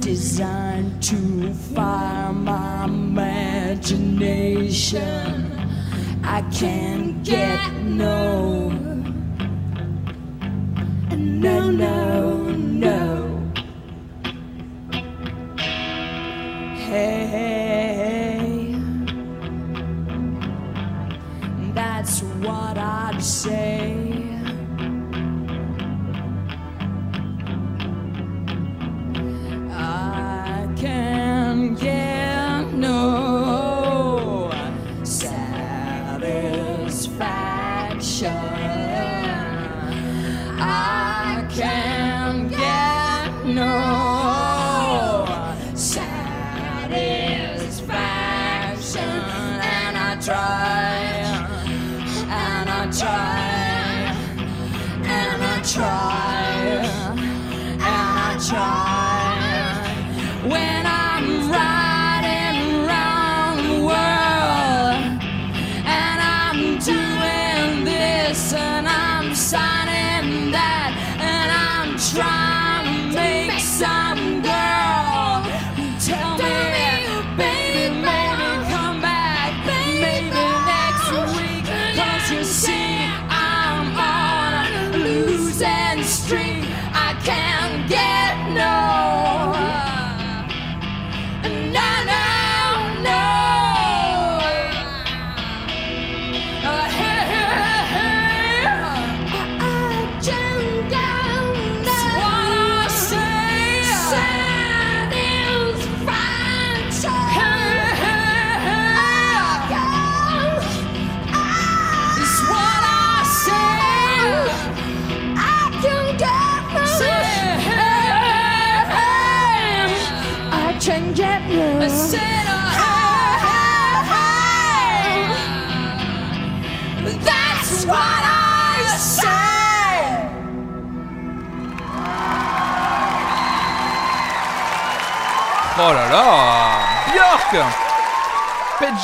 designed 0.00 1.02
to 1.02 1.52
fire 1.54 2.32
my 2.32 2.84
imagination. 2.84 5.52
I 6.24 6.42
can't 6.50 7.22
get 7.24 7.72
no, 7.82 8.70
no, 11.10 11.70
no, 11.70 12.48
no. 12.48 13.52
Hey, 16.74 17.26
hey, 17.26 18.38
Hey, 18.46 18.74
that's 21.74 22.22
what 22.22 22.78
I'd 22.78 23.22
say. 23.22 23.97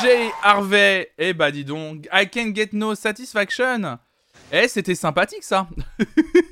PJ 0.05 0.31
Harvey, 0.43 1.11
eh 1.17 1.33
bah 1.33 1.51
dis 1.51 1.65
donc, 1.65 2.07
I 2.13 2.29
can 2.29 2.53
get 2.53 2.69
no 2.73 2.93
satisfaction. 2.93 3.97
Eh, 4.51 4.67
c'était 4.67 4.93
sympathique 4.93 5.43
ça. 5.43 5.67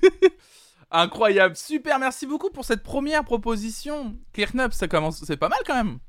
Incroyable, 0.91 1.55
super, 1.55 1.99
merci 1.99 2.25
beaucoup 2.25 2.49
pour 2.49 2.65
cette 2.65 2.81
première 2.81 3.23
proposition. 3.23 4.15
Clearknup, 4.33 4.73
ça 4.73 4.87
commence, 4.87 5.23
c'est 5.23 5.37
pas 5.37 5.49
mal 5.49 5.59
quand 5.65 5.75
même. 5.75 5.99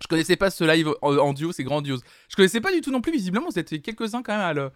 Je 0.00 0.06
connaissais 0.06 0.36
pas 0.36 0.50
ce 0.50 0.62
live 0.62 0.94
en, 1.02 1.32
duo, 1.32 1.50
c'est 1.50 1.64
grandiose. 1.64 2.02
Je 2.28 2.36
connaissais 2.36 2.60
pas 2.60 2.72
du 2.72 2.80
tout 2.80 2.92
non 2.92 3.00
plus, 3.00 3.12
visiblement, 3.12 3.48
vous 3.50 3.58
êtes 3.58 3.82
quelques-uns 3.82 4.22
quand 4.22 4.36
même 4.36 4.46
à 4.46 4.52
le... 4.52 4.70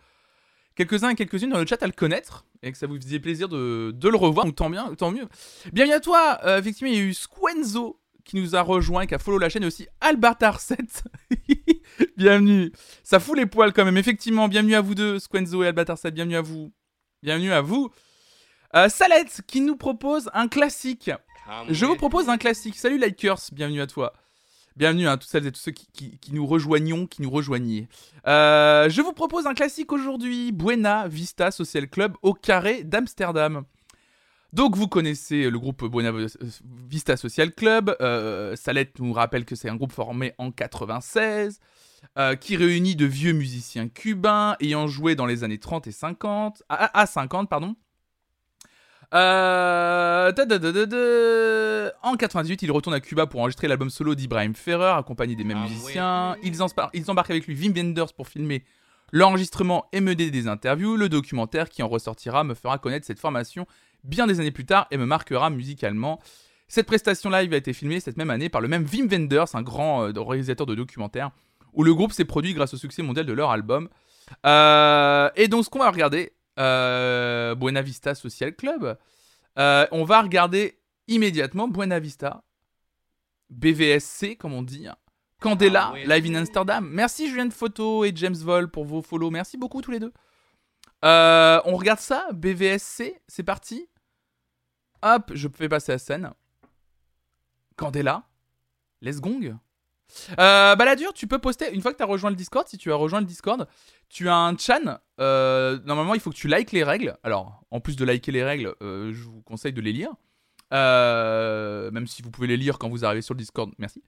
Quelques-uns 0.75 1.11
et 1.11 1.15
quelques-unes 1.15 1.51
dans 1.51 1.59
le 1.59 1.67
chat 1.67 1.83
à 1.83 1.87
le 1.87 1.93
connaître 1.93 2.47
et 2.63 2.73
que 2.73 2.79
ça 2.79 2.87
vous 2.87 2.97
faisait 2.97 3.21
plaisir 3.21 3.49
de, 3.49 3.95
le 4.03 4.17
revoir, 4.17 4.47
donc 4.47 4.57
tant 4.57 4.71
bien, 4.71 4.95
tant 4.95 5.13
mieux. 5.13 5.29
Bienvenue 5.73 5.95
à 5.95 6.01
toi, 6.01 6.41
euh, 6.45 6.59
effectivement, 6.59 6.91
il 6.91 6.99
y 6.99 7.01
a 7.01 7.05
eu 7.05 7.15
Squenzo 7.15 8.02
qui 8.25 8.37
nous 8.37 8.57
a 8.57 8.63
rejoint, 8.63 9.07
qui 9.07 9.15
a 9.15 9.19
follow 9.19 9.39
la 9.39 9.49
chaîne, 9.49 9.63
et 9.63 9.67
aussi 9.67 9.87
Albertar 10.01 10.61
7. 10.61 11.05
bienvenue. 12.17 12.73
Ça 13.03 13.21
fout 13.21 13.37
les 13.37 13.47
poils 13.47 13.73
quand 13.73 13.85
même, 13.85 13.97
effectivement. 13.97 14.49
Bienvenue 14.49 14.75
à 14.75 14.81
vous 14.81 14.95
deux, 14.95 15.19
Squenzo 15.19 15.63
et 15.63 15.69
Albertar 15.69 15.99
7. 15.99 16.15
Bienvenue 16.15 16.37
à 16.37 16.43
vous. 16.43 16.73
Bienvenue 17.23 17.53
à 17.53 17.61
vous. 17.61 17.91
Euh, 18.75 18.89
Salette 18.89 19.43
qui 19.47 19.61
nous 19.61 19.77
propose 19.77 20.31
un 20.33 20.49
classique. 20.49 21.11
Je 21.69 21.85
vous 21.85 21.97
propose 21.97 22.29
un 22.29 22.39
classique. 22.39 22.77
Salut 22.77 22.99
Likers, 22.99 23.51
bienvenue 23.53 23.81
à 23.81 23.87
toi. 23.87 24.13
Bienvenue 24.75 25.07
à 25.07 25.19
toutes 25.19 25.29
celles 25.29 25.47
et 25.47 25.53
tous 25.53 25.61
ceux 25.61 25.73
qui, 25.73 26.19
nous 26.33 26.47
rejoignons, 26.47 27.07
qui 27.07 27.21
nous 27.21 27.31
rejoigniez. 27.31 27.89
Euh, 28.27 28.89
je 28.89 29.03
vous 29.03 29.13
propose 29.13 29.47
un 29.47 29.53
classique 29.53 29.93
aujourd'hui, 29.93 30.51
Buena 30.51 31.09
Vista 31.09 31.51
Social 31.51 31.89
Club 31.89 32.15
au 32.23 32.33
carré 32.33 32.83
d'Amsterdam. 32.83 33.65
Donc 34.53 34.77
vous 34.77 34.87
connaissez 34.87 35.49
le 35.49 35.59
groupe 35.59 35.85
Buena 35.85 36.13
Vista 36.87 37.17
Social 37.17 37.53
Club. 37.53 37.97
Euh, 38.01 38.55
Salette 38.55 38.99
nous 38.99 39.15
rappelle 39.15 39.47
que 39.47 39.57
c'est 39.57 39.71
un 39.71 39.77
groupe 39.77 39.93
formé 39.93 40.35
en 40.37 40.51
96, 40.51 41.59
euh, 42.19 42.35
qui 42.37 42.57
réunit 42.57 42.95
de 42.95 43.07
vieux 43.07 43.33
musiciens 43.33 43.89
cubains 43.89 44.57
ayant 44.61 44.89
joué 44.89 45.15
dans 45.15 45.25
les 45.25 45.43
années 45.43 45.59
30 45.59 45.87
et 45.87 45.93
50, 45.93 46.65
à, 46.69 47.07
50 47.07 47.49
pardon. 47.49 47.77
Euh, 49.15 50.31
en 52.03 52.17
98, 52.17 52.63
il 52.63 52.73
retourne 52.73 52.95
à 52.95 53.01
Cuba 53.01 53.27
pour 53.27 53.41
enregistrer 53.41 53.69
l'album 53.69 53.89
solo 53.89 54.15
d'Ibrahim 54.15 54.55
Ferrer, 54.55 54.99
accompagné 54.99 55.35
des 55.35 55.45
mêmes 55.45 55.63
ah 55.63 55.69
musiciens. 55.69 56.37
Ils, 56.43 56.59
ils 56.93 57.11
embarquent 57.11 57.31
avec 57.31 57.47
lui 57.47 57.57
Wim 57.59 57.73
Wenders 57.75 58.13
pour 58.15 58.29
filmer 58.29 58.65
l'enregistrement 59.13 59.87
et 59.93 60.01
mener 60.01 60.31
des 60.31 60.49
interviews. 60.49 60.97
Le 60.97 61.09
documentaire 61.09 61.69
qui 61.69 61.83
en 61.83 61.89
ressortira 61.89 62.43
me 62.43 62.55
fera 62.55 62.79
connaître 62.79 63.07
cette 63.07 63.21
formation 63.21 63.67
bien 64.05 64.27
des 64.27 64.41
années 64.41 64.51
plus 64.51 64.67
tard 64.67 64.87
et 64.91 64.97
me 64.97 65.07
marquera 65.07 65.51
musicalement. 65.51 66.21
Cette 66.73 66.87
prestation 66.87 67.29
live 67.29 67.53
a 67.53 67.59
été 67.59 67.75
filmée 67.75 68.01
cette 68.01 68.17
même 68.17 68.31
année 68.31 68.49
par 68.49 68.63
le 68.63 68.67
même 68.67 68.87
Wim 68.91 69.07
Wenders, 69.07 69.55
un 69.55 69.61
grand 69.61 70.05
euh, 70.05 70.23
réalisateur 70.23 70.67
de 70.67 70.75
documentaires, 70.75 71.31
où 71.75 71.85
le 71.85 71.93
groupe 71.93 72.13
s'est 72.13 72.25
produit 72.25 72.55
grâce 72.55 72.73
au 72.73 72.79
succès 72.79 73.03
mondial 73.03 73.27
de 73.27 73.33
leur 73.35 73.51
album. 73.51 73.91
Euh, 74.47 75.29
et 75.37 75.49
donc 75.49 75.67
ce 75.67 75.69
qu'on 75.69 75.81
va 75.81 75.91
regarder, 75.91 76.33
euh, 76.59 77.55
Buena 77.55 77.83
Vista 77.83 78.15
Social 78.15 78.55
Club, 78.55 78.97
on 79.57 80.05
va 80.05 80.23
regarder 80.23 80.79
immédiatement 81.09 81.69
Buena 81.69 81.99
Vista, 82.01 82.43
BVSC 83.51 84.37
comme 84.37 84.55
on 84.55 84.63
dit, 84.63 84.87
Candela, 85.41 85.93
ah 85.95 86.17
live 86.17 86.31
in 86.31 86.37
Amsterdam. 86.37 86.89
Merci 86.91 87.29
Julien 87.29 87.45
de 87.45 87.53
Photo 87.53 88.07
et 88.07 88.13
James 88.15 88.35
Vol 88.35 88.71
pour 88.71 88.87
vos 88.87 89.03
follow. 89.03 89.29
Merci 89.29 89.59
beaucoup 89.59 89.83
tous 89.83 89.91
les 89.91 90.01
deux. 90.01 90.13
on 91.03 91.77
regarde 91.77 92.01
ça, 92.01 92.29
BVSC, 92.33 93.21
c'est 93.29 93.43
parti. 93.43 93.91
Hop, 95.03 95.33
je 95.35 95.49
fais 95.49 95.69
passer 95.69 95.93
la 95.93 95.99
scène. 95.99 96.31
Candela. 97.77 98.25
Les 99.01 99.15
gong. 99.15 99.57
Euh, 100.39 100.77
Baladur, 100.77 101.13
tu 101.13 101.27
peux 101.27 101.39
poster, 101.39 101.73
une 101.73 101.81
fois 101.81 101.93
que 101.93 101.97
tu 101.97 102.03
as 102.03 102.07
rejoint 102.07 102.31
le 102.31 102.37
Discord, 102.37 102.69
si 102.69 102.77
tu 102.79 102.93
as 102.93 102.95
rejoint 102.95 103.21
le 103.21 103.27
Discord, 103.27 103.67
tu 104.09 104.29
as 104.29 104.37
un 104.37 104.57
chan. 104.57 104.99
Euh, 105.21 105.79
normalement, 105.85 106.15
il 106.15 106.21
faut 106.21 106.31
que 106.31 106.37
tu 106.37 106.49
likes 106.49 106.73
les 106.73 106.85
règles. 106.85 107.17
Alors, 107.23 107.63
en 107.71 107.81
plus 107.81 107.97
de 107.97 108.05
liker 108.05 108.31
les 108.31 108.45
règles, 108.45 108.75
euh, 108.83 109.13
je 109.13 109.23
vous 109.23 109.43
conseille 109.43 109.73
de 109.73 109.81
les 109.81 109.93
lire. 109.93 110.11
Euh, 110.73 111.91
même 111.91 112.07
si 112.07 112.23
vous 112.23 112.31
pouvez 112.31 112.47
les 112.47 112.57
lire 112.57 112.79
quand 112.79 112.89
vous 112.89 113.05
arrivez 113.05 113.23
sur 113.23 113.35
le 113.35 113.39
Discord, 113.39 113.73
merci. 113.79 114.03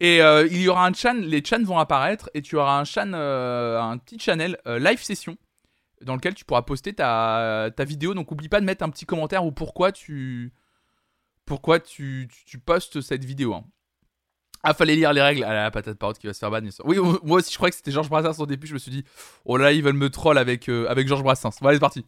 Et 0.00 0.18
il 0.18 0.60
y 0.60 0.68
aura 0.68 0.86
un 0.86 0.92
chan, 0.92 1.14
les 1.14 1.42
chans 1.44 1.62
vont 1.62 1.78
apparaître 1.78 2.28
et 2.34 2.42
tu 2.42 2.56
auras 2.56 2.78
un 2.80 2.84
chan, 2.84 3.12
un 3.12 3.96
petit 3.98 4.18
channel 4.18 4.58
live 4.66 5.00
session 5.00 5.36
dans 6.02 6.14
lequel 6.14 6.34
tu 6.34 6.44
pourras 6.44 6.62
poster 6.62 6.92
ta, 6.92 7.70
ta 7.76 7.84
vidéo. 7.84 8.14
Donc 8.14 8.30
oublie 8.32 8.48
pas 8.48 8.60
de 8.60 8.66
mettre 8.66 8.84
un 8.84 8.90
petit 8.90 9.06
commentaire 9.06 9.44
ou 9.44 9.52
pourquoi 9.52 9.92
tu 9.92 10.52
pourquoi 11.46 11.78
tu, 11.80 12.28
tu, 12.46 12.58
postes 12.58 13.00
cette 13.00 13.24
vidéo. 13.24 13.54
Hein. 13.54 13.64
Ah, 14.62 14.72
fallait 14.72 14.96
lire 14.96 15.12
les 15.12 15.20
règles. 15.20 15.44
Ah 15.44 15.52
la 15.52 15.70
patate 15.70 15.98
parotte 15.98 16.18
qui 16.18 16.26
va 16.26 16.32
se 16.32 16.38
faire 16.38 16.50
bannir. 16.50 16.72
Oui, 16.84 16.96
moi 17.22 17.38
aussi, 17.38 17.52
je 17.52 17.56
crois 17.56 17.68
que 17.68 17.76
c'était 17.76 17.90
Georges 17.90 18.08
Brassens 18.08 18.42
au 18.42 18.46
début. 18.46 18.66
Je 18.66 18.74
me 18.74 18.78
suis 18.78 18.90
dit, 18.90 19.04
oh 19.44 19.58
là, 19.58 19.72
ils 19.72 19.82
veulent 19.82 19.92
me 19.92 20.08
troll 20.08 20.38
avec, 20.38 20.70
euh, 20.70 20.86
avec 20.88 21.06
Georges 21.06 21.22
Brassens. 21.22 21.50
Bon, 21.60 21.68
allez, 21.68 21.76
c'est 21.76 21.80
parti. 21.80 22.06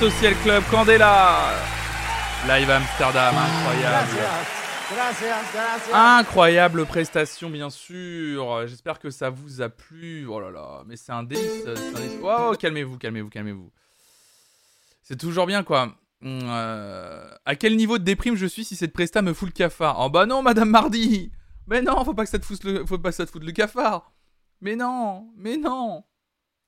Social 0.00 0.34
Club 0.42 0.62
Candela. 0.70 1.52
Live 2.48 2.70
Amsterdam, 2.70 3.34
incroyable. 3.36 4.18
Incroyable 5.92 6.86
prestation, 6.86 7.48
bien 7.48 7.70
sûr. 7.70 8.66
J'espère 8.66 8.98
que 8.98 9.10
ça 9.10 9.30
vous 9.30 9.62
a 9.62 9.68
plu. 9.68 10.26
Oh 10.26 10.40
là 10.40 10.50
là, 10.50 10.82
mais 10.86 10.96
c'est 10.96 11.12
un 11.12 11.22
délice. 11.22 11.64
Oh, 12.22 12.54
calmez-vous, 12.58 12.98
calmez-vous, 12.98 13.30
calmez-vous. 13.30 13.70
C'est 15.02 15.18
toujours 15.18 15.46
bien, 15.46 15.62
quoi. 15.62 15.94
Hum, 16.22 16.40
euh, 16.44 17.28
à 17.44 17.54
quel 17.54 17.76
niveau 17.76 17.98
de 17.98 18.04
déprime 18.04 18.34
je 18.34 18.46
suis 18.46 18.64
si 18.64 18.76
cette 18.76 18.92
presta 18.92 19.22
me 19.22 19.32
fout 19.32 19.48
le 19.48 19.52
cafard? 19.52 19.96
Oh 20.00 20.10
bah 20.10 20.26
non, 20.26 20.42
Madame 20.42 20.70
Mardi 20.70 21.30
Mais 21.66 21.82
non, 21.82 22.02
faut 22.04 22.14
pas 22.14 22.24
que 22.24 22.30
ça 22.30 22.38
te 22.38 22.46
foute 22.46 22.64
le, 22.64 22.86
faut 22.86 22.98
pas 22.98 23.10
que 23.10 23.16
ça 23.16 23.26
te 23.26 23.30
foute 23.30 23.44
le 23.44 23.52
cafard 23.52 24.12
Mais 24.62 24.74
non 24.74 25.28
Mais 25.36 25.58
non 25.58 26.02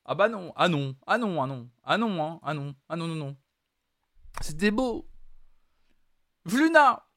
ah 0.09 0.15
bah 0.15 0.29
non, 0.29 0.53
ah 0.55 0.69
non, 0.69 0.95
ah 1.05 1.17
non, 1.17 1.43
ah 1.43 1.47
non, 1.47 1.69
ah 1.89 1.97
non, 1.97 2.21
hein, 2.21 2.39
ah 2.43 2.53
non, 2.53 2.75
ah 2.89 2.97
non, 2.97 3.07
non, 3.07 3.15
non. 3.15 3.37
C'était 4.41 4.71
beau. 4.71 5.09
Vluna, 6.43 7.07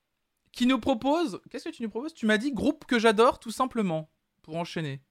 qui 0.52 0.64
nous 0.64 0.78
propose. 0.78 1.42
Qu'est-ce 1.50 1.68
que 1.68 1.74
tu 1.74 1.82
nous 1.82 1.90
proposes? 1.90 2.14
Tu 2.14 2.24
m'as 2.24 2.38
dit 2.38 2.52
groupe 2.52 2.84
que 2.84 3.00
j'adore, 3.00 3.40
tout 3.40 3.50
simplement, 3.50 4.12
pour 4.42 4.56
enchaîner. 4.56 5.02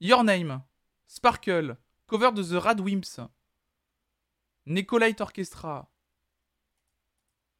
Your 0.00 0.24
Name, 0.24 0.62
Sparkle, 1.06 1.78
cover 2.06 2.32
de 2.32 2.42
The 2.42 2.62
Radwimps, 2.62 3.20
Nicolite 4.66 5.22
Orchestra. 5.22 5.90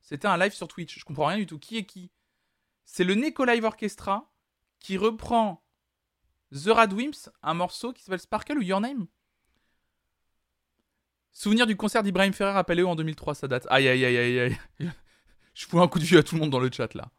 C'était 0.03 0.29
un 0.29 0.37
live 0.37 0.53
sur 0.53 0.69
Twitch, 0.69 0.99
je 0.99 1.05
comprends 1.07 1.27
rien 1.27 1.39
du 1.39 1.47
tout. 1.47 1.59
Qui 1.59 1.79
est 1.79 1.87
qui? 1.87 2.11
C'est 2.85 3.05
le 3.05 3.15
Nicolite 3.15 3.65
Orchestra 3.65 4.31
qui 4.79 4.99
reprend 4.99 5.65
The 6.53 6.69
Radwimps, 6.69 7.31
un 7.43 7.55
morceau 7.55 7.95
qui 7.95 8.03
s'appelle 8.03 8.21
Sparkle 8.21 8.59
ou 8.59 8.63
Your 8.63 8.81
Name? 8.83 9.07
Souvenir 11.33 11.67
du 11.67 11.77
concert 11.77 12.03
d'Ibrahim 12.03 12.33
Ferrer 12.33 12.57
à 12.59 12.65
Paléo 12.65 12.89
en 12.89 12.97
2003, 12.97 13.35
ça 13.35 13.49
date. 13.49 13.67
Aïe 13.71 13.89
aïe 13.89 14.05
aïe 14.05 14.17
aïe 14.17 14.41
aïe. 14.41 14.59
Je 15.55 15.67
fous 15.67 15.81
un 15.81 15.89
coup 15.89 15.99
de 15.99 16.05
vue 16.05 16.19
à 16.19 16.23
tout 16.23 16.35
le 16.35 16.41
monde 16.41 16.51
dans 16.51 16.61
le 16.61 16.71
chat 16.73 16.95
là. 16.95 17.11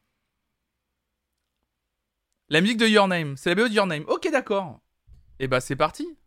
La 2.50 2.60
musique 2.60 2.78
de 2.78 2.88
Your 2.88 3.08
Name, 3.08 3.38
c'est 3.38 3.50
la 3.50 3.56
BO 3.56 3.70
de 3.70 3.74
Your 3.74 3.88
Name. 3.88 4.04
Ok, 4.08 4.30
d'accord. 4.30 4.82
Et 5.40 5.46
eh 5.46 5.48
bah, 5.48 5.62
c'est 5.62 5.78
parti. 5.78 6.18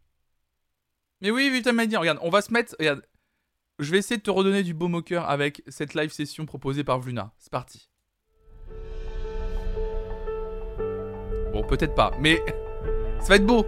Mais 1.20 1.30
oui, 1.30 1.62
m'a 1.72 1.86
dit, 1.86 1.96
regarde, 1.96 2.18
on 2.22 2.30
va 2.30 2.40
se 2.40 2.50
mettre. 2.52 2.74
Je 3.78 3.90
vais 3.90 3.98
essayer 3.98 4.16
de 4.16 4.22
te 4.22 4.30
redonner 4.30 4.62
du 4.62 4.72
beau 4.72 4.88
moqueur 4.88 5.28
avec 5.28 5.62
cette 5.68 5.94
live 5.94 6.10
session 6.10 6.46
proposée 6.46 6.82
par 6.82 6.98
Vluna. 6.98 7.32
C'est 7.38 7.52
parti. 7.52 7.90
Bon, 11.52 11.62
peut-être 11.68 11.94
pas, 11.94 12.10
mais 12.18 12.42
ça 13.20 13.28
va 13.28 13.36
être 13.36 13.46
beau. 13.46 13.66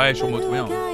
Ouais, 0.00 0.14
je 0.14 0.24
suis 0.24 0.32
trop 0.32 0.50
bien. 0.50 0.93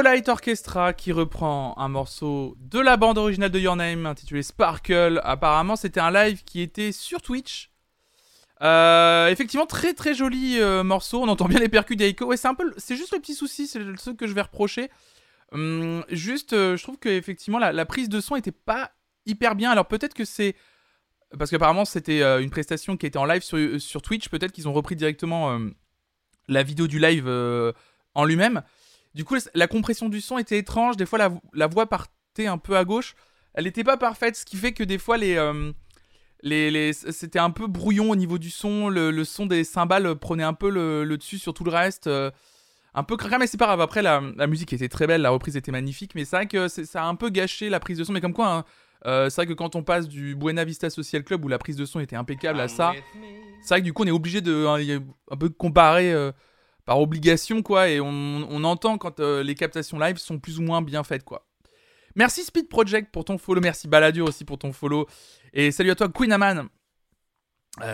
Light 0.00 0.28
Orchestra 0.28 0.92
qui 0.92 1.12
reprend 1.12 1.74
un 1.78 1.88
morceau 1.88 2.56
de 2.58 2.80
la 2.80 2.96
bande 2.96 3.18
originale 3.18 3.50
de 3.50 3.58
Your 3.58 3.76
Name 3.76 4.06
intitulé 4.06 4.42
Sparkle. 4.42 5.20
Apparemment, 5.22 5.76
c'était 5.76 6.00
un 6.00 6.10
live 6.10 6.44
qui 6.44 6.60
était 6.60 6.92
sur 6.92 7.22
Twitch. 7.22 7.70
Euh, 8.62 9.28
effectivement, 9.28 9.66
très 9.66 9.92
très 9.94 10.14
joli 10.14 10.58
euh, 10.60 10.82
morceau. 10.82 11.22
On 11.22 11.28
entend 11.28 11.46
bien 11.46 11.58
les 11.58 11.68
percus 11.68 11.96
d'Aiko. 11.96 12.26
Ouais, 12.26 12.36
c'est 12.36 12.48
un 12.48 12.54
peu, 12.54 12.72
c'est 12.76 12.96
juste 12.96 13.12
le 13.12 13.20
petit 13.20 13.34
souci, 13.34 13.66
c'est 13.66 13.80
ce 13.96 14.10
que 14.10 14.26
je 14.26 14.32
vais 14.32 14.42
reprocher. 14.42 14.90
Hum, 15.52 16.04
juste, 16.10 16.52
euh, 16.52 16.76
je 16.76 16.82
trouve 16.82 16.98
que 16.98 17.08
effectivement 17.08 17.58
la, 17.58 17.72
la, 17.72 17.86
prise 17.86 18.08
de 18.08 18.20
son 18.20 18.36
était 18.36 18.52
pas 18.52 18.92
hyper 19.26 19.54
bien. 19.54 19.70
Alors 19.70 19.86
peut-être 19.86 20.14
que 20.14 20.24
c'est 20.24 20.56
parce 21.38 21.50
qu'apparemment 21.50 21.84
c'était 21.84 22.22
une 22.22 22.50
prestation 22.50 22.96
qui 22.96 23.06
était 23.06 23.18
en 23.18 23.24
live 23.24 23.42
sur, 23.42 23.80
sur 23.80 24.02
Twitch. 24.02 24.28
Peut-être 24.28 24.52
qu'ils 24.52 24.68
ont 24.68 24.72
repris 24.72 24.96
directement 24.96 25.58
la 26.48 26.62
vidéo 26.62 26.86
du 26.86 26.98
live 26.98 27.28
en 28.14 28.24
lui-même. 28.24 28.62
Du 29.16 29.24
coup, 29.24 29.36
la 29.54 29.66
compression 29.66 30.10
du 30.10 30.20
son 30.20 30.36
était 30.36 30.58
étrange. 30.58 30.98
Des 30.98 31.06
fois, 31.06 31.18
la, 31.54 31.66
voix 31.68 31.86
partait 31.86 32.48
un 32.48 32.58
peu 32.58 32.76
à 32.76 32.84
gauche. 32.84 33.14
Elle 33.54 33.64
n'était 33.64 33.82
pas 33.82 33.96
parfaite, 33.96 34.36
ce 34.36 34.44
qui 34.44 34.58
fait 34.58 34.74
que 34.74 34.84
des 34.84 34.98
fois, 34.98 35.16
euh, 35.18 35.72
c'était 36.92 37.38
un 37.38 37.48
peu 37.48 37.66
brouillon 37.66 38.10
au 38.10 38.16
niveau 38.16 38.36
du 38.36 38.50
son. 38.50 38.90
Le, 38.90 39.24
son 39.24 39.46
des 39.46 39.64
cymbales 39.64 40.16
prenait 40.16 40.42
un 40.42 40.52
peu 40.52 40.68
le, 40.68 41.16
dessus 41.16 41.38
sur 41.38 41.54
tout 41.54 41.64
le 41.64 41.70
reste. 41.70 42.08
Euh, 42.08 42.30
un 42.92 43.04
peu 43.04 43.16
cracra, 43.16 43.38
mais 43.38 43.46
c'est 43.46 43.56
pas 43.56 43.64
grave. 43.64 43.80
Après, 43.80 44.02
la, 44.02 44.20
musique 44.46 44.74
était 44.74 44.90
très 44.90 45.06
belle, 45.06 45.22
la 45.22 45.30
reprise 45.30 45.56
était 45.56 45.72
magnifique, 45.72 46.14
mais 46.14 46.26
c'est 46.26 46.36
vrai 46.36 46.46
que 46.46 46.68
ça 46.68 47.02
a 47.02 47.06
un 47.06 47.14
peu 47.14 47.30
gâché 47.30 47.70
la 47.70 47.80
prise 47.80 47.96
de 47.96 48.04
son. 48.04 48.12
Mais 48.12 48.20
comme 48.20 48.34
quoi, 48.34 48.52
hein, 48.52 48.64
euh, 49.06 49.30
c'est 49.30 49.36
vrai 49.36 49.46
que 49.46 49.54
quand 49.54 49.76
on 49.76 49.82
passe 49.82 50.08
du 50.08 50.36
Buena 50.36 50.64
Vista 50.64 50.90
Social 50.90 51.24
Club 51.24 51.42
où 51.42 51.48
la 51.48 51.58
prise 51.58 51.76
de 51.76 51.86
son 51.86 52.00
était 52.00 52.16
impeccable 52.16 52.60
à 52.60 52.68
ça, 52.68 52.92
c'est 53.62 53.68
vrai 53.70 53.80
que 53.80 53.86
du 53.86 53.94
coup, 53.94 54.02
on 54.02 54.08
est 54.08 54.10
obligé 54.10 54.42
de 54.42 54.66
hein, 54.66 55.00
un 55.30 55.36
peu 55.38 55.48
comparer 55.48 56.12
par 56.86 57.00
obligation, 57.00 57.62
quoi, 57.62 57.88
et 57.88 58.00
on, 58.00 58.64
entend 58.64 58.96
quand 58.96 59.20
euh, 59.20 59.42
les 59.42 59.54
captations 59.54 59.98
live 59.98 60.16
sont 60.16 60.38
plus 60.38 60.58
ou 60.58 60.62
moins 60.62 60.80
bien 60.82 61.04
faites, 61.04 61.24
quoi. 61.24 61.46
Merci 62.14 62.44
Speed 62.44 62.68
Project 62.68 63.12
pour 63.12 63.26
ton 63.26 63.36
follow, 63.36 63.60
merci 63.60 63.88
Baladur 63.88 64.26
aussi 64.26 64.44
pour 64.44 64.58
ton 64.58 64.72
follow, 64.72 65.06
et 65.52 65.70
salut 65.70 65.90
à 65.90 65.94
toi 65.94 66.08
Queen 66.08 66.32
Aman. 66.32 66.68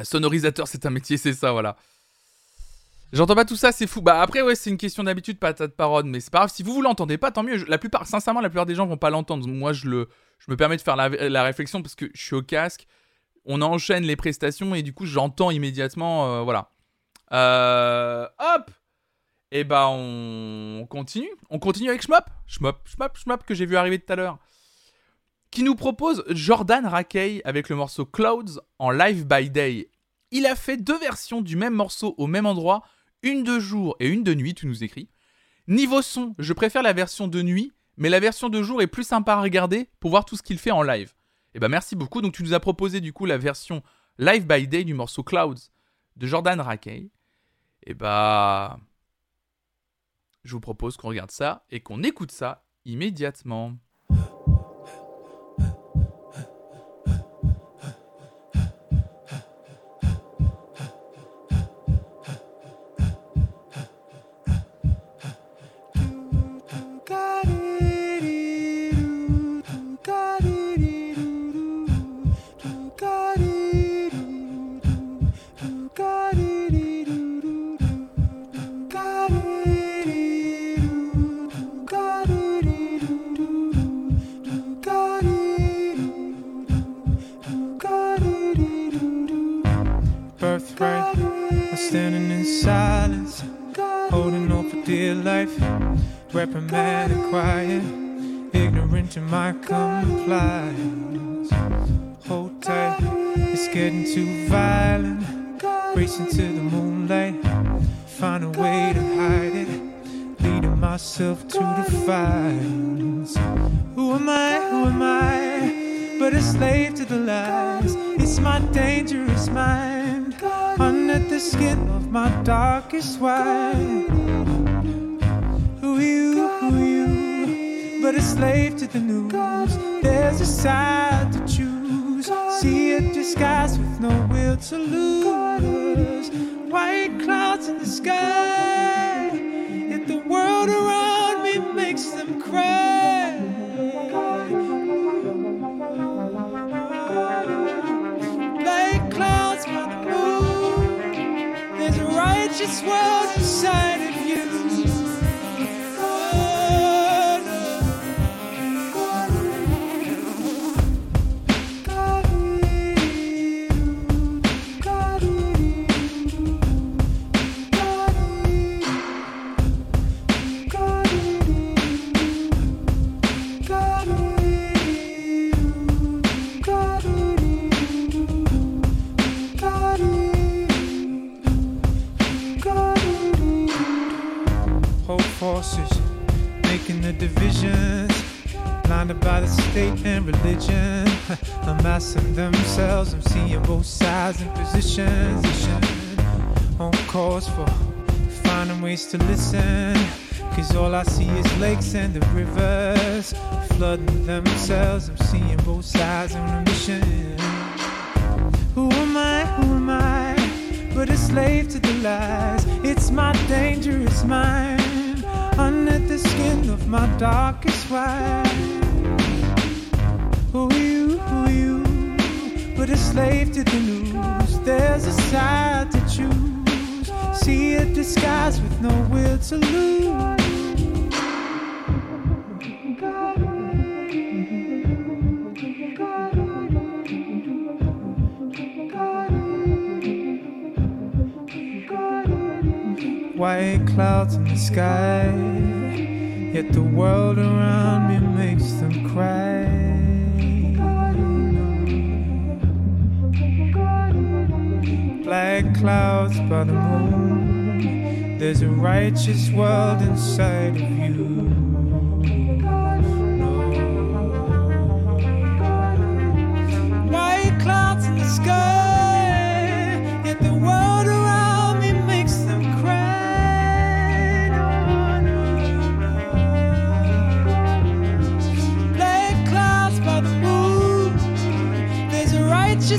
sonorisateur, 0.04 0.68
c'est 0.68 0.86
un 0.86 0.90
métier, 0.90 1.16
c'est 1.16 1.32
ça, 1.32 1.50
voilà. 1.50 1.76
J'entends 3.12 3.34
pas 3.34 3.44
tout 3.44 3.56
ça, 3.56 3.72
c'est 3.72 3.86
fou. 3.86 4.00
Bah 4.00 4.22
après, 4.22 4.40
ouais, 4.40 4.54
c'est 4.54 4.70
une 4.70 4.78
question 4.78 5.04
d'habitude, 5.04 5.38
pas 5.38 5.52
de 5.52 5.66
parole, 5.66 6.04
mais 6.04 6.20
c'est 6.20 6.30
pas 6.30 6.38
grave. 6.38 6.50
Si 6.50 6.62
vous 6.62 6.72
vous 6.72 6.80
l'entendez 6.80 7.18
pas, 7.18 7.30
tant 7.30 7.42
mieux. 7.42 7.62
La 7.66 7.76
plupart, 7.76 8.06
sincèrement, 8.06 8.40
la 8.40 8.48
plupart 8.48 8.64
des 8.64 8.74
gens 8.74 8.86
vont 8.86 8.96
pas 8.96 9.10
l'entendre. 9.10 9.46
Moi, 9.46 9.74
je 9.74 9.86
me 9.86 10.56
permets 10.56 10.78
de 10.78 10.82
faire 10.82 10.96
la, 10.96 11.42
réflexion 11.42 11.82
parce 11.82 11.94
que 11.94 12.06
je 12.14 12.22
suis 12.22 12.34
au 12.34 12.42
casque. 12.42 12.86
On 13.44 13.60
enchaîne 13.60 14.04
les 14.04 14.16
prestations 14.16 14.74
et 14.74 14.82
du 14.82 14.94
coup, 14.94 15.04
j'entends 15.04 15.50
immédiatement, 15.50 16.36
euh, 16.36 16.40
voilà. 16.40 16.70
Euh, 17.32 18.26
hop. 18.38 18.70
Et 19.54 19.60
eh 19.60 19.64
bah 19.64 19.88
on 19.90 20.86
continue. 20.88 21.28
On 21.50 21.58
continue 21.58 21.90
avec 21.90 22.00
Schmop. 22.00 22.24
Schmop, 22.46 22.88
Schmop, 22.88 23.18
Schmop 23.18 23.44
que 23.44 23.54
j'ai 23.54 23.66
vu 23.66 23.76
arriver 23.76 23.98
tout 23.98 24.10
à 24.10 24.16
l'heure. 24.16 24.38
Qui 25.50 25.62
nous 25.62 25.74
propose 25.74 26.24
Jordan 26.30 26.86
Rakey 26.86 27.42
avec 27.44 27.68
le 27.68 27.76
morceau 27.76 28.06
Clouds 28.06 28.62
en 28.78 28.90
live 28.90 29.26
by 29.26 29.50
day. 29.50 29.90
Il 30.30 30.46
a 30.46 30.56
fait 30.56 30.78
deux 30.78 30.98
versions 30.98 31.42
du 31.42 31.56
même 31.56 31.74
morceau 31.74 32.14
au 32.16 32.26
même 32.26 32.46
endroit 32.46 32.82
une 33.22 33.44
de 33.44 33.60
jour 33.60 33.94
et 34.00 34.08
une 34.08 34.24
de 34.24 34.32
nuit, 34.32 34.54
tu 34.54 34.66
nous 34.66 34.84
écris. 34.84 35.10
Niveau 35.68 36.00
son, 36.00 36.34
je 36.38 36.54
préfère 36.54 36.82
la 36.82 36.94
version 36.94 37.28
de 37.28 37.42
nuit, 37.42 37.74
mais 37.98 38.08
la 38.08 38.20
version 38.20 38.48
de 38.48 38.62
jour 38.62 38.80
est 38.80 38.86
plus 38.86 39.04
sympa 39.04 39.34
à 39.34 39.42
regarder 39.42 39.90
pour 40.00 40.12
voir 40.12 40.24
tout 40.24 40.38
ce 40.38 40.42
qu'il 40.42 40.58
fait 40.58 40.70
en 40.70 40.82
live. 40.82 41.12
Et 41.54 41.56
eh 41.56 41.60
ben 41.60 41.68
merci 41.68 41.94
beaucoup. 41.94 42.22
Donc 42.22 42.32
tu 42.32 42.42
nous 42.42 42.54
as 42.54 42.60
proposé 42.60 43.02
du 43.02 43.12
coup 43.12 43.26
la 43.26 43.36
version 43.36 43.82
live 44.16 44.46
by 44.46 44.66
day 44.66 44.84
du 44.84 44.94
morceau 44.94 45.22
Clouds 45.22 45.68
de 46.16 46.26
Jordan 46.26 46.58
Rakey. 46.58 46.96
Et 46.96 47.10
eh 47.88 47.94
bah 47.94 48.78
je 50.44 50.52
vous 50.52 50.60
propose 50.60 50.96
qu'on 50.96 51.08
regarde 51.08 51.30
ça 51.30 51.64
et 51.70 51.80
qu'on 51.80 52.02
écoute 52.02 52.32
ça 52.32 52.64
immédiatement. 52.84 53.76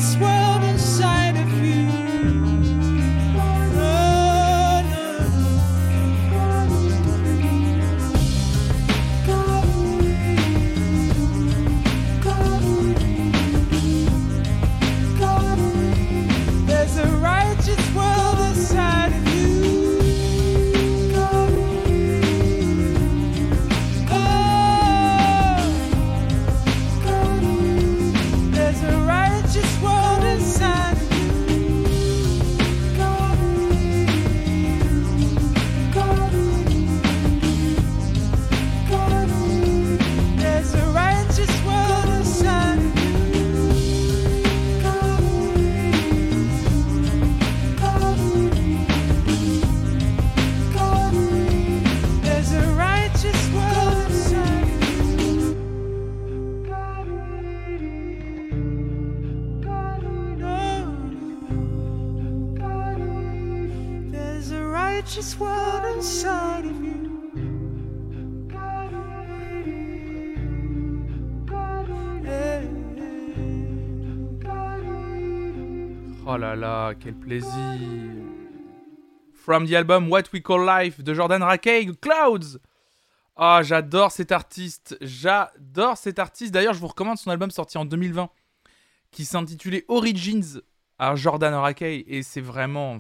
Righteous 0.04 0.18
world 0.18 0.33
quel 76.96 77.16
plaisir. 77.16 77.80
From 79.34 79.68
the 79.68 79.74
album 79.74 80.10
What 80.10 80.24
We 80.34 80.42
Call 80.42 80.66
Life 80.66 81.02
de 81.02 81.14
Jordan 81.14 81.44
Rakey, 81.44 81.92
Clouds. 82.02 82.60
Ah, 83.36 83.62
j'adore 83.64 84.12
cet 84.12 84.32
artiste. 84.32 84.98
J'adore 85.02 85.98
cet 85.98 86.20
artiste. 86.20 86.54
D'ailleurs, 86.54 86.74
je 86.74 86.80
vous 86.80 86.88
recommande 86.88 87.18
son 87.18 87.32
album 87.32 87.52
sorti 87.52 87.78
en 87.78 87.86
2020 87.86 88.30
qui 89.12 89.26
s'intitulait 89.26 89.86
Origins 89.88 90.62
à 91.00 91.16
Jordan 91.16 91.54
Rakey 91.54 92.04
et 92.08 92.24
c'est 92.24 92.42
vraiment 92.42 93.00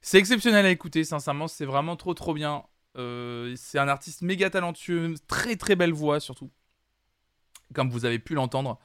c'est 0.00 0.18
exceptionnel 0.18 0.64
à 0.64 0.70
écouter, 0.70 1.02
sincèrement, 1.02 1.48
c'est 1.48 1.64
vraiment 1.64 1.96
trop 1.96 2.14
trop 2.14 2.32
bien. 2.32 2.64
Euh, 2.96 3.54
c'est 3.56 3.78
un 3.78 3.88
artiste 3.88 4.22
méga 4.22 4.48
talentueux, 4.50 5.14
très 5.26 5.56
très 5.56 5.74
belle 5.74 5.92
voix 5.92 6.20
surtout, 6.20 6.50
comme 7.74 7.90
vous 7.90 8.04
avez 8.04 8.18
pu 8.18 8.34
l'entendre. 8.34 8.78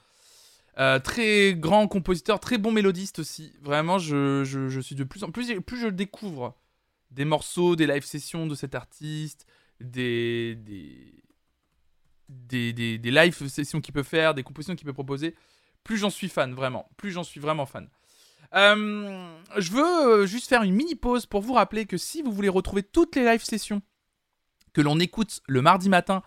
Euh, 0.79 0.99
très 0.99 1.53
grand 1.53 1.87
compositeur, 1.87 2.39
très 2.39 2.57
bon 2.57 2.71
mélodiste 2.71 3.19
aussi. 3.19 3.53
Vraiment, 3.61 3.99
je, 3.99 4.43
je, 4.45 4.79
suis 4.79 4.95
de 4.95 5.03
plus 5.03 5.23
en 5.23 5.31
plus, 5.31 5.53
plus 5.61 5.79
je 5.79 5.87
découvre 5.87 6.55
des 7.11 7.25
morceaux, 7.25 7.75
des 7.75 7.87
live 7.87 8.05
sessions 8.05 8.47
de 8.47 8.55
cet 8.55 8.73
artiste, 8.73 9.45
des, 9.81 10.55
des, 10.55 11.13
des, 12.29 12.73
des, 12.73 12.97
des 12.97 13.11
live 13.11 13.47
sessions 13.49 13.81
qu'il 13.81 13.93
peut 13.93 14.03
faire, 14.03 14.33
des 14.33 14.43
compositions 14.43 14.75
qu'il 14.75 14.85
peut 14.85 14.93
proposer, 14.93 15.35
plus 15.83 15.97
j'en 15.97 16.09
suis 16.09 16.29
fan, 16.29 16.53
vraiment. 16.53 16.89
Plus 16.95 17.11
j'en 17.11 17.23
suis 17.23 17.41
vraiment 17.41 17.65
fan. 17.65 17.89
Euh, 18.53 19.39
je 19.57 19.71
veux 19.71 20.25
juste 20.25 20.47
faire 20.47 20.63
une 20.63 20.73
mini 20.73 20.95
pause 20.95 21.25
pour 21.25 21.41
vous 21.41 21.53
rappeler 21.53 21.85
que 21.85 21.97
si 21.97 22.21
vous 22.21 22.31
voulez 22.31 22.49
retrouver 22.49 22.83
toutes 22.83 23.15
les 23.15 23.23
live 23.23 23.43
sessions 23.43 23.81
que 24.73 24.81
l'on 24.81 24.99
écoute 24.99 25.41
le 25.47 25.61
mardi 25.61 25.89
matin, 25.89 26.23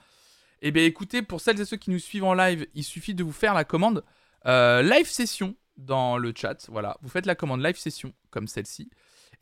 eh 0.61 0.71
bien 0.71 0.85
écoutez, 0.85 1.23
pour 1.23 1.41
celles 1.41 1.61
et 1.61 1.65
ceux 1.65 1.77
qui 1.77 1.91
nous 1.91 1.99
suivent 1.99 2.25
en 2.25 2.35
live, 2.35 2.67
il 2.75 2.85
suffit 2.85 3.15
de 3.15 3.25
vous 3.25 3.33
faire 3.33 3.55
la 3.55 3.65
commande 3.65 4.05
euh, 4.47 4.83
live 4.83 5.09
session 5.09 5.55
dans 5.77 6.19
le 6.19 6.33
chat. 6.37 6.67
Voilà, 6.69 6.97
vous 7.03 7.09
faites 7.09 7.27
la 7.27 7.35
commande 7.35 7.63
live 7.63 7.77
session 7.77 8.13
comme 8.31 8.47
celle-ci. 8.47 8.91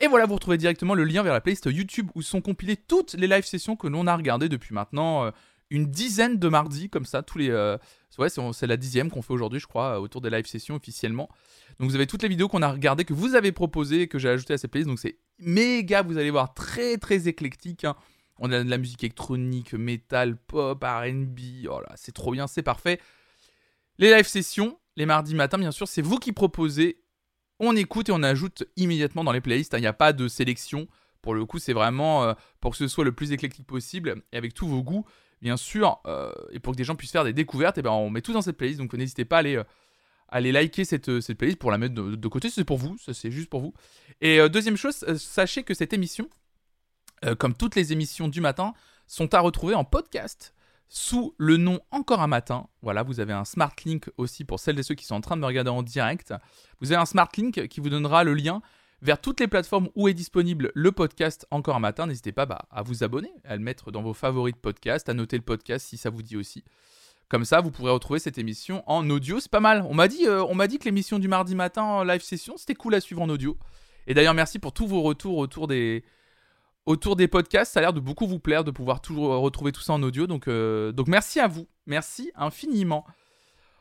Et 0.00 0.06
voilà, 0.08 0.26
vous 0.26 0.34
retrouvez 0.34 0.58
directement 0.58 0.94
le 0.94 1.04
lien 1.04 1.22
vers 1.22 1.32
la 1.32 1.40
playlist 1.40 1.66
YouTube 1.70 2.10
où 2.14 2.22
sont 2.22 2.40
compilées 2.40 2.76
toutes 2.76 3.14
les 3.14 3.26
live 3.26 3.44
sessions 3.44 3.76
que 3.76 3.86
l'on 3.86 4.06
a 4.06 4.16
regardées 4.16 4.48
depuis 4.48 4.74
maintenant 4.74 5.26
euh, 5.26 5.30
une 5.70 5.86
dizaine 5.86 6.38
de 6.38 6.48
mardis, 6.48 6.90
comme 6.90 7.04
ça, 7.04 7.22
tous 7.22 7.38
les. 7.38 7.50
Euh, 7.50 7.78
ouais, 8.18 8.28
c'est 8.28 8.66
la 8.66 8.76
dixième 8.76 9.10
qu'on 9.10 9.22
fait 9.22 9.32
aujourd'hui, 9.32 9.60
je 9.60 9.66
crois, 9.66 10.00
autour 10.00 10.20
des 10.20 10.30
live 10.30 10.46
sessions 10.46 10.76
officiellement. 10.76 11.28
Donc 11.78 11.88
vous 11.88 11.94
avez 11.94 12.06
toutes 12.06 12.22
les 12.22 12.28
vidéos 12.28 12.48
qu'on 12.48 12.62
a 12.62 12.70
regardées, 12.70 13.04
que 13.04 13.14
vous 13.14 13.34
avez 13.34 13.52
proposées, 13.52 14.08
que 14.08 14.18
j'ai 14.18 14.28
ajoutées 14.28 14.54
à 14.54 14.58
cette 14.58 14.70
playlist. 14.70 14.88
Donc 14.88 14.98
c'est 14.98 15.18
méga, 15.38 16.02
vous 16.02 16.18
allez 16.18 16.30
voir, 16.30 16.52
très 16.52 16.98
très 16.98 17.28
éclectique. 17.28 17.84
hein. 17.84 17.96
On 18.38 18.50
a 18.50 18.64
de 18.64 18.68
la 18.68 18.78
musique 18.78 19.02
électronique, 19.04 19.72
métal, 19.72 20.36
pop, 20.36 20.82
RB. 20.82 21.38
Oh 21.70 21.80
là, 21.80 21.92
c'est 21.94 22.12
trop 22.12 22.32
bien, 22.32 22.46
c'est 22.46 22.62
parfait. 22.62 23.00
Les 23.98 24.12
live 24.12 24.26
sessions, 24.26 24.78
les 24.96 25.06
mardis 25.06 25.34
matins, 25.34 25.58
bien 25.58 25.72
sûr, 25.72 25.88
c'est 25.88 26.02
vous 26.02 26.18
qui 26.18 26.32
proposez. 26.32 26.98
On 27.58 27.76
écoute 27.76 28.08
et 28.08 28.12
on 28.12 28.22
ajoute 28.22 28.64
immédiatement 28.76 29.24
dans 29.24 29.32
les 29.32 29.40
playlists. 29.40 29.74
hein. 29.74 29.78
Il 29.78 29.82
n'y 29.82 29.86
a 29.86 29.92
pas 29.92 30.12
de 30.12 30.28
sélection. 30.28 30.88
Pour 31.20 31.34
le 31.34 31.44
coup, 31.46 31.58
c'est 31.58 31.72
vraiment 31.72 32.24
euh, 32.24 32.34
pour 32.60 32.72
que 32.72 32.76
ce 32.76 32.88
soit 32.88 33.04
le 33.04 33.12
plus 33.12 33.30
éclectique 33.32 33.66
possible 33.66 34.22
et 34.32 34.36
avec 34.36 34.54
tous 34.54 34.66
vos 34.66 34.82
goûts, 34.82 35.04
bien 35.40 35.56
sûr. 35.56 36.00
euh, 36.06 36.32
et 36.50 36.58
pour 36.58 36.72
que 36.72 36.76
des 36.76 36.84
gens 36.84 36.96
puissent 36.96 37.12
faire 37.12 37.24
des 37.24 37.32
découvertes, 37.32 37.78
et 37.78 37.82
ben, 37.82 37.90
on 37.90 38.10
met 38.10 38.22
tout 38.22 38.32
dans 38.32 38.42
cette 38.42 38.56
playlist. 38.56 38.80
Donc 38.80 38.92
n'hésitez 38.94 39.24
pas 39.24 39.36
à 39.36 39.38
aller, 39.38 39.56
euh, 39.56 40.52
liker 40.52 40.84
cette, 40.84 41.06
playlist 41.34 41.58
pour 41.58 41.70
la 41.70 41.78
mettre 41.78 41.94
de, 41.94 42.16
de 42.16 42.28
côté. 42.28 42.50
C'est 42.50 42.64
pour 42.64 42.78
vous, 42.78 42.96
c'est 42.98 43.30
juste 43.30 43.48
pour 43.48 43.60
vous. 43.60 43.72
Et 44.20 44.48
deuxième 44.48 44.76
chose, 44.76 45.04
sachez 45.16 45.62
que 45.62 45.74
cette 45.74 45.92
émission, 45.92 46.28
comme 47.38 47.54
toutes 47.54 47.76
les 47.76 47.92
émissions 47.92 48.26
du 48.28 48.40
matin, 48.40 48.74
sont 49.06 49.32
à 49.34 49.40
retrouver 49.40 49.74
en 49.74 49.84
podcast 49.84 50.54
sous 50.94 51.34
le 51.38 51.56
nom 51.56 51.80
Encore 51.90 52.20
un 52.20 52.26
matin. 52.26 52.68
Voilà, 52.82 53.02
vous 53.02 53.18
avez 53.18 53.32
un 53.32 53.46
smart 53.46 53.72
link 53.86 54.10
aussi 54.18 54.44
pour 54.44 54.60
celles 54.60 54.78
et 54.78 54.82
ceux 54.82 54.94
qui 54.94 55.06
sont 55.06 55.14
en 55.14 55.22
train 55.22 55.36
de 55.36 55.40
me 55.40 55.46
regarder 55.46 55.70
en 55.70 55.82
direct. 55.82 56.34
Vous 56.82 56.92
avez 56.92 57.00
un 57.00 57.06
smart 57.06 57.30
link 57.34 57.66
qui 57.68 57.80
vous 57.80 57.88
donnera 57.88 58.24
le 58.24 58.34
lien 58.34 58.60
vers 59.00 59.18
toutes 59.18 59.40
les 59.40 59.48
plateformes 59.48 59.88
où 59.94 60.06
est 60.08 60.12
disponible 60.12 60.70
le 60.74 60.92
podcast 60.92 61.46
Encore 61.50 61.76
un 61.76 61.80
matin. 61.80 62.06
N'hésitez 62.06 62.32
pas 62.32 62.44
bah, 62.44 62.66
à 62.70 62.82
vous 62.82 63.04
abonner, 63.04 63.32
à 63.44 63.56
le 63.56 63.62
mettre 63.62 63.90
dans 63.90 64.02
vos 64.02 64.12
favoris 64.12 64.52
de 64.52 64.58
podcast, 64.58 65.08
à 65.08 65.14
noter 65.14 65.38
le 65.38 65.42
podcast 65.42 65.86
si 65.88 65.96
ça 65.96 66.10
vous 66.10 66.20
dit 66.20 66.36
aussi. 66.36 66.62
Comme 67.30 67.46
ça, 67.46 67.62
vous 67.62 67.70
pourrez 67.70 67.90
retrouver 67.90 68.18
cette 68.18 68.36
émission 68.36 68.84
en 68.86 69.08
audio. 69.08 69.40
C'est 69.40 69.50
pas 69.50 69.60
mal. 69.60 69.86
On 69.88 69.94
m'a 69.94 70.08
dit, 70.08 70.26
euh, 70.26 70.44
on 70.44 70.54
m'a 70.54 70.66
dit 70.66 70.78
que 70.78 70.84
l'émission 70.84 71.18
du 71.18 71.26
mardi 71.26 71.54
matin 71.54 72.04
live 72.04 72.20
session, 72.20 72.58
c'était 72.58 72.74
cool 72.74 72.94
à 72.94 73.00
suivre 73.00 73.22
en 73.22 73.30
audio. 73.30 73.56
Et 74.06 74.12
d'ailleurs, 74.12 74.34
merci 74.34 74.58
pour 74.58 74.74
tous 74.74 74.86
vos 74.86 75.00
retours 75.00 75.38
autour 75.38 75.68
des, 75.68 76.04
autour 76.86 77.16
des 77.16 77.28
podcasts. 77.28 77.72
Ça 77.72 77.80
a 77.80 77.82
l'air 77.82 77.92
de 77.92 78.00
beaucoup 78.00 78.26
vous 78.26 78.38
plaire 78.38 78.64
de 78.64 78.70
pouvoir 78.70 79.00
toujours 79.00 79.38
retrouver 79.40 79.72
tout 79.72 79.80
ça 79.80 79.92
en 79.92 80.02
audio. 80.02 80.26
Donc, 80.26 80.48
euh, 80.48 80.92
donc 80.92 81.08
merci 81.08 81.40
à 81.40 81.48
vous. 81.48 81.66
Merci 81.86 82.30
infiniment. 82.34 83.04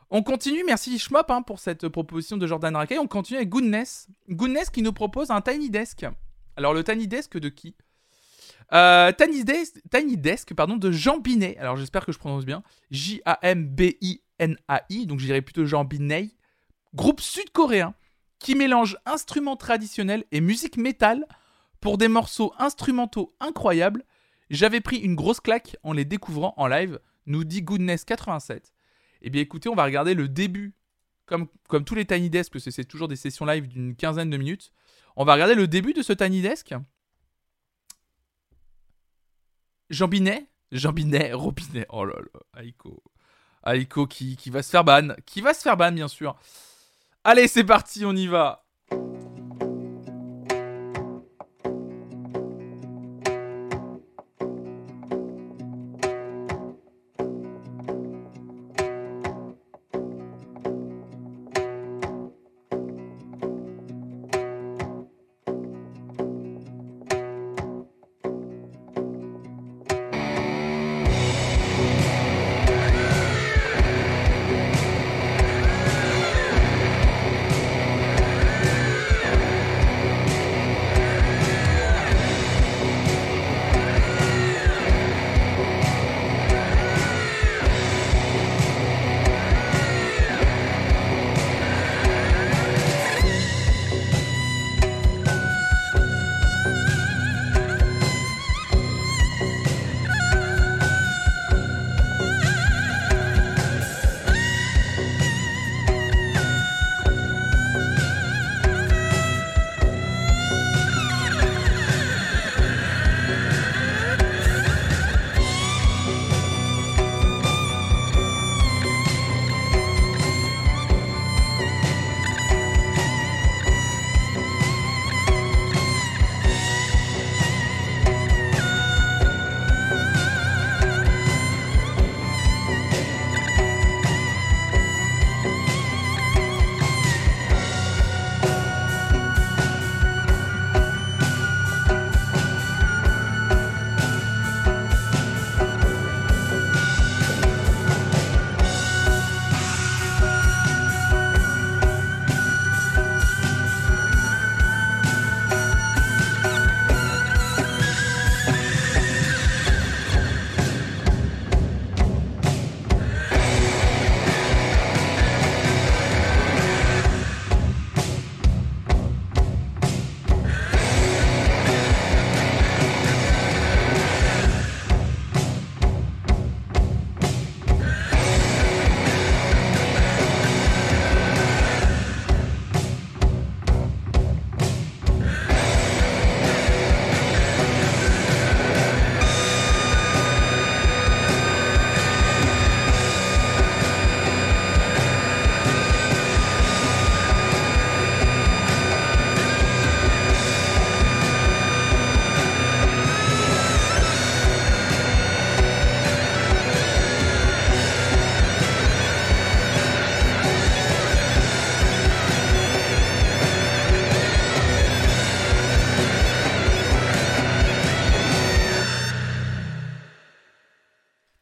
On 0.09 0.23
continue. 0.23 0.63
Merci 0.65 0.99
Schmop 0.99 1.31
hein, 1.31 1.41
pour 1.41 1.59
cette 1.59 1.87
proposition 1.87 2.37
de 2.37 2.45
Jordan 2.45 2.75
Rakey. 2.75 2.99
On 2.99 3.07
continue 3.07 3.37
avec 3.37 3.49
Goodness. 3.49 4.07
Goodness 4.29 4.69
qui 4.69 4.81
nous 4.81 4.93
propose 4.93 5.31
un 5.31 5.41
Tiny 5.41 5.69
Desk. 5.69 6.05
Alors, 6.57 6.73
le 6.73 6.83
Tiny 6.83 7.07
Desk 7.07 7.37
de 7.37 7.47
qui? 7.49 7.75
Euh, 8.73 9.11
Tiny, 9.11 9.43
Desk, 9.43 9.81
Tiny 9.89 10.17
Desk 10.17 10.53
pardon, 10.53 10.77
de 10.77 10.91
Jean 10.91 11.17
Binet. 11.17 11.57
Alors, 11.57 11.77
j'espère 11.77 12.05
que 12.05 12.11
je 12.11 12.19
prononce 12.19 12.45
bien. 12.45 12.61
J-A-M-B-I-N-A-I. 12.91 14.05
Donc, 15.07 15.19
je 15.19 15.25
dirais 15.25 15.41
plutôt 15.41 15.65
Jean 15.65 15.85
Binet. 15.85 16.29
Groupe 16.93 17.21
sud-coréen 17.21 17.93
qui 18.39 18.55
mélange 18.55 18.97
instruments 19.05 19.55
traditionnels 19.55 20.25
et 20.31 20.41
musique 20.41 20.75
métal 20.77 21.25
pour 21.81 21.97
des 21.97 22.07
morceaux 22.07 22.53
instrumentaux 22.57 23.35
incroyables. 23.39 24.03
J'avais 24.49 24.81
pris 24.81 24.97
une 24.97 25.15
grosse 25.15 25.39
claque 25.39 25.75
en 25.83 25.93
les 25.93 26.05
découvrant 26.05 26.53
en 26.57 26.67
live, 26.67 26.99
nous 27.25 27.43
dit 27.43 27.61
Goodness87. 27.61 28.71
Eh 29.23 29.29
bien 29.29 29.41
écoutez, 29.41 29.69
on 29.69 29.75
va 29.75 29.83
regarder 29.83 30.13
le 30.13 30.27
début, 30.27 30.73
comme, 31.25 31.47
tous 31.85 31.95
les 31.95 32.05
Tiny 32.05 32.29
Desk, 32.29 32.59
c'est 32.59 32.83
toujours 32.85 33.07
des 33.07 33.15
sessions 33.15 33.45
live 33.45 33.67
d'une 33.67 33.95
quinzaine 33.95 34.29
de 34.29 34.37
minutes. 34.37 34.71
On 35.15 35.23
va 35.23 35.33
regarder 35.33 35.55
le 35.55 35.67
début 35.67 35.93
de 35.93 36.01
ce 36.01 36.13
Tiny 36.13 36.41
Desk. 36.41 36.73
Jean 39.89 40.07
Binet 40.07 40.47
Jean 40.71 40.93
Binet, 40.93 41.33
Robinet, 41.33 41.85
oh 41.89 42.05
là 42.05 42.15
là, 42.15 42.61
Aiko. 42.61 43.03
Aiko 43.65 44.07
qui, 44.07 44.35
qui 44.37 44.49
va 44.49 44.63
se 44.63 44.69
faire 44.69 44.83
ban, 44.83 45.09
qui 45.25 45.41
va 45.41 45.53
se 45.53 45.61
faire 45.61 45.77
ban 45.77 45.91
bien 45.91 46.07
sûr. 46.07 46.35
Allez, 47.23 47.47
c'est 47.47 47.63
parti, 47.63 48.03
on 48.05 48.15
y 48.15 48.27
va. 48.27 48.65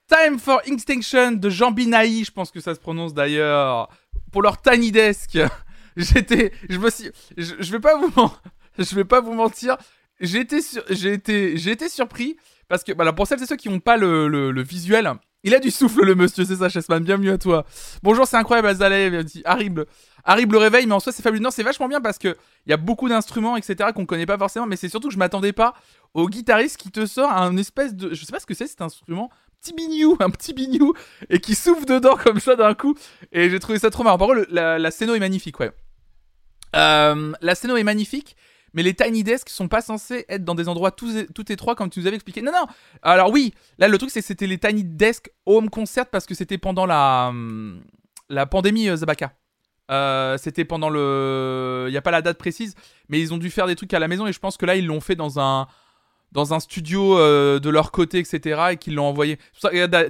Time 0.10 0.40
for 0.40 0.60
Extinction 0.66 1.34
de 1.34 1.50
Jean 1.52 1.70
Binaï, 1.70 2.24
je 2.24 2.32
pense 2.32 2.50
que 2.50 2.60
ça 2.60 2.74
se 2.74 2.80
prononce 2.80 3.14
d'ailleurs, 3.14 3.90
pour 4.32 4.42
leur 4.42 4.60
Tiny 4.60 4.92
Desk. 4.92 5.38
J'étais, 5.98 6.52
je 6.68 6.78
me 6.80 6.90
suis, 6.90 7.12
je, 7.38 7.72
vais 7.72 7.80
pas 7.80 7.96
vous, 7.96 8.32
je 8.80 8.96
vais 8.96 9.04
pas 9.04 9.22
vous 9.22 9.34
mentir, 9.34 9.78
j'ai 10.20 10.40
été, 10.40 10.62
j'ai 10.90 11.14
été, 11.14 11.58
j'ai 11.58 11.72
été 11.72 11.90
surpris 11.90 12.38
parce 12.68 12.84
que, 12.84 12.92
voilà, 12.94 13.14
pour 13.14 13.28
celles 13.28 13.42
et 13.44 13.46
ceux 13.46 13.56
qui 13.56 13.70
n'ont 13.70 13.80
pas 13.80 13.98
le, 13.98 14.28
le, 14.28 14.62
visuel, 14.64 15.12
il 15.44 15.54
a 15.54 15.60
du 15.60 15.70
souffle 15.70 16.04
le 16.04 16.16
monsieur, 16.16 16.44
c'est 16.44 16.56
ça, 16.56 16.70
Chessman, 16.70 17.04
bienvenue 17.04 17.32
à 17.32 17.38
toi. 17.38 17.66
Bonjour, 18.02 18.26
c'est 18.26 18.38
incroyable, 18.38 18.70
Azaleh, 18.70 19.24
horrible, 19.46 19.86
horrible 20.26 20.58
réveil, 20.58 20.88
mais 20.88 20.94
en 20.94 21.00
soi 21.00 21.12
c'est 21.12 21.24
fabuleux. 21.24 21.44
Non, 21.44 21.52
c'est 21.52 21.64
vachement 21.64 21.88
bien 21.88 22.02
parce 22.02 22.18
que 22.18 22.36
il 22.66 22.70
y 22.70 22.74
a 22.74 22.78
beaucoup 22.78 23.10
d'instruments, 23.10 23.58
etc. 23.58 23.90
qu'on 23.94 24.06
connaît 24.06 24.26
pas 24.26 24.38
forcément, 24.38 24.66
mais 24.66 24.76
c'est 24.76 24.90
surtout 24.90 25.10
que 25.10 25.14
je 25.14 25.20
m'attendais 25.20 25.54
pas 25.54 25.74
au 26.14 26.28
guitariste 26.28 26.78
qui 26.78 26.92
te 26.92 27.06
sort 27.06 27.32
un 27.32 27.58
espèce 27.58 27.94
de, 27.94 28.14
je 28.14 28.26
sais 28.26 28.32
pas 28.32 28.40
ce 28.40 28.46
que 28.46 28.54
c'est, 28.54 28.68
cet 28.68 28.82
instrument, 28.82 29.30
petit 29.62 29.74
bignou, 29.74 30.18
un 30.20 30.30
petit 30.30 30.54
bignou, 30.54 30.94
et 31.30 31.40
qui 31.40 31.56
souffle 31.56 31.86
dedans 31.86 32.16
comme 32.24 32.40
ça 32.40 32.56
d'un 32.56 32.74
coup. 32.74 32.96
Et 33.32 33.50
j'ai 33.50 33.60
trouvé 33.60 33.80
ça 33.80 33.90
trop 33.90 34.04
marrant. 34.04 34.18
Par 34.18 34.28
contre, 34.28 34.48
la, 34.50 34.80
la 34.80 34.90
est 34.90 35.20
magnifique, 35.20 35.60
ouais. 35.60 35.72
Euh, 36.76 37.34
la 37.42 37.56
scéno 37.56 37.78
est 37.78 37.84
magnifique, 37.84 38.36
mais 38.74 38.84
les 38.84 38.94
tiny 38.94 39.24
desks 39.24 39.50
sont 39.50 39.68
pas 39.68 39.82
censés 39.82 40.26
être 40.30 40.44
dans 40.44 40.56
des 40.56 40.70
endroits 40.70 40.92
tout, 40.92 41.12
tout 41.34 41.52
étroits 41.52 41.76
comme 41.76 41.90
tu 41.90 42.00
nous 42.00 42.08
avais 42.08 42.16
expliqué. 42.16 42.42
Non, 42.42 42.52
non. 42.52 42.68
Alors 43.02 43.32
oui, 43.32 43.54
là 43.78 43.88
le 43.88 43.98
truc 43.98 44.12
c'est 44.12 44.22
que 44.22 44.28
c'était 44.28 44.48
les 44.48 44.58
tiny 44.58 44.84
desks 44.84 45.32
home 45.46 45.70
concert 45.70 46.06
parce 46.06 46.26
que 46.26 46.36
c'était 46.36 46.58
pendant 46.58 46.86
la 46.86 47.30
hum, 47.30 47.82
la 48.30 48.46
pandémie 48.46 48.90
euh, 48.90 48.98
Zabaka. 48.98 49.34
Euh, 49.90 50.38
c'était 50.38 50.66
pendant 50.66 50.92
le, 50.92 51.86
il 51.88 51.94
y 51.94 51.98
a 51.98 52.02
pas 52.04 52.12
la 52.12 52.22
date 52.22 52.38
précise, 52.38 52.76
mais 53.08 53.20
ils 53.20 53.34
ont 53.34 53.40
dû 53.40 53.50
faire 53.50 53.66
des 53.66 53.76
trucs 53.76 53.94
à 53.96 54.00
la 54.00 54.08
maison 54.08 54.28
et 54.28 54.34
je 54.34 54.40
pense 54.40 54.56
que 54.56 54.68
là 54.68 54.76
ils 54.76 54.86
l'ont 54.86 55.02
fait 55.02 55.16
dans 55.16 55.40
un 55.40 55.68
dans 56.32 56.54
un 56.54 56.60
studio 56.60 57.18
euh, 57.18 57.60
de 57.60 57.70
leur 57.70 57.92
côté, 57.92 58.20
etc. 58.20 58.62
et 58.72 58.78
qu'ils 58.78 58.96
l'ont 58.96 59.06
envoyé. 59.08 59.40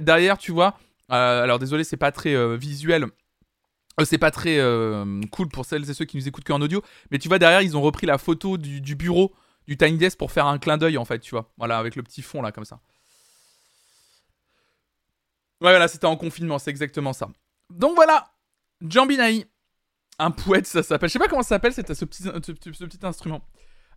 Derrière, 0.00 0.38
tu 0.38 0.52
vois. 0.52 0.78
euh, 1.12 1.42
alors 1.42 1.58
désolé, 1.58 1.84
c'est 1.84 1.96
pas 1.96 2.12
très 2.12 2.34
euh, 2.34 2.56
visuel. 2.56 3.06
C'est 4.04 4.18
pas 4.18 4.30
très 4.30 4.58
cool 5.30 5.48
pour 5.48 5.66
celles 5.66 5.88
et 5.90 5.92
ceux 5.92 6.06
qui 6.06 6.16
nous 6.16 6.26
écoutent 6.26 6.44
qu'en 6.44 6.62
audio. 6.62 6.82
Mais 7.10 7.18
tu 7.18 7.28
vois, 7.28 7.38
derrière, 7.38 7.60
ils 7.60 7.76
ont 7.76 7.82
repris 7.82 8.06
la 8.06 8.16
photo 8.16 8.56
du, 8.56 8.94
bureau 8.94 9.34
du 9.68 9.76
Tiny 9.76 9.98
Desk 9.98 10.16
pour 10.16 10.32
faire 10.32 10.46
un 10.46 10.58
clin 10.58 10.78
d'œil, 10.78 10.96
en 10.96 11.04
fait, 11.04 11.18
tu 11.18 11.32
vois. 11.32 11.52
Voilà, 11.58 11.76
avec 11.76 11.96
le 11.96 12.02
petit 12.02 12.22
fond, 12.22 12.40
là, 12.40 12.50
comme 12.50 12.64
ça. 12.64 12.80
Ouais, 15.60 15.70
voilà, 15.70 15.88
c'était 15.88 16.06
en 16.06 16.16
confinement, 16.16 16.58
c'est 16.58 16.70
exactement 16.70 17.12
ça. 17.12 17.28
Donc 17.68 17.94
voilà, 17.94 18.30
Jambinaï. 18.80 19.44
Un 20.18 20.30
poète, 20.30 20.66
ça 20.66 20.82
s'appelle. 20.82 21.08
Je 21.08 21.14
sais 21.14 21.18
pas 21.18 21.28
comment 21.28 21.42
ça 21.42 21.50
s'appelle, 21.50 21.72
c'est 21.74 21.94
ce, 21.94 22.04
petit- 22.04 22.22
ce 22.22 22.84
petit 22.84 22.98
instrument. 23.06 23.42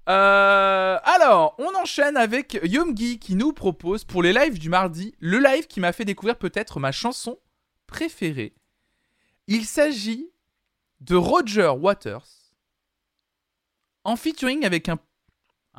Euh, 0.09 0.99
alors, 1.03 1.55
on 1.59 1.73
enchaîne 1.75 2.17
avec 2.17 2.59
Yomgi 2.63 3.19
qui 3.19 3.35
nous 3.35 3.53
propose 3.53 4.03
pour 4.03 4.21
les 4.21 4.33
lives 4.33 4.59
du 4.59 4.69
mardi 4.69 5.15
le 5.19 5.39
live 5.39 5.67
qui 5.67 5.79
m'a 5.79 5.93
fait 5.93 6.05
découvrir 6.05 6.37
peut-être 6.37 6.79
ma 6.79 6.91
chanson 6.91 7.39
préférée. 7.87 8.53
Il 9.47 9.65
s'agit 9.65 10.29
de 10.99 11.15
Roger 11.15 11.69
Waters 11.69 12.27
en 14.03 14.15
featuring 14.15 14.65
avec 14.65 14.89
un, 14.89 14.97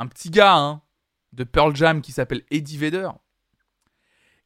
petit 0.09 0.31
gars 0.31 0.57
hein, 0.57 0.83
de 1.33 1.45
Pearl 1.45 1.75
Jam 1.77 2.01
qui 2.01 2.13
s'appelle 2.13 2.45
Eddie 2.51 2.79
Vedder 2.79 3.11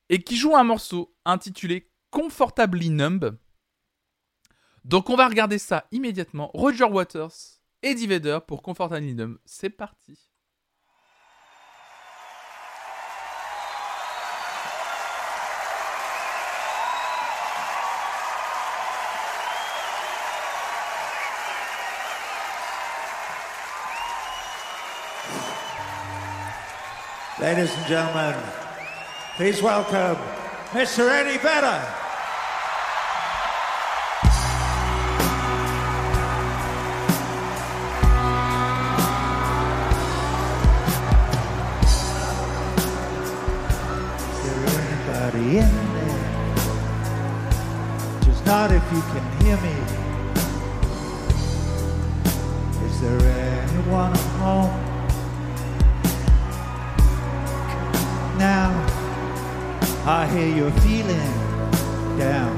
et 0.09 0.23
qui 0.23 0.37
joue 0.37 0.57
un 0.57 0.65
morceau 0.65 1.15
intitulé 1.25 1.91
Comfortably 2.11 2.91
Numb. 2.91 3.39
Donc 4.85 5.11
on 5.11 5.17
va 5.17 5.29
regarder 5.29 5.59
ça 5.59 5.87
immédiatement. 5.93 6.51
Roger 6.55 6.85
Waters, 6.85 7.58
Eddie 7.83 8.09
Vedder 8.09 8.39
pour 8.47 8.63
Comfortably 8.63 9.15
Numb. 9.15 9.39
C'est 9.45 9.71
parti. 9.71 10.19
Ladies 27.41 27.73
and 27.77 27.87
gentlemen, 27.87 28.35
please 29.37 29.63
welcome 29.63 30.19
Mr. 30.73 31.09
Eddie 31.09 31.39
Vedder. 31.39 32.08
Just 48.25 48.45
not 48.47 48.73
if 48.73 48.83
you 48.93 49.03
can 49.13 49.25
hear 49.41 49.57
me. 49.59 49.77
Is 52.87 53.01
there 53.01 53.21
anyone 53.71 54.13
at 54.13 54.19
home? 54.41 54.89
now. 58.39 58.71
I 60.07 60.27
hear 60.29 60.49
you're 60.57 60.71
feeling 60.81 61.19
down. 62.17 62.55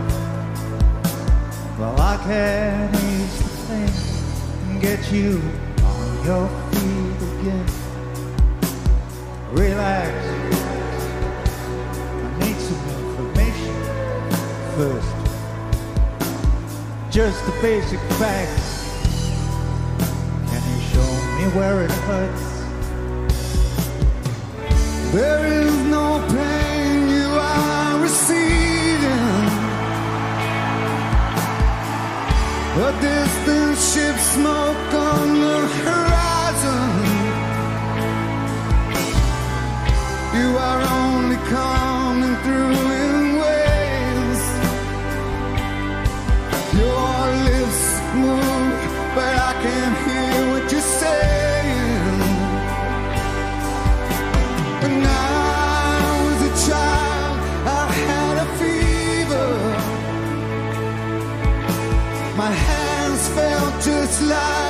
Well, 1.78 1.98
I 1.98 2.16
can 2.22 2.94
ease 2.94 3.38
the 3.38 3.48
pain 3.66 4.70
and 4.70 4.80
get 4.80 5.10
you 5.10 5.40
on 5.82 6.24
your 6.24 6.48
feet 6.70 7.40
again. 7.40 7.66
Relax. 9.52 10.29
First. 14.80 15.14
Just 17.10 17.44
the 17.44 17.52
basic 17.60 18.00
facts. 18.20 18.68
Can 20.48 20.62
you 20.72 20.80
show 20.92 21.10
me 21.36 21.44
where 21.56 21.82
it 21.84 21.92
hurts? 22.08 22.46
There 25.12 25.44
is 25.60 25.74
no 25.96 26.06
pain 26.34 26.96
you 27.18 27.28
are 27.56 28.00
receiving. 28.00 29.48
A 32.88 32.90
distant 33.08 33.76
ship 33.90 34.16
smoke 34.34 34.90
on 35.12 35.26
the 35.44 35.60
horizon. 35.84 36.90
You 40.38 40.48
are 40.68 40.80
only 41.00 41.38
coming 41.56 42.36
through 42.44 42.89
just 63.82 64.22
like 64.22 64.69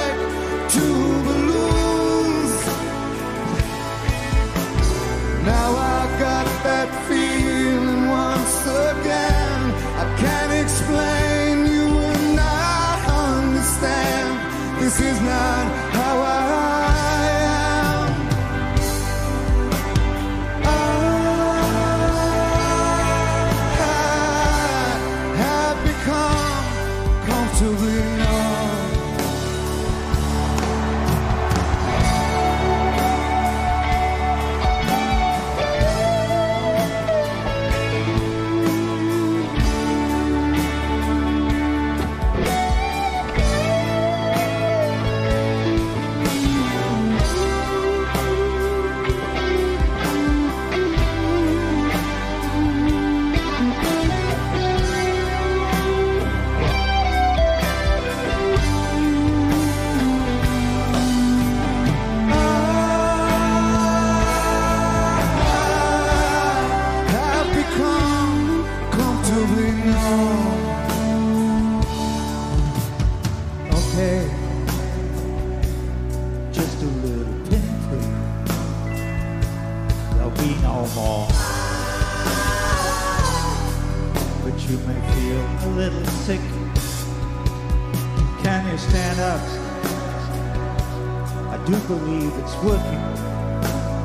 believe 91.90 92.32
it's 92.38 92.56
working. 92.62 93.02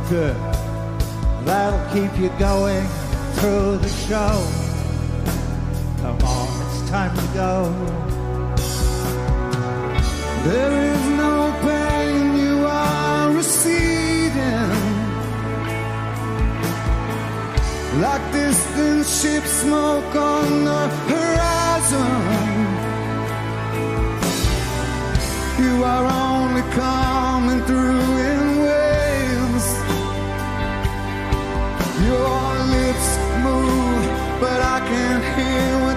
Good. 0.10 0.36
That'll 1.46 1.86
keep 1.94 2.12
you 2.20 2.30
going 2.40 2.86
through 3.38 3.78
the 3.78 3.92
show. 4.08 4.38
Come 6.02 6.20
on, 6.36 6.48
it's 6.66 6.90
time 6.90 7.14
to 7.16 7.28
go. 7.44 7.56
There 10.50 10.74
is 10.94 11.04
no 11.24 11.36
pain 11.62 12.38
you 12.44 12.66
are 12.66 13.32
receding. 13.32 14.72
Like 18.02 18.26
distant 18.32 19.06
ship 19.06 19.44
smoke 19.62 20.16
on 20.16 20.66
the 20.70 20.84
horizon. 21.12 22.56
You 25.64 25.84
are 25.84 26.25
only 26.56 26.72
coming 26.72 27.62
through 27.66 28.18
in 28.32 28.60
waves. 28.64 29.68
Your 32.08 32.48
lips 32.76 33.10
move, 33.44 34.06
but 34.40 34.62
I 34.62 34.80
can't 34.88 35.24
hear 35.36 35.95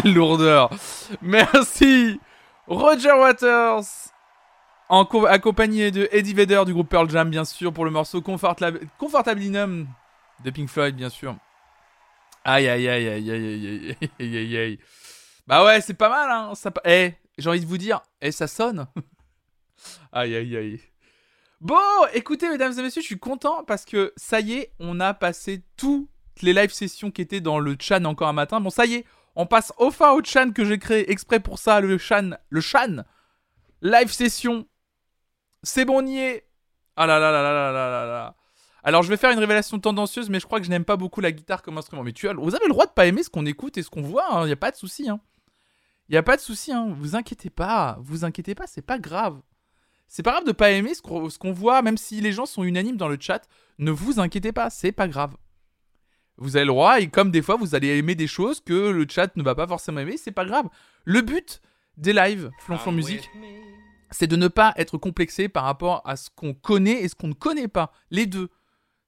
Quelle 0.00 0.14
lourdeur. 0.14 0.70
Merci. 1.20 2.18
Roger 2.66 3.12
Waters. 3.12 3.84
En 4.88 5.04
co- 5.04 5.26
accompagné 5.26 5.90
de 5.90 6.08
Eddie 6.12 6.32
Vedder 6.32 6.62
du 6.64 6.72
groupe 6.72 6.88
Pearl 6.88 7.10
Jam, 7.10 7.28
bien 7.28 7.44
sûr, 7.44 7.74
pour 7.74 7.84
le 7.84 7.90
morceau 7.90 8.22
Comfortable, 8.22 8.80
Comfortablinum 8.96 9.86
de 10.44 10.50
Pink 10.50 10.70
Floyd, 10.70 10.96
bien 10.96 11.10
sûr. 11.10 11.36
Aïe, 12.44 12.68
aïe, 12.68 12.88
aïe, 12.88 13.06
aïe, 13.08 13.30
aïe, 13.30 13.44
aïe, 13.54 13.96
aïe, 14.18 14.36
aïe, 14.38 14.56
aïe. 14.56 14.78
Bah 15.46 15.62
ouais, 15.66 15.82
c'est 15.82 15.92
pas 15.94 16.08
mal, 16.08 16.30
hein. 16.30 16.54
Ça, 16.54 16.72
eh, 16.86 17.12
j'ai 17.36 17.50
envie 17.50 17.60
de 17.60 17.66
vous 17.66 17.76
dire, 17.78 18.00
eh, 18.22 18.32
ça 18.32 18.46
sonne. 18.46 18.86
aïe, 20.12 20.34
aïe, 20.34 20.56
aïe. 20.56 20.80
Bon, 21.60 21.76
écoutez, 22.14 22.48
mesdames 22.48 22.72
et 22.78 22.82
messieurs, 22.82 23.02
je 23.02 23.06
suis 23.06 23.18
content 23.18 23.62
parce 23.64 23.84
que 23.84 24.12
ça 24.16 24.40
y 24.40 24.54
est, 24.54 24.72
on 24.78 25.00
a 25.00 25.12
passé 25.12 25.62
toutes 25.76 26.08
les 26.40 26.54
live 26.54 26.70
sessions 26.72 27.10
qui 27.10 27.20
étaient 27.20 27.42
dans 27.42 27.58
le 27.58 27.76
Chan 27.78 28.04
encore 28.06 28.28
un 28.28 28.32
matin. 28.32 28.58
Bon, 28.58 28.70
ça 28.70 28.86
y 28.86 28.94
est, 28.94 29.04
on 29.34 29.46
passe 29.46 29.72
enfin 29.78 30.12
au 30.12 30.22
Chan 30.22 30.50
que 30.52 30.64
j'ai 30.64 30.78
créé 30.78 31.10
exprès 31.10 31.40
pour 31.40 31.58
ça, 31.58 31.80
le 31.80 31.96
Chan. 31.98 32.30
Le 32.50 32.60
Chan 32.60 33.04
Live 33.80 34.12
session. 34.12 34.66
C'est 35.62 35.84
bon, 35.84 36.02
on 36.02 36.06
y 36.06 36.18
est. 36.18 36.46
Ah 36.96 37.06
là 37.06 37.18
là 37.18 37.32
là 37.32 37.42
là 37.42 37.72
là 37.72 37.72
là 37.72 38.06
là 38.06 38.36
Alors, 38.82 39.02
je 39.02 39.08
vais 39.08 39.16
faire 39.16 39.30
une 39.30 39.38
révélation 39.38 39.78
tendancieuse, 39.78 40.28
mais 40.28 40.38
je 40.38 40.46
crois 40.46 40.60
que 40.60 40.66
je 40.66 40.70
n'aime 40.70 40.84
pas 40.84 40.96
beaucoup 40.96 41.20
la 41.20 41.32
guitare 41.32 41.62
comme 41.62 41.78
instrument. 41.78 42.02
Mais 42.02 42.12
tu 42.12 42.28
as... 42.28 42.34
vous 42.34 42.54
avez 42.54 42.66
le 42.66 42.72
droit 42.72 42.86
de 42.86 42.92
pas 42.92 43.06
aimer 43.06 43.22
ce 43.22 43.30
qu'on 43.30 43.46
écoute 43.46 43.78
et 43.78 43.82
ce 43.82 43.90
qu'on 43.90 44.02
voit, 44.02 44.26
hein. 44.32 44.42
il 44.42 44.46
n'y 44.46 44.52
a 44.52 44.56
pas 44.56 44.70
de 44.70 44.76
souci. 44.76 45.08
Hein. 45.08 45.20
Il 46.08 46.12
n'y 46.12 46.18
a 46.18 46.22
pas 46.22 46.36
de 46.36 46.42
souci, 46.42 46.72
hein. 46.72 46.94
vous 46.96 47.16
inquiétez 47.16 47.50
pas. 47.50 47.98
Vous 48.00 48.24
inquiétez 48.24 48.54
pas, 48.54 48.66
c'est 48.66 48.82
pas 48.82 48.98
grave. 48.98 49.40
C'est 50.06 50.22
pas 50.22 50.32
grave 50.32 50.44
de 50.44 50.52
pas 50.52 50.70
aimer 50.70 50.92
ce 50.94 51.00
qu'on 51.00 51.52
voit, 51.52 51.80
même 51.80 51.96
si 51.96 52.20
les 52.20 52.32
gens 52.32 52.44
sont 52.44 52.64
unanimes 52.64 52.98
dans 52.98 53.08
le 53.08 53.16
chat. 53.18 53.48
Ne 53.78 53.90
vous 53.90 54.20
inquiétez 54.20 54.52
pas, 54.52 54.68
c'est 54.68 54.92
pas 54.92 55.08
grave. 55.08 55.34
Vous 56.38 56.56
avez 56.56 56.64
le 56.64 56.72
droit, 56.72 57.00
et 57.00 57.08
comme 57.08 57.30
des 57.30 57.42
fois 57.42 57.56
vous 57.56 57.74
allez 57.74 57.88
aimer 57.98 58.14
des 58.14 58.26
choses 58.26 58.60
que 58.60 58.90
le 58.90 59.06
chat 59.08 59.36
ne 59.36 59.42
va 59.42 59.54
pas 59.54 59.66
forcément 59.66 60.00
aimer, 60.00 60.16
c'est 60.16 60.32
pas 60.32 60.44
grave. 60.44 60.68
Le 61.04 61.20
but 61.20 61.60
des 61.96 62.12
lives 62.12 62.50
Flonflon 62.60 62.92
Musique, 62.92 63.30
c'est 64.10 64.26
de 64.26 64.36
ne 64.36 64.48
pas 64.48 64.72
être 64.76 64.98
complexé 64.98 65.48
par 65.48 65.64
rapport 65.64 66.02
à 66.04 66.16
ce 66.16 66.30
qu'on 66.34 66.54
connaît 66.54 67.02
et 67.02 67.08
ce 67.08 67.14
qu'on 67.14 67.28
ne 67.28 67.34
connaît 67.34 67.68
pas. 67.68 67.92
Les 68.10 68.26
deux. 68.26 68.50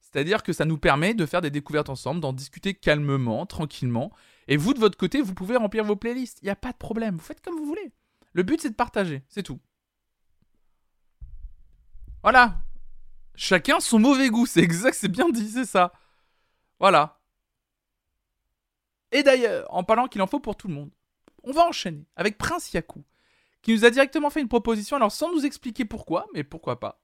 C'est-à-dire 0.00 0.42
que 0.42 0.52
ça 0.52 0.64
nous 0.64 0.78
permet 0.78 1.12
de 1.12 1.26
faire 1.26 1.40
des 1.40 1.50
découvertes 1.50 1.88
ensemble, 1.88 2.20
d'en 2.20 2.32
discuter 2.32 2.72
calmement, 2.72 3.46
tranquillement. 3.46 4.12
Et 4.46 4.56
vous, 4.56 4.72
de 4.72 4.78
votre 4.78 4.96
côté, 4.96 5.20
vous 5.20 5.34
pouvez 5.34 5.56
remplir 5.56 5.84
vos 5.84 5.96
playlists. 5.96 6.38
Il 6.42 6.44
n'y 6.44 6.50
a 6.50 6.56
pas 6.56 6.70
de 6.70 6.76
problème. 6.76 7.16
Vous 7.16 7.22
faites 7.22 7.40
comme 7.40 7.56
vous 7.56 7.66
voulez. 7.66 7.92
Le 8.32 8.44
but, 8.44 8.60
c'est 8.60 8.70
de 8.70 8.74
partager. 8.74 9.24
C'est 9.28 9.42
tout. 9.42 9.58
Voilà. 12.22 12.62
Chacun 13.34 13.80
son 13.80 13.98
mauvais 13.98 14.28
goût. 14.30 14.46
C'est 14.46 14.62
exact, 14.62 14.94
c'est 14.94 15.08
bien 15.08 15.28
dit, 15.30 15.48
c'est 15.48 15.64
ça. 15.64 15.92
Voilà. 16.80 17.20
Et 19.12 19.22
d'ailleurs, 19.22 19.66
en 19.72 19.84
parlant 19.84 20.08
qu'il 20.08 20.22
en 20.22 20.26
faut 20.26 20.40
pour 20.40 20.56
tout 20.56 20.68
le 20.68 20.74
monde, 20.74 20.90
on 21.44 21.52
va 21.52 21.66
enchaîner 21.66 22.04
avec 22.16 22.38
Prince 22.38 22.72
Yaku, 22.72 23.04
qui 23.62 23.72
nous 23.72 23.84
a 23.84 23.90
directement 23.90 24.30
fait 24.30 24.40
une 24.40 24.48
proposition, 24.48 24.96
alors 24.96 25.12
sans 25.12 25.32
nous 25.32 25.46
expliquer 25.46 25.84
pourquoi, 25.84 26.26
mais 26.34 26.42
pourquoi 26.42 26.80
pas. 26.80 27.00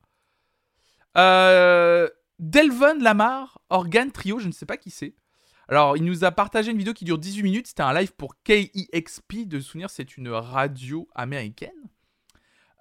Euh, 1.17 2.09
Delvon 2.39 2.99
Lamar, 3.01 3.61
Organ 3.69 4.11
Trio, 4.11 4.39
je 4.39 4.49
ne 4.49 4.53
sais 4.53 4.67
pas 4.67 4.77
qui 4.77 4.91
c'est. 4.91 5.15
Alors, 5.69 5.97
il 5.97 6.05
nous 6.05 6.25
a 6.25 6.33
partagé 6.33 6.73
une 6.73 6.79
vidéo 6.79 6.93
qui 6.93 7.05
dure 7.05 7.19
18 7.19 7.45
minutes. 7.45 7.67
C'était 7.69 7.83
un 7.83 7.95
live 7.95 8.13
pour 8.15 8.43
KEXP. 8.43 9.47
De 9.47 9.61
souvenir, 9.61 9.89
c'est 9.89 10.17
une 10.17 10.29
radio 10.29 11.09
américaine. 11.15 11.71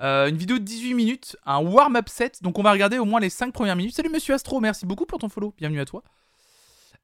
Euh, 0.01 0.27
une 0.27 0.37
vidéo 0.37 0.57
de 0.57 0.63
18 0.63 0.95
minutes, 0.95 1.37
un 1.45 1.59
warm-up 1.59 2.09
set. 2.09 2.41
Donc, 2.41 2.57
on 2.57 2.63
va 2.63 2.71
regarder 2.71 2.97
au 2.97 3.05
moins 3.05 3.19
les 3.19 3.29
5 3.29 3.53
premières 3.53 3.75
minutes. 3.75 3.95
Salut, 3.95 4.09
monsieur 4.09 4.33
Astro. 4.33 4.59
Merci 4.59 4.87
beaucoup 4.87 5.05
pour 5.05 5.19
ton 5.19 5.29
follow. 5.29 5.53
Bienvenue 5.55 5.81
à 5.81 5.85
toi. 5.85 6.03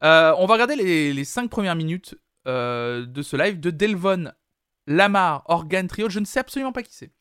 Euh, 0.03 0.33
on 0.37 0.45
va 0.45 0.53
regarder 0.53 0.75
les, 0.75 1.23
5 1.23 1.49
premières 1.49 1.75
minutes 1.75 2.15
euh, 2.47 3.05
de 3.05 3.21
ce 3.21 3.35
live 3.35 3.59
de 3.59 3.69
Delvon 3.69 4.31
Lamar, 4.87 5.43
Organ 5.45 5.87
Trio. 5.87 6.09
Je 6.09 6.19
ne 6.19 6.25
sais 6.25 6.39
absolument 6.39 6.71
pas 6.71 6.83
qui 6.83 6.93
c'est. 6.93 7.11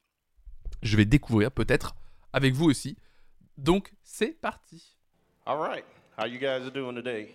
Je 0.83 0.97
vais 0.97 1.05
découvrir 1.05 1.51
peut-être 1.51 1.95
avec 2.33 2.55
vous 2.55 2.67
aussi. 2.67 2.97
Donc, 3.57 3.93
c'est 4.03 4.39
parti. 4.41 4.97
All 5.47 5.59
right. 5.59 5.85
How 6.19 6.27
you 6.27 6.39
guys 6.39 6.71
doing 6.73 6.95
today? 6.95 7.35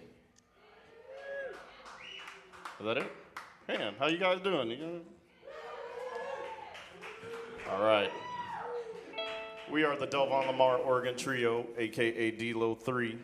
Is 2.79 2.85
that 2.85 2.97
it? 2.97 3.11
Man, 3.67 3.93
how 3.99 4.07
you 4.07 4.17
guys 4.17 4.41
doing? 4.41 5.03
All 7.69 7.81
right. 7.81 8.09
We 9.71 9.83
are 9.83 9.95
the 9.95 10.07
Delvon 10.07 10.47
Lamar 10.47 10.79
Oregon 10.83 11.15
Trio, 11.15 11.67
aka 11.77 12.31
D-Lo 12.31 12.75
3. 12.75 13.17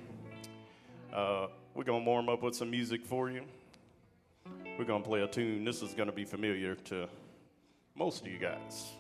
Uh, 1.14 1.48
we're 1.76 1.84
gonna 1.84 2.06
warm 2.06 2.30
up 2.30 2.42
with 2.42 2.56
some 2.56 2.72
music 2.72 3.06
for 3.06 3.30
you. 3.30 3.44
We're 4.80 4.86
gonna 4.86 5.04
play 5.04 5.22
a 5.22 5.28
tune. 5.28 5.66
This 5.66 5.82
is 5.82 5.94
gonna 5.94 6.14
be 6.14 6.24
familiar 6.24 6.76
to 6.76 7.08
most 7.96 8.22
of 8.22 8.28
you 8.32 8.38
guys. 8.38 8.94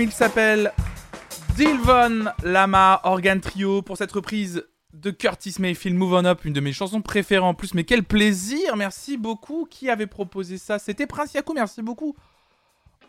Il 0.00 0.12
s'appelle. 0.12 0.72
Dilvon 1.56 2.26
Lama 2.42 3.00
Organ 3.04 3.40
Trio 3.40 3.80
pour 3.80 3.96
cette 3.96 4.12
reprise 4.12 4.66
de 4.92 5.10
Curtis 5.10 5.54
Mayfield 5.58 5.96
Move 5.96 6.12
On 6.14 6.24
Up, 6.24 6.44
une 6.44 6.52
de 6.52 6.60
mes 6.60 6.72
chansons 6.72 7.00
préférées 7.00 7.44
en 7.44 7.54
plus. 7.54 7.72
Mais 7.72 7.84
quel 7.84 8.04
plaisir 8.04 8.76
Merci 8.76 9.16
beaucoup. 9.16 9.66
Qui 9.70 9.88
avait 9.88 10.06
proposé 10.06 10.58
ça? 10.58 10.78
C'était 10.78 11.06
Prince 11.06 11.32
Yaku, 11.34 11.54
merci 11.54 11.82
beaucoup. 11.82 12.14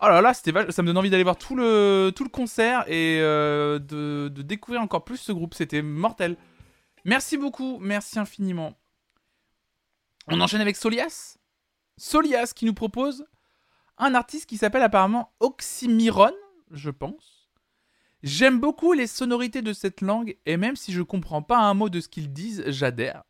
Oh 0.02 0.08
là 0.08 0.22
là, 0.22 0.34
c'était 0.34 0.54
ça 0.72 0.82
me 0.82 0.88
donne 0.88 0.98
envie 0.98 1.10
d'aller 1.10 1.24
voir 1.24 1.38
tout 1.38 1.56
le, 1.56 2.12
tout 2.16 2.24
le 2.24 2.30
concert 2.30 2.86
et 2.88 3.20
euh, 3.20 3.80
de, 3.80 4.30
de 4.30 4.42
découvrir 4.42 4.82
encore 4.82 5.04
plus 5.04 5.18
ce 5.18 5.32
groupe. 5.32 5.56
C'était 5.56 5.82
mortel. 5.82 6.38
Merci 7.04 7.38
beaucoup, 7.38 7.80
merci 7.80 8.20
infiniment. 8.20 8.74
On 10.28 10.40
enchaîne 10.40 10.62
avec 10.62 10.76
Solias. 10.76 11.38
Solias 11.98 12.54
qui 12.56 12.66
nous 12.66 12.74
propose 12.74 13.26
un 13.98 14.14
artiste 14.14 14.46
qui 14.46 14.58
s'appelle 14.58 14.84
apparemment 14.84 15.34
Oxymiron, 15.40 16.32
je 16.72 16.90
pense. 16.90 17.50
J'aime 18.24 18.60
beaucoup 18.60 18.94
les 18.94 19.08
sonorités 19.08 19.62
de 19.62 19.74
cette 19.74 20.02
langue 20.02 20.38
et 20.46 20.58
même 20.58 20.76
si 20.76 20.92
je 20.92 21.02
comprends 21.02 21.42
pas 21.42 21.60
un 21.60 21.74
mot 21.74 21.90
de 21.90 22.00
ce 22.00 22.10
qu'ils 22.10 22.34
disent, 22.34 22.64
j'adhère. 22.68 23.24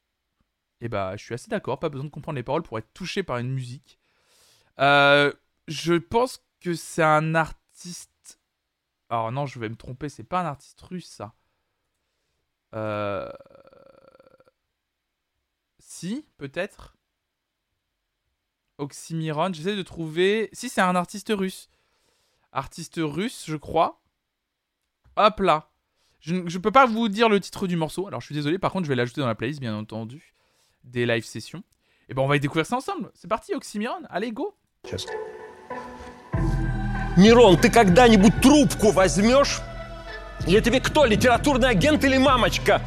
Et 0.82 0.90
bah, 0.90 1.18
je 1.18 1.24
suis 1.24 1.34
assez 1.34 1.50
d'accord, 1.50 1.80
pas 1.80 1.90
besoin 1.90 2.06
de 2.06 2.12
comprendre 2.12 2.38
les 2.38 2.44
paroles 2.44 2.64
pour 2.64 2.78
être 2.78 2.94
touché 2.94 3.24
par 3.24 3.38
une 3.38 3.52
musique. 3.52 4.00
Euh, 4.80 5.34
je 5.68 5.94
pense 5.94 6.44
que 6.62 6.74
c'est 6.74 7.04
un 7.04 7.36
artiste. 7.36 8.40
Alors 9.10 9.32
non, 9.32 9.46
je 9.46 9.60
vais 9.60 9.70
me 9.70 9.76
tromper, 9.76 10.10
c'est 10.10 10.24
pas 10.24 10.42
un 10.42 10.46
artiste 10.46 10.82
russe 10.82 11.08
ça. 11.08 11.34
Euh... 12.76 13.30
Si, 15.80 16.26
peut-être. 16.38 16.98
Oxymiron, 18.78 19.52
j'essaie 19.54 19.76
de 19.76 19.82
trouver. 19.84 20.50
Si, 20.52 20.70
c'est 20.70 20.82
un 20.82 20.96
artiste 20.96 21.32
russe 21.36 21.70
Artiste 22.53 23.01
russe, 23.03 23.45
je 23.47 23.57
crois. 23.57 24.01
Hop 25.17 25.41
là. 25.41 25.69
Je 26.21 26.35
ne 26.35 26.49
je 26.49 26.59
peux 26.59 26.71
pas 26.71 26.87
vous 26.87 27.09
dire 27.09 27.29
le 27.29 27.41
titre 27.41 27.67
du 27.67 27.77
morceau, 27.77 28.07
alors 28.07 28.21
je 28.21 28.27
suis 28.27 28.35
désolé, 28.35 28.59
par 28.59 28.71
contre, 28.71 28.85
je 28.85 28.89
vais 28.89 28.95
l'ajouter 28.95 29.21
dans 29.21 29.27
la 29.27 29.35
playlist, 29.35 29.61
bien 29.61 29.75
entendu, 29.75 30.35
des 30.85 31.05
live 31.05 31.25
sessions. 31.25 31.65
Et 32.09 32.15
ben, 32.15 32.23
on 32.23 32.29
va 32.29 32.37
y 32.37 32.41
découvrir 32.41 32.67
ça 32.67 32.77
ensemble. 32.77 33.11
C'est 33.15 33.29
parti, 33.29 33.55
Oxymiron. 33.55 34.03
Allez, 34.09 34.33
go. 34.33 34.55
Мирон, 37.17 37.57
ты 37.57 37.71
когда-нибудь 37.71 38.41
трубку 38.41 38.91
возьмешь? 38.91 39.61
Я 40.47 40.61
тебе 40.61 40.81
кто, 40.81 41.05
литературный 41.05 41.69
агент 41.69 42.05
или 42.05 42.19
мамочка? 42.19 42.81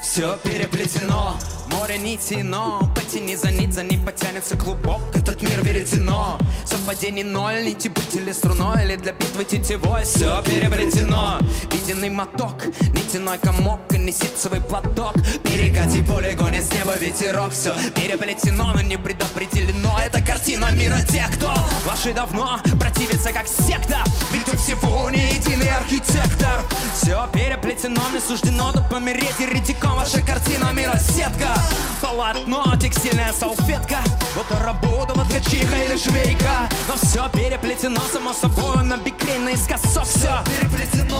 Все 0.00 0.38
переплетено, 0.38 1.36
море 1.70 1.98
нити, 1.98 2.42
но 2.42 2.80
Потяни 3.13 3.35
за 3.35 3.51
нить, 3.51 3.73
за 3.73 3.83
ней 3.83 3.99
потянется 3.99 4.57
клубок 4.57 4.99
Этот 5.13 5.39
мир 5.43 5.63
веретено, 5.63 6.39
совпадений 6.65 7.21
ноль 7.21 7.63
Нити 7.63 7.87
быть 7.87 8.15
или 8.15 8.31
струной, 8.31 8.85
или 8.85 8.95
для 8.95 9.13
битвы 9.13 9.45
тетевой. 9.45 10.03
Все 10.03 10.41
переплетено, 10.41 11.37
виденный 11.71 12.09
моток 12.09 12.65
Нитяной 13.13 13.37
комок 13.37 13.81
и 13.91 13.99
не 13.99 14.11
ситцевый 14.11 14.61
платок. 14.61 15.13
Перекати 15.43 16.01
полигоне 16.01 16.61
с 16.61 16.71
неба 16.71 16.95
ветерок. 16.97 17.51
Все 17.53 17.73
переплетено, 17.95 18.73
но 18.73 18.81
не 18.81 18.97
предопределено. 18.97 19.97
Это 20.03 20.21
картина 20.21 20.71
мира. 20.71 20.97
Тех, 21.09 21.31
кто 21.35 21.53
ваши 21.85 22.13
давно 22.13 22.59
противится 22.79 23.31
как 23.31 23.47
секта 23.47 24.03
Ведь 24.31 24.51
у 24.53 24.57
всего 24.57 25.09
не 25.09 25.33
единый 25.33 25.69
архитектор. 25.69 26.63
Все 26.95 27.27
переплетено, 27.31 28.01
мне 28.09 28.19
суждено 28.19 28.71
тут 28.71 28.89
помереть 28.89 29.39
Еретиком 29.39 29.95
ваша 29.95 30.21
картина 30.21 30.71
мира. 30.73 30.97
Сетка. 30.97 31.53
Полотно, 32.01 32.75
текстильная 33.03 33.33
салфетка. 33.33 33.97
Вот 34.35 34.45
и 34.49 34.63
работа, 34.63 35.13
вот 35.15 35.27
ткачиха 35.27 35.75
или 35.75 35.97
швейка. 35.97 36.69
Но 36.87 36.95
все 36.95 37.29
переплетено, 37.29 38.01
само 38.11 38.33
собой 38.33 38.83
На 38.83 38.97
бикрень 38.97 39.41
наискосок 39.41 40.05
все 40.05 40.39
переплетено 40.45 41.12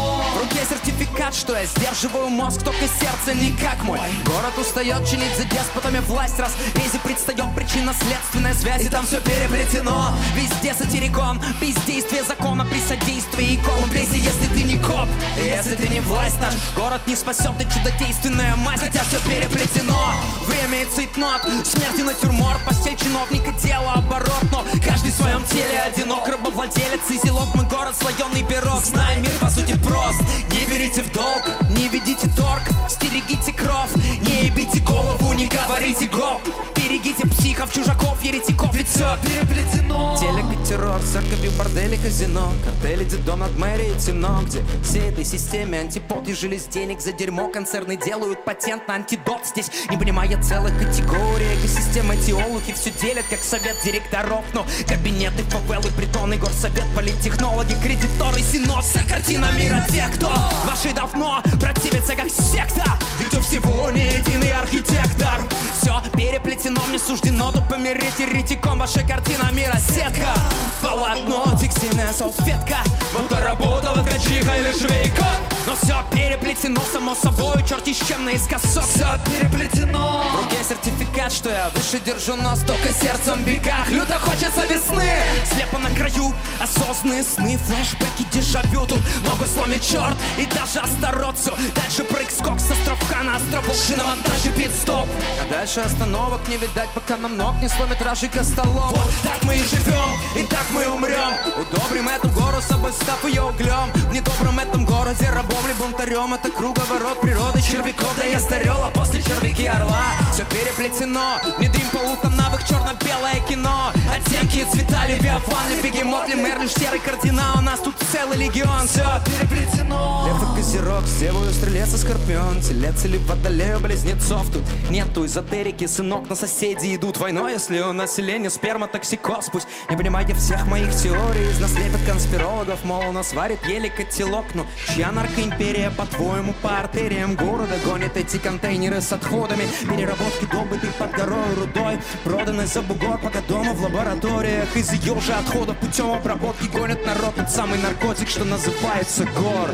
сертификат, 1.34 1.36
что 1.36 1.58
я 1.58 1.66
сдерживаю 1.66 2.30
мозг 2.30 2.64
Только 2.64 2.88
сердце 2.88 3.34
не 3.34 3.52
как 3.52 3.84
мой. 3.84 4.00
Город 4.26 4.58
устает 4.58 5.08
чинить 5.08 5.36
за 5.38 5.46
деспотами 5.46 6.00
власть 6.00 6.40
Раз. 6.40 6.56
Резе 6.76 7.00
предстает 7.04 7.54
причинно-следственная 7.56 8.54
связь 8.54 8.84
И 8.84 8.90
там 8.90 9.06
все 9.06 9.20
переплетено. 9.22 10.14
Везде 10.36 10.74
сатирикон, 10.74 11.42
бездействие 11.62 12.24
закона 12.24 12.66
При 12.66 12.80
содействии 12.80 13.56
икон 13.56 13.90
Блейся, 13.90 14.16
если 14.16 14.48
ты 14.54 14.64
не 14.64 14.78
коп 14.78 15.08
Если 15.38 15.76
ты 15.76 15.88
не 15.88 16.00
власть, 16.02 16.40
наш 16.40 16.54
город 16.76 17.02
не 17.08 17.16
спасет 17.16 17.52
Ты 17.58 17.66
чудодейственная 17.66 18.56
мать, 18.58 18.80
хотя 18.80 19.04
все 19.04 19.20
переплетено. 19.20 20.14
Время 20.46 20.84
и 20.84 20.86
цейтнот, 20.86 21.42
смерть 21.66 22.00
и 22.00 22.04
натюрморт. 22.04 22.64
Постель 22.66 22.98
чиновника, 22.98 23.52
дело 23.64 23.94
оборот 23.94 24.44
Но 24.52 24.64
каждый 24.86 25.12
в 25.12 25.16
своем 25.16 25.44
теле 25.46 25.80
одинок. 25.80 26.28
Рабовладелец 26.28 27.10
и 27.10 27.18
зелок, 27.26 27.54
мой 27.56 27.66
город 27.66 27.96
слоеный 28.00 28.44
пирог. 28.44 28.84
Знай, 28.84 29.20
мир 29.20 29.32
по 29.40 29.50
сути 29.50 29.78
прост. 29.78 30.22
Не 30.52 30.66
берите 30.66 31.02
в 31.02 31.12
долг, 31.24 31.44
не 31.70 31.88
ведите 31.88 32.28
торг 32.36 32.64
Стерегите 32.90 33.54
кровь, 33.54 33.96
не 34.22 34.48
ебите 34.48 34.80
голову 34.80 35.34
Не 35.34 35.48
говорите 35.48 36.08
гоп 36.08 36.42
Берегите 36.76 37.26
психов, 37.28 37.74
чужаков, 37.74 38.22
еретиков 38.22 38.74
Ведь 38.74 38.88
все 38.88 39.18
переплетено. 39.24 40.18
Телек 40.20 40.46
и 40.54 40.68
террор, 40.68 41.02
церковь, 41.02 41.58
бордели, 41.58 41.96
казино. 41.96 42.52
Картели, 42.64 43.06
дом 43.26 43.40
над 43.40 43.58
мэрией 43.58 43.98
темно 43.98 44.42
Где 44.46 44.62
всей 44.84 45.10
этой 45.10 45.24
системе 45.24 45.80
антипод 45.80 46.28
и 46.28 46.34
жились 46.34 46.68
денег 46.68 47.00
за 47.00 47.14
дерьмо 47.14 47.48
Концерны 47.48 47.98
делают 47.98 48.44
патент 48.44 48.88
на 48.88 48.96
антидот. 48.96 49.46
Здесь 49.46 49.72
не 49.90 49.98
понимая 49.98 50.42
целых 50.44 50.78
категорий 50.78 51.54
Экосистема 51.60 52.16
теологи 52.18 52.74
все 52.74 52.92
делят 52.92 53.26
как 53.30 53.40
совет 53.40 53.78
директоров. 53.84 54.44
Но 54.54 54.66
кабинеты, 54.88 55.44
фавелы, 55.44 55.90
притоны, 55.96 56.38
горсовет 56.38 56.86
Политтехнологи, 56.96 57.76
кредиторы, 57.82 58.40
синод. 58.42 58.84
Вся 58.84 59.04
картина 59.08 59.52
мира 59.58 59.86
тех, 59.90 60.12
кто 60.16 60.30
ваши 60.66 60.94
давно 61.14 61.42
противится 61.60 62.16
как 62.16 62.30
секта 62.30 62.98
Ведь 63.20 63.34
у 63.34 63.42
всего 63.42 63.90
не 63.92 64.06
единый 64.06 64.52
архитектор. 64.52 65.42
Все 65.80 66.02
переплетено, 66.16 66.82
мне 66.88 67.00
суждено 67.00 67.52
тут 67.52 67.68
помереть 67.68 68.20
еретиком 68.20 68.80
Ваша 68.80 69.02
картина 69.02 69.50
мира 69.52 69.78
сетка. 69.78 70.34
Полотно, 70.82 71.58
текстильная 71.60 72.12
салфетка. 72.14 72.78
Вот 73.14 73.32
работала 73.32 74.04
ткачиха 74.04 74.56
или 74.58 74.72
швейка. 74.78 75.26
Но 75.66 75.76
все 75.76 76.04
переплетено, 76.12 76.82
само 76.92 77.16
собой 77.16 77.64
Черти 77.68 77.94
с 77.94 78.08
чем 78.08 78.26
наискосок. 78.26 78.84
Все 78.84 79.08
переплетено. 79.26 80.24
В 80.34 80.44
руке 80.44 80.58
сертификат, 80.68 81.32
что 81.32 81.50
я 81.50 81.70
выше 81.74 82.00
держу 82.04 82.36
нос 82.36 82.60
Только 82.66 82.92
сердцем 82.94 83.44
бегах 83.44 83.90
Люто 83.90 84.18
хочется 84.20 84.66
весны. 84.66 85.10
Слепо 85.46 85.78
на 85.78 85.90
краю 85.92 86.34
осознанные 86.60 87.24
сны 87.24 87.58
Флэшбэки, 87.58 88.26
дежавю. 88.32 88.86
Тут 88.86 89.00
ногу 89.26 89.46
сломит 89.46 89.82
черт 89.82 90.16
и 90.38 90.46
даже 90.46 90.80
Астарот 90.80 91.03
Все 91.44 91.52
дальше 91.76 92.04
прыг-скок 92.06 92.60
с 92.60 92.72
островка 92.72 93.24
на 93.24 93.36
островок. 93.36 93.76
Шиномонтаж 93.76 94.46
и 94.46 94.50
пит-стоп 94.50 95.08
А 95.42 95.52
дальше 95.52 95.82
остановок 95.82 96.48
не 96.48 96.58
видать, 96.58 96.90
пока 96.94 97.18
нам 97.18 97.36
ног 97.36 97.56
не 97.62 97.68
сломит 97.68 98.02
Ражи 98.02 98.28
Костолом 98.30 98.94
Вот 98.94 99.12
так 99.24 99.44
мы 99.44 99.56
и 99.56 99.64
живем, 99.64 100.10
и 100.38 100.44
так 100.44 100.66
мы 100.72 100.88
умрем. 100.88 101.34
Удобрим 101.58 102.08
эту 102.08 102.30
гору 102.30 102.62
собой, 102.62 102.94
став 102.94 103.26
ее 103.26 103.42
углем. 103.42 103.92
В 103.94 104.14
недобром 104.14 104.60
этом 104.60 104.86
городе 104.86 105.30
рабом 105.30 105.66
ли 105.68 105.74
бунтарем? 105.74 106.34
Это 106.34 106.50
круговорот 106.52 107.20
природы 107.22 107.62
червяков 107.62 108.14
Да 108.18 108.26
я 108.26 108.40
старел, 108.40 108.84
а 108.84 108.90
после 108.92 109.22
червяки 109.24 109.66
орла. 109.66 110.04
Все 110.32 110.46
переплетено, 110.46 111.40
внедрим 111.58 111.90
полутоновых 111.90 112.66
черно-белое 112.68 113.40
кино. 113.50 113.92
Оттенки 114.14 114.60
и 114.60 114.66
цвета 114.66 115.08
ли 115.08 115.20
биофан 115.20 115.70
ли 115.70 115.82
бегемот 115.82 116.28
ли 116.28 116.36
мэр 116.36 116.62
лишь 116.62 116.74
серый 116.74 117.00
кардинал. 117.00 117.58
У 117.58 117.62
нас 117.62 117.80
тут 117.80 117.96
целый 118.12 118.38
легион, 118.38 118.88
все 118.88 119.06
переплетено. 119.26 120.28
Лев 120.28 120.52
и 120.52 120.56
козерог, 120.58 120.93
севую 121.02 121.52
стрелец 121.52 121.94
и 121.94 121.98
скорпион 121.98 122.62
Телец 122.62 123.06
или 123.06 123.18
водолею 123.18 123.80
близнецов? 123.80 124.50
Тут 124.52 124.64
нету 124.90 125.26
эзотерики, 125.26 125.88
сынок, 125.88 126.30
на 126.30 126.36
соседи 126.36 126.96
идут 126.96 127.18
войной. 127.18 127.54
Если 127.54 127.80
у 127.80 127.94
населения 127.94 128.50
сперматоксикоз 128.50 129.50
Пусть 129.52 129.68
не 129.90 129.98
понимаете 129.98 130.34
всех 130.34 130.68
моих 130.68 130.94
теорий. 130.96 131.50
Из 131.50 131.60
нас 131.60 131.76
лепят 131.76 132.02
конспирологов, 132.06 132.84
мол, 132.84 133.10
у 133.10 133.12
нас 133.12 133.34
варит 133.34 133.60
еле 133.66 133.90
котелок 133.90 134.46
Ну, 134.54 134.66
чья 134.94 135.12
наркоимперия, 135.12 135.90
по-твоему, 135.92 136.54
по 136.62 136.80
артериям 136.80 137.36
города? 137.36 137.76
Гонит 137.86 138.16
эти 138.18 138.38
контейнеры 138.38 139.02
с 139.02 139.12
отходами 139.12 139.64
Переработки 139.90 140.46
добытой 140.46 140.92
под 141.00 141.12
горой 141.12 141.54
рудой. 141.56 142.00
Проданы 142.24 142.68
за 142.68 142.82
бугор, 142.82 143.20
пока 143.20 143.42
дома 143.42 143.74
в 143.74 143.82
лабораториях. 143.82 144.76
Из 144.76 144.92
ее 144.92 145.20
же 145.20 145.34
отходов 145.34 145.78
путем 145.78 146.12
обработки 146.12 146.68
Гонят 146.68 147.06
народ. 147.06 147.36
Тот 147.36 147.50
самый 147.50 147.80
наркотик, 147.80 148.30
что 148.30 148.44
называется 148.44 149.26
гор 149.36 149.70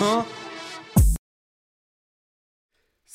А? 0.00 0.24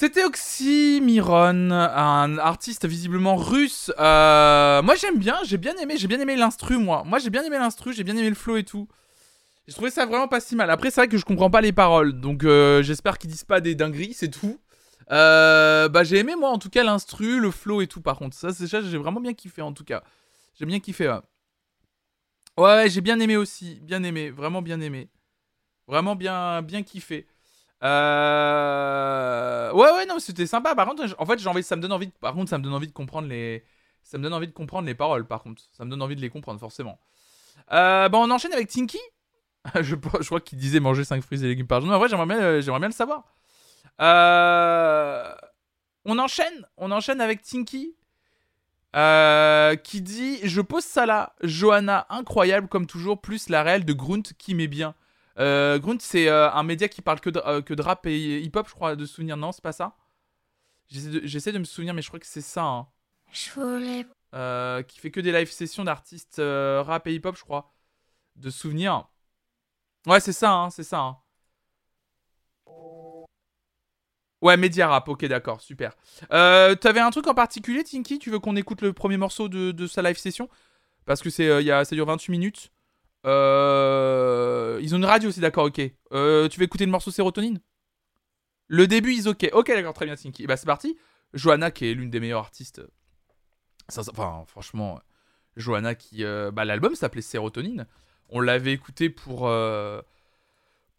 C'était 0.02 0.24
Oxymiron, 0.24 1.72
un 1.72 2.38
artiste 2.38 2.86
visiblement 2.86 3.36
russe. 3.36 3.92
Euh, 4.00 4.82
moi 4.82 4.96
j'aime 4.96 5.18
bien, 5.18 5.38
j'ai 5.44 5.58
bien 5.58 5.76
aimé, 5.76 5.98
j'ai 5.98 6.08
bien 6.08 6.22
aimé 6.22 6.38
l'instru 6.38 6.78
moi. 6.78 7.04
Moi 7.06 7.20
j'ai 7.20 7.30
bien 7.30 7.44
aimé 7.44 7.58
l'instru, 7.58 7.92
j'ai 7.92 8.06
bien 8.06 8.16
aimé 8.16 8.30
le 8.30 8.36
flow 8.36 8.56
et 8.56 8.64
tout. 8.64 8.88
J'ai 9.68 9.74
trouvé 9.74 9.92
ça 9.92 10.06
vraiment 10.06 10.30
pas 10.30 10.40
si 10.40 10.56
mal. 10.56 10.70
Après 10.70 10.90
c'est 10.90 11.02
vrai 11.02 11.10
que 11.10 11.18
je 11.18 11.26
comprends 11.26 11.50
pas 11.50 11.60
les 11.60 11.74
paroles, 11.74 12.14
donc 12.22 12.46
euh, 12.46 12.82
j'espère 12.82 13.18
qu'ils 13.18 13.30
disent 13.30 13.44
pas 13.44 13.60
des 13.60 13.76
dingueries, 13.76 14.14
c'est 14.14 14.30
tout. 14.30 14.62
Euh, 15.12 15.90
bah 15.90 16.06
j'ai 16.06 16.20
aimé 16.20 16.34
moi 16.38 16.50
en 16.50 16.60
tout 16.60 16.70
cas 16.70 16.86
l'instru, 16.86 17.42
le 17.42 17.52
flow 17.52 17.82
et 17.82 17.88
tout. 17.88 18.00
Par 18.00 18.18
contre 18.18 18.38
ça 18.38 18.54
c'est 18.54 18.68
ça 18.68 18.82
j'ai 18.82 18.98
vraiment 18.98 19.20
bien 19.20 19.34
kiffé 19.34 19.62
en 19.62 19.74
tout 19.74 19.84
cas. 19.84 20.02
J'ai 20.58 20.66
bien 20.66 20.80
kiffé, 20.80 21.10
ouais. 21.10 21.20
Ouais, 22.58 22.64
ouais, 22.64 22.90
j'ai 22.90 23.02
bien 23.02 23.20
aimé 23.20 23.36
aussi. 23.36 23.82
Bien 23.82 24.02
aimé. 24.04 24.30
Vraiment 24.30 24.62
bien 24.62 24.80
aimé. 24.80 25.10
Vraiment 25.88 26.16
bien, 26.16 26.62
bien 26.62 26.84
kiffé. 26.84 27.28
Euh... 27.84 29.72
Ouais, 29.72 29.92
ouais, 29.92 30.06
non, 30.06 30.20
c'était 30.20 30.48
sympa. 30.48 30.76
Par 30.76 30.88
contre, 30.88 31.16
en 31.18 31.26
fait, 31.26 31.40
j'ai 31.40 31.48
envie, 31.48 31.64
ça 31.64 31.76
me 31.76 31.82
donne 31.82 31.92
envie. 31.92 32.08
De... 32.08 32.14
Par 32.20 32.34
contre, 32.34 32.50
ça 32.50 32.58
me 32.58 32.64
donne 32.64 32.74
envie 32.74 32.88
de 32.88 32.94
comprendre 32.94 33.28
les. 33.28 33.64
Ça 34.04 34.18
me 34.18 34.24
donne 34.24 34.34
envie 34.34 34.48
de 34.48 34.54
comprendre 34.54 34.88
les 34.88 34.96
paroles. 34.96 35.26
Par 35.26 35.44
contre, 35.44 35.62
ça 35.72 35.86
me 35.86 35.90
donne 35.90 36.02
envie 36.02 36.16
de 36.16 36.22
les 36.22 36.30
comprendre 36.30 36.60
forcément. 36.60 37.00
Euh, 37.72 38.10
bon, 38.10 38.28
on 38.28 38.32
enchaîne 38.32 38.54
avec 38.54 38.70
Tinky. 38.70 39.00
je, 39.76 39.96
je 40.22 40.26
crois 40.26 40.40
qu'il 40.42 40.58
disait 40.58 40.80
manger 40.80 41.04
5 41.04 41.22
fruits 41.22 41.44
et 41.44 41.48
légumes 41.48 41.68
par 41.68 41.82
jour. 41.82 41.92
En 41.92 41.98
vrai, 42.00 42.10
j'aimerais 42.10 42.26
bien, 42.26 42.60
j'aimerais 42.60 42.80
bien 42.80 42.90
le 42.90 42.94
savoir. 42.94 43.24
Euh... 44.02 45.32
On 46.06 46.18
enchaîne. 46.18 46.66
On 46.78 46.92
enchaîne 46.92 47.22
avec 47.22 47.44
Tinky. 47.44 47.96
Euh, 48.96 49.76
qui 49.76 50.02
dit 50.02 50.40
Je 50.44 50.62
pose 50.62 50.84
ça 50.84 51.06
là, 51.06 51.34
Johanna, 51.44 52.08
incroyable 52.10 52.68
comme 52.68 52.88
toujours, 52.88 53.22
plus 53.22 53.50
la 53.50 53.62
réelle 53.62 53.86
de 53.86 53.94
Grunt 53.94 54.24
qui 54.38 54.56
met 54.56 54.68
bien. 54.68 54.96
Euh, 55.40 55.80
Grunt, 55.80 55.98
c'est 56.00 56.28
euh, 56.28 56.52
un 56.52 56.64
média 56.64 56.88
qui 56.88 57.02
parle 57.02 57.20
que 57.22 57.30
de, 57.30 57.42
euh, 57.46 57.62
que 57.62 57.74
de 57.74 57.82
rap 57.82 58.06
et 58.06 58.42
hip-hop, 58.42 58.68
je 58.68 58.74
crois, 58.74 58.96
de 58.96 59.06
souvenir. 59.06 59.38
Non, 59.38 59.52
c'est 59.52 59.64
pas 59.64 59.72
ça? 59.72 59.96
J'essaie 60.90 61.52
de, 61.52 61.60
me 61.60 61.64
souvenir, 61.66 61.94
mais 61.94 62.02
je 62.02 62.08
crois 62.08 62.20
que 62.20 62.26
c'est 62.26 62.42
ça. 62.42 62.64
hein. 62.64 62.88
Je 63.32 63.52
voulais 63.52 64.06
Euh, 64.36 64.84
qui 64.84 65.00
fait 65.00 65.12
que 65.12 65.20
des 65.20 65.32
live 65.32 65.50
sessions 65.50 65.84
d'artistes 65.84 66.42
rap 66.42 67.08
et 67.08 67.14
hip-hop, 67.16 67.36
je 67.38 67.44
crois. 67.44 67.72
De 68.36 68.50
souvenir. 68.50 69.08
Ouais, 70.08 70.20
c'est 70.20 70.34
ça, 70.34 70.52
hein, 70.54 70.70
c'est 70.70 70.84
ça. 70.84 71.00
hein. 71.00 71.18
Ouais, 74.42 74.56
Média 74.56 74.88
Rap, 74.88 75.08
ok, 75.10 75.26
d'accord, 75.26 75.60
super. 75.60 75.96
T'avais 76.30 77.02
un 77.02 77.10
truc 77.12 77.28
en 77.28 77.34
particulier, 77.34 77.84
Tinky? 77.84 78.20
Tu 78.20 78.30
veux 78.32 78.40
qu'on 78.40 78.56
écoute 78.56 78.82
le 78.82 78.94
premier 78.94 79.18
morceau 79.18 79.50
de, 79.50 79.72
de 79.72 79.86
sa 79.88 80.02
live 80.02 80.18
session? 80.18 80.50
Parce 81.06 81.22
que 81.22 81.30
c'est, 81.30 81.46
il 81.62 81.66
y 81.66 81.72
a, 81.72 81.84
ça 81.86 81.96
dure 81.96 82.06
28 82.06 82.32
minutes. 82.32 82.72
Euh, 83.26 84.80
ils 84.82 84.96
ont 84.96 84.98
une 84.98 85.06
radio 85.06 85.30
aussi, 85.30 85.40
d'accord, 85.40 85.66
ok. 85.66 85.82
Euh, 86.14 86.48
tu 86.48 86.60
veux 86.60 86.66
écouter 86.66 86.86
le 86.86 86.92
morceau 86.92 87.12
Sérotonine? 87.12 87.60
Le 88.68 88.88
début, 88.88 89.14
ils 89.14 89.28
ok. 89.28 89.50
Ok, 89.54 89.68
d'accord, 89.68 89.94
très 89.94 90.06
bien, 90.06 90.16
Tinky. 90.16 90.48
Bah, 90.48 90.58
c'est 90.58 90.66
parti. 90.66 90.98
Johanna, 91.34 91.72
qui 91.72 91.88
est 91.90 91.94
l'une 91.94 92.10
des 92.10 92.20
meilleures 92.20 92.40
artistes. 92.40 92.82
Ça, 93.88 94.02
enfin, 94.10 94.44
franchement, 94.48 95.00
Johanna, 95.56 95.96
qui. 95.96 96.24
euh, 96.24 96.52
bah, 96.52 96.66
l'album 96.66 96.96
s'appelait 96.96 97.22
Sérotonine. 97.22 97.88
On 98.30 98.40
l'avait 98.40 98.74
écouté 98.74 99.10
pour. 99.10 99.52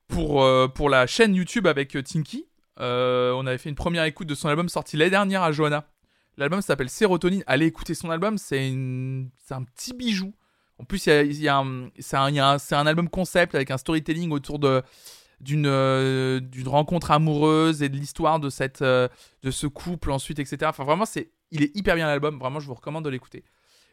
pour, 0.09 0.73
pour 0.73 0.91
la 0.91 1.07
chaîne 1.07 1.35
YouTube 1.35 1.67
avec 1.67 1.97
Tinky. 2.05 2.47
On 2.77 3.47
avait 3.47 3.59
fait 3.59 3.69
une 3.69 3.77
première 3.77 4.05
écoute 4.05 4.27
de 4.27 4.35
son 4.35 4.49
album 4.49 4.69
sorti 4.69 4.97
l'année 4.97 5.11
dernière 5.11 5.43
à 5.43 5.53
Johanna. 5.53 5.89
L'album 6.37 6.63
s'appelle 6.63 6.89
Sérotonine. 6.91 7.45
Allez 7.47 7.67
écouter 7.67 7.95
son 7.95 8.11
album, 8.11 8.39
c'est 8.39 8.69
une... 8.69 9.31
c'est 9.45 9.55
un 9.55 9.63
petit 9.63 9.93
bijou. 9.95 10.33
En 10.81 10.85
plus, 10.85 10.99
c'est 10.99 11.49
un, 11.49 12.87
album 12.87 13.11
concept 13.11 13.55
avec 13.55 13.71
un 13.71 13.77
storytelling 13.77 14.31
autour 14.31 14.59
euh, 14.65 16.41
d'une 16.41 16.69
rencontre 16.69 17.11
amoureuse 17.11 17.83
et 17.83 17.91
de 17.91 17.97
l'histoire 17.97 18.41
de 18.41 18.49
euh, 18.83 19.09
ce 19.51 19.67
couple 19.67 20.11
ensuite, 20.11 20.39
etc. 20.39 20.59
Enfin, 20.65 20.85
vraiment, 20.85 21.05
il 21.51 21.63
est 21.63 21.77
hyper 21.77 21.97
bien 21.97 22.07
l'album. 22.07 22.39
Vraiment, 22.39 22.61
je 22.61 22.67
vous 22.67 22.73
recommande 22.73 23.05
de 23.05 23.11
l'écouter. 23.11 23.45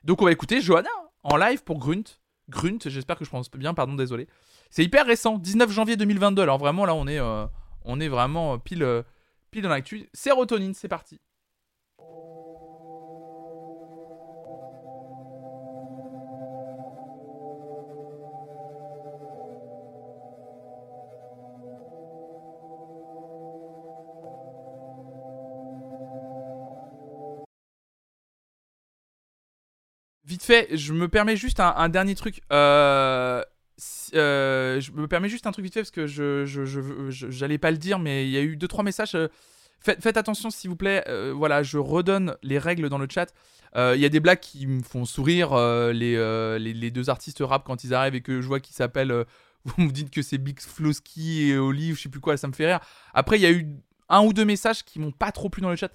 Donc, 0.06 0.22
on 0.22 0.26
va 0.26 0.32
écouter 0.32 0.62
Johanna 0.62 0.90
en 1.24 1.36
live 1.36 1.62
pour 1.66 1.78
Grunt. 1.78 2.06
Grunt, 2.48 2.80
j'espère 2.86 3.18
que 3.18 3.26
je 3.26 3.30
prononce 3.30 3.52
bien, 3.52 3.74
pardon, 3.74 3.96
désolé. 3.96 4.30
C'est 4.70 4.86
hyper 4.86 5.06
récent, 5.06 5.38
19 5.38 5.70
janvier 5.70 5.98
2022. 5.98 6.42
Alors 6.42 6.58
vraiment, 6.58 6.86
là, 6.86 6.96
on 6.96 7.06
est, 7.06 7.20
euh, 7.20 7.48
vraiment 7.84 8.58
pile, 8.60 9.04
pile 9.52 9.64
dans 9.64 9.70
l'actu. 9.70 10.08
Sérotonine, 10.14 10.74
c'est 10.74 10.88
parti. 10.88 11.20
Je 30.72 30.94
me 30.94 31.08
permets 31.08 31.36
juste 31.36 31.60
un, 31.60 31.90
dernier 31.90 32.16
truc. 32.16 32.42
Euh, 32.52 33.44
euh, 34.16 34.80
je 34.80 34.92
me 34.92 35.08
permets 35.08 35.30
juste 35.30 35.48
un 35.48 35.52
truc 35.52 35.64
vite 35.64 35.74
fait 35.74 35.82
parce 35.82 35.92
que 35.92 36.08
je, 36.08 36.46
j'allais 37.30 37.58
pas 37.58 37.72
le 37.72 37.78
dire, 37.78 38.00
mais 38.00 38.26
il 38.26 38.32
y 38.32 38.38
a 38.38 38.42
eu 38.42 38.58
deux 38.58 38.68
trois 38.68 38.84
messages. 38.84 39.16
euh, 39.16 39.28
faites, 39.80 40.18
attention 40.18 40.50
s'il 40.50 40.70
vous 40.70 40.76
plaît. 40.76 41.04
Voilà, 41.34 41.64
je 41.64 41.78
redonne 41.78 42.36
les 42.44 42.60
règles 42.60 42.90
dans 42.90 42.98
le 42.98 43.08
chat. 43.10 43.34
Il 43.76 44.00
y 44.00 44.06
a 44.06 44.10
des 44.10 44.20
blagues 44.20 44.40
qui 44.40 44.68
me 44.68 44.82
font 44.82 45.06
sourire. 45.06 45.56
les, 45.92 46.92
deux 46.92 47.10
artistes 47.10 47.42
rap 47.42 47.64
quand 47.66 47.84
ils 47.84 47.94
arrivent 47.94 48.16
et 48.16 48.22
que 48.22 48.42
je 48.42 48.48
vois 48.48 48.60
qu'ils 48.60 48.76
s'appellent. 48.76 49.26
vous 49.66 49.84
me 49.84 49.92
dites 49.92 50.12
que 50.12 50.22
c'est 50.22 50.38
Big 50.38 50.62
Flosky 50.62 51.50
et 51.50 51.58
Olive, 51.58 51.98
je 51.98 52.04
sais 52.04 52.10
plus 52.10 52.22
quoi, 52.22 52.38
ça 52.38 52.48
me 52.48 52.54
fait 52.54 52.68
rire. 52.68 52.80
Après, 53.14 53.38
il 53.38 53.42
y 53.42 53.46
a 53.46 53.52
eu 53.52 53.68
un 54.08 54.22
ou 54.22 54.34
deux 54.34 54.46
messages 54.46 54.84
qui 54.84 55.00
m'ont 55.00 55.12
pas 55.12 55.32
trop 55.32 55.50
plu 55.50 55.62
dans 55.62 55.70
le 55.70 55.76
chat. 55.76 55.92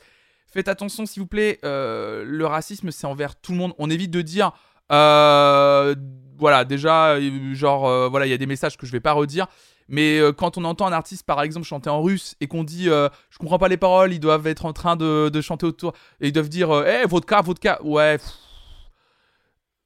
Faites 0.52 0.68
attention 0.68 1.06
s'il 1.06 1.22
vous 1.22 1.26
plaît. 1.26 1.58
euh, 1.64 2.24
le 2.26 2.46
racisme, 2.46 2.90
c'est 2.90 3.06
envers 3.06 3.36
tout 3.36 3.52
le 3.52 3.58
monde. 3.58 3.72
On 3.78 3.88
évite 3.88 4.10
de 4.10 4.20
dire. 4.20 4.52
euh, 4.92 5.94
voilà, 6.38 6.64
déjà, 6.64 7.14
euh, 7.14 7.54
genre, 7.54 8.10
voilà, 8.10 8.26
il 8.26 8.30
y 8.30 8.34
a 8.34 8.38
des 8.38 8.46
messages 8.46 8.76
que 8.76 8.86
je 8.86 8.92
vais 8.92 9.00
pas 9.00 9.12
redire. 9.12 9.46
Mais 9.88 10.20
quand 10.36 10.58
on 10.58 10.64
entend 10.64 10.86
un 10.86 10.92
artiste, 10.92 11.24
par 11.24 11.42
exemple, 11.42 11.66
chanter 11.66 11.90
en 11.90 12.02
russe 12.02 12.36
et 12.40 12.48
qu'on 12.48 12.64
dit 12.64 12.84
je 12.84 13.38
comprends 13.38 13.58
pas 13.58 13.68
les 13.68 13.76
paroles, 13.76 14.12
ils 14.12 14.20
doivent 14.20 14.46
être 14.46 14.66
en 14.66 14.72
train 14.72 14.96
de, 14.96 15.40
chanter 15.40 15.66
autour 15.66 15.92
et 16.20 16.28
ils 16.28 16.32
doivent 16.32 16.48
dire 16.48 16.70
euh, 16.70 16.84
hey, 16.84 17.06
vodka, 17.06 17.40
vodka. 17.40 17.82
Ouais, 17.82 18.18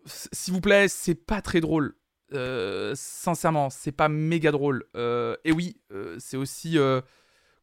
s'il 0.05 0.53
vous 0.53 0.61
plaît, 0.61 0.89
c'est 0.89 1.15
pas 1.15 1.41
très 1.43 1.61
drôle. 1.61 1.95
Sincèrement, 2.95 3.71
c'est 3.71 3.93
pas 3.93 4.09
méga 4.09 4.51
drôle. 4.51 4.85
Et 5.45 5.53
oui, 5.53 5.77
c'est 6.19 6.37
aussi 6.37 6.77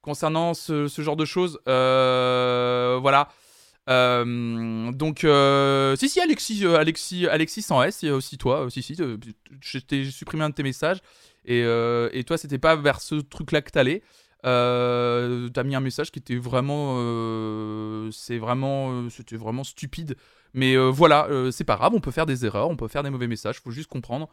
concernant 0.03 0.53
ce, 0.53 0.87
ce 0.87 1.01
genre 1.01 1.15
de 1.15 1.25
choses. 1.25 1.59
euh, 1.67 2.99
voilà. 3.01 3.29
Euh, 3.89 4.91
donc, 4.91 5.23
euh, 5.23 5.95
si, 5.95 6.07
si, 6.07 6.21
Alexis, 6.21 6.65
Alexis, 6.67 7.27
Alexis 7.27 7.63
sans 7.63 7.81
S, 7.81 8.03
aussi 8.03 8.37
toi, 8.37 8.67
si, 8.69 8.83
si, 8.83 8.95
t'ai 9.87 10.05
supprimé 10.05 10.43
un 10.43 10.49
de 10.49 10.53
tes 10.53 10.63
messages, 10.63 10.99
et, 11.45 11.61
et 11.61 12.23
toi, 12.23 12.37
c'était 12.37 12.59
pas 12.59 12.75
vers 12.75 13.01
ce 13.01 13.15
truc-là 13.15 13.61
que 13.61 13.71
t'allais. 13.71 14.03
T'as 14.43 15.63
mis 15.63 15.75
un 15.75 15.79
message 15.79 16.11
qui 16.11 16.19
était 16.19 16.35
vraiment, 16.35 16.97
c'est 18.11 18.37
vraiment, 18.37 19.09
c'était 19.09 19.37
vraiment 19.37 19.63
stupide. 19.63 20.15
Mais 20.53 20.77
voilà, 20.77 21.27
c'est 21.51 21.63
pas 21.65 21.75
grave, 21.75 21.93
on 21.95 21.99
peut 21.99 22.11
faire 22.11 22.25
des 22.25 22.45
erreurs, 22.45 22.69
on 22.69 22.75
peut 22.75 22.87
faire 22.87 23.03
des 23.03 23.09
mauvais 23.09 23.27
messages, 23.27 23.59
faut 23.59 23.71
juste 23.71 23.89
comprendre 23.89 24.29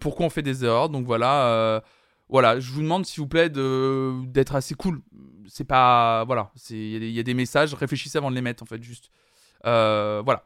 pourquoi 0.00 0.26
on 0.26 0.30
fait 0.30 0.42
des 0.42 0.64
erreurs. 0.64 0.90
Donc 0.90 1.06
voilà, 1.06 1.82
voilà, 2.28 2.58
je 2.60 2.70
vous 2.72 2.82
demande 2.82 3.06
s'il 3.06 3.20
vous 3.22 3.28
plaît 3.28 3.48
d'être 3.50 4.54
assez 4.54 4.74
cool. 4.74 5.00
C'est 5.48 5.64
pas, 5.64 6.24
voilà, 6.24 6.50
c'est 6.56 6.74
il 6.76 6.90
y, 6.92 6.96
a 6.96 6.98
des- 6.98 7.08
il 7.08 7.14
y 7.14 7.20
a 7.20 7.22
des 7.22 7.34
messages, 7.34 7.72
réfléchissez 7.74 8.18
avant 8.18 8.30
de 8.30 8.34
les 8.34 8.42
mettre 8.42 8.62
en 8.62 8.66
fait, 8.66 8.82
juste. 8.82 9.10
Euh, 9.64 10.22
voilà. 10.24 10.44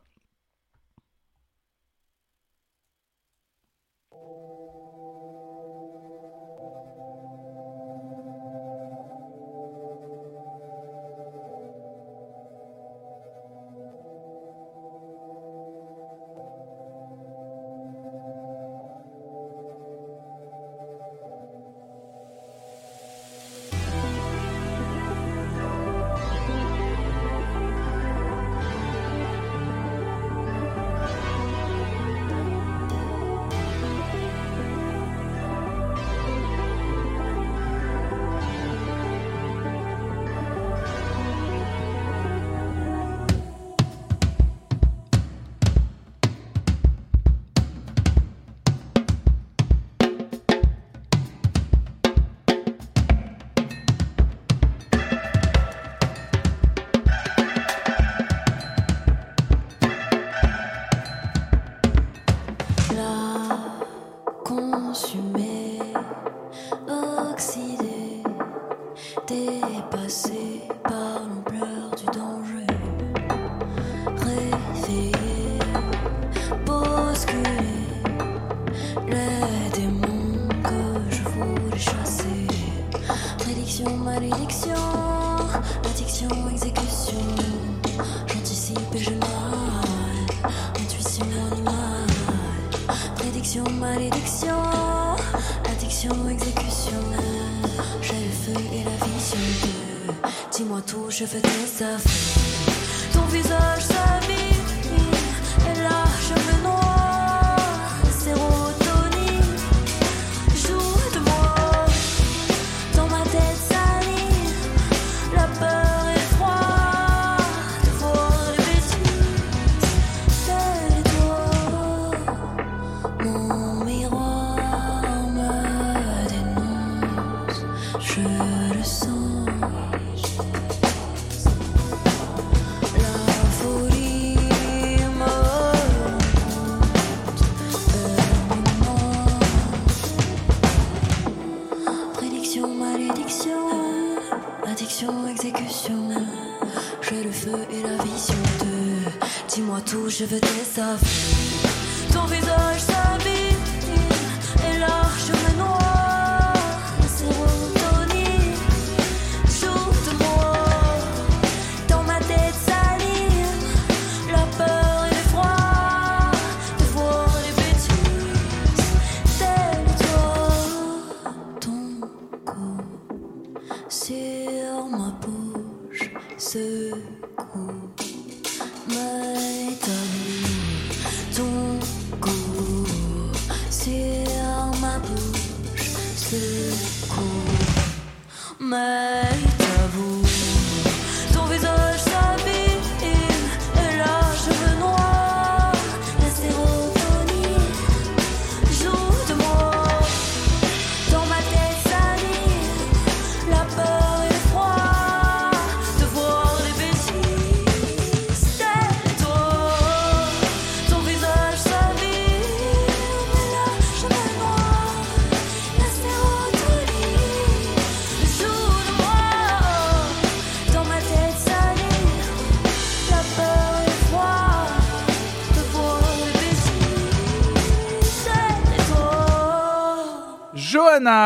Je 150.20 150.26
veux 150.26 150.38
tes 150.38 150.80
affaires. 150.82 151.19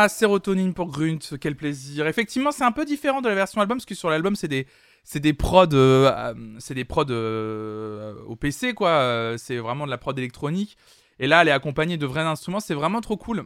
Sérotonine 0.09 0.73
pour 0.73 0.87
Grunt, 0.91 1.19
quel 1.39 1.55
plaisir. 1.55 2.07
Effectivement, 2.07 2.51
c'est 2.51 2.63
un 2.63 2.71
peu 2.71 2.85
différent 2.85 3.21
de 3.21 3.29
la 3.29 3.35
version 3.35 3.61
album, 3.61 3.77
parce 3.77 3.85
que 3.85 3.95
sur 3.95 4.09
l'album, 4.09 4.35
c'est 4.35 4.47
des, 4.47 4.67
c'est 5.03 5.19
des 5.19 5.33
prods, 5.33 5.67
euh, 5.73 6.11
euh, 6.11 6.33
c'est 6.59 6.73
des 6.73 6.85
prods 6.85 7.05
euh, 7.09 8.15
au 8.27 8.35
PC, 8.35 8.73
quoi. 8.73 8.89
Euh, 8.89 9.37
C'est 9.37 9.57
vraiment 9.57 9.85
de 9.85 9.91
la 9.91 9.97
prod 9.97 10.17
électronique. 10.17 10.77
Et 11.19 11.27
là, 11.27 11.41
elle 11.41 11.47
est 11.47 11.51
accompagnée 11.51 11.97
de 11.97 12.05
vrais 12.05 12.21
instruments, 12.21 12.59
c'est 12.59 12.73
vraiment 12.73 13.01
trop 13.01 13.17
cool. 13.17 13.45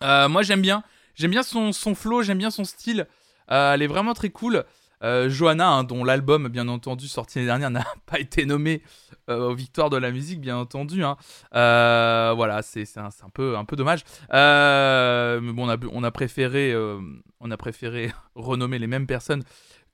Moi, 0.00 0.42
j'aime 0.42 0.62
bien. 0.62 0.82
J'aime 1.14 1.30
bien 1.30 1.42
son, 1.42 1.72
son 1.72 1.94
flow, 1.94 2.22
j'aime 2.22 2.38
bien 2.38 2.50
son 2.50 2.64
style. 2.64 3.06
Elle 3.48 3.82
est 3.82 3.86
vraiment 3.86 4.14
très 4.14 4.30
cool. 4.30 4.64
Euh, 5.02 5.28
Johanna, 5.28 5.68
hein, 5.68 5.84
dont 5.84 6.04
l'album, 6.04 6.48
bien 6.48 6.68
entendu, 6.68 7.08
sorti 7.08 7.38
l'année 7.38 7.48
dernière, 7.48 7.70
n'a 7.70 7.84
pas 8.06 8.18
été 8.20 8.46
nommé 8.46 8.82
euh, 9.28 9.50
aux 9.50 9.54
victoires 9.54 9.90
de 9.90 9.96
la 9.96 10.10
musique, 10.10 10.40
bien 10.40 10.56
entendu. 10.56 11.04
hein. 11.04 11.16
Euh, 11.54 12.32
voilà, 12.34 12.62
c'est 12.62 12.86
un, 12.96 13.10
peu, 13.32 13.56
un 13.56 13.64
peu 13.64 13.76
dommage. 13.76 14.04
Euh, 14.32 15.40
mais 15.40 15.52
bon, 15.52 15.68
on 15.92 16.04
a, 16.04 16.10
préféré, 16.10 16.74
on 17.40 17.50
a 17.50 17.56
préféré 17.56 18.12
renommer 18.34 18.78
les 18.78 18.86
mêmes 18.86 19.06
personnes 19.06 19.42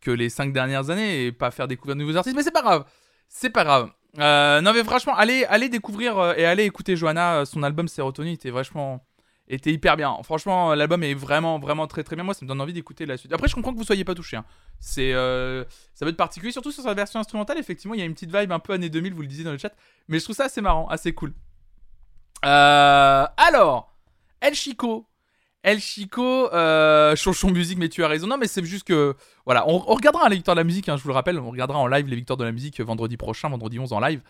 que 0.01 0.11
les 0.11 0.29
cinq 0.29 0.53
dernières 0.53 0.91
années 0.91 1.27
et 1.27 1.33
pas 1.33 1.51
faire 1.51 1.69
découvrir 1.69 1.97
de 1.97 2.03
nouveaux 2.03 2.17
artistes. 2.17 2.37
Mais 2.37 2.43
c'est 2.43 2.51
pas 2.51 2.63
grave, 2.63 2.85
c'est 3.29 3.51
pas 3.51 3.65
grave. 3.65 3.91
Non 4.17 4.73
mais 4.73 4.85
franchement, 4.85 5.15
allez, 5.15 5.45
allez 5.45 5.69
découvrir 5.69 6.35
et 6.37 6.45
allez 6.45 6.65
écouter 6.65 6.97
Johanna. 6.97 7.45
Son 7.45 7.63
album 7.63 7.89
Sérotonine 7.89 8.35
était 8.35 8.51
vachement, 8.51 9.05
était 9.49 9.73
hyper 9.73 9.97
bien. 9.97 10.17
Franchement, 10.23 10.75
l'album 10.75 11.03
est 11.03 11.15
vraiment, 11.15 11.59
vraiment 11.59 11.87
très, 11.87 12.05
très 12.05 12.17
bien. 12.17 12.25
Moi, 12.25 12.35
ça 12.35 12.45
me 12.45 12.49
donne 12.49 12.61
envie 12.61 12.73
d'écouter 12.73 13.07
la 13.07 13.17
suite. 13.17 13.33
Après, 13.33 13.49
je 13.49 13.55
comprends 13.55 13.73
que 13.73 13.79
vous 13.79 13.85
soyez 13.85 14.05
pas 14.05 14.15
touché. 14.15 14.39
C'est, 14.79 15.13
euh, 15.15 15.65
ça 15.95 16.05
va 16.05 16.11
être 16.11 16.17
particulier, 16.17 16.53
surtout 16.53 16.71
sur 16.71 16.83
sa 16.83 16.95
version 16.95 17.19
instrumentale. 17.19 17.59
Effectivement, 17.59 17.95
il 17.95 18.01
y 18.01 18.03
a 18.03 18.07
une 18.07 18.15
petite 18.15 18.35
vibe 18.35 18.53
un 18.53 18.59
peu 18.59 18.75
années 18.75 18.91
2000, 18.91 19.15
vous 19.15 19.23
le 19.23 19.29
disiez 19.29 19.45
dans 19.45 19.53
le 19.53 19.59
chat. 19.59 19.73
Mais 20.09 20.19
je 20.19 20.25
trouve 20.25 20.37
ça 20.37 20.45
assez 20.45 20.61
marrant, 20.61 20.87
assez 20.89 21.13
cool. 21.13 21.33
Euh, 22.45 23.27
alors, 23.37 23.95
El 24.41 24.55
Chico. 24.55 25.07
El 25.63 25.81
Chico, 25.81 26.53
euh, 26.53 27.17
Musique, 27.45 27.79
mais 27.79 27.89
tu 27.89 28.05
as 28.05 28.09
raison. 28.09 28.27
Non, 28.27 28.39
mais 28.39 28.47
c'est 28.47 28.65
juste 28.65 28.87
que. 28.87 29.17
Voilà, 29.45 29.69
on, 29.69 29.79
regardera 29.79 30.29
les 30.29 30.37
victoires 30.37 30.55
de 30.55 30.61
la 30.61 30.65
musique, 30.65 30.89
hein, 30.89 30.97
je 30.97 31.03
vous 31.03 31.09
le 31.09 31.15
rappelle. 31.15 31.39
On 31.39 31.51
regardera 31.51 31.79
en 31.79 31.87
live 31.87 32.07
les 32.07 32.17
victoires 32.17 32.37
de 32.37 32.45
la 32.45 32.53
musique 32.53 32.81
vendredi 32.81 33.17
prochain, 33.17 33.49
vendredi 33.49 33.79
11 33.79 33.93
en 33.93 34.01
live. 34.01 34.23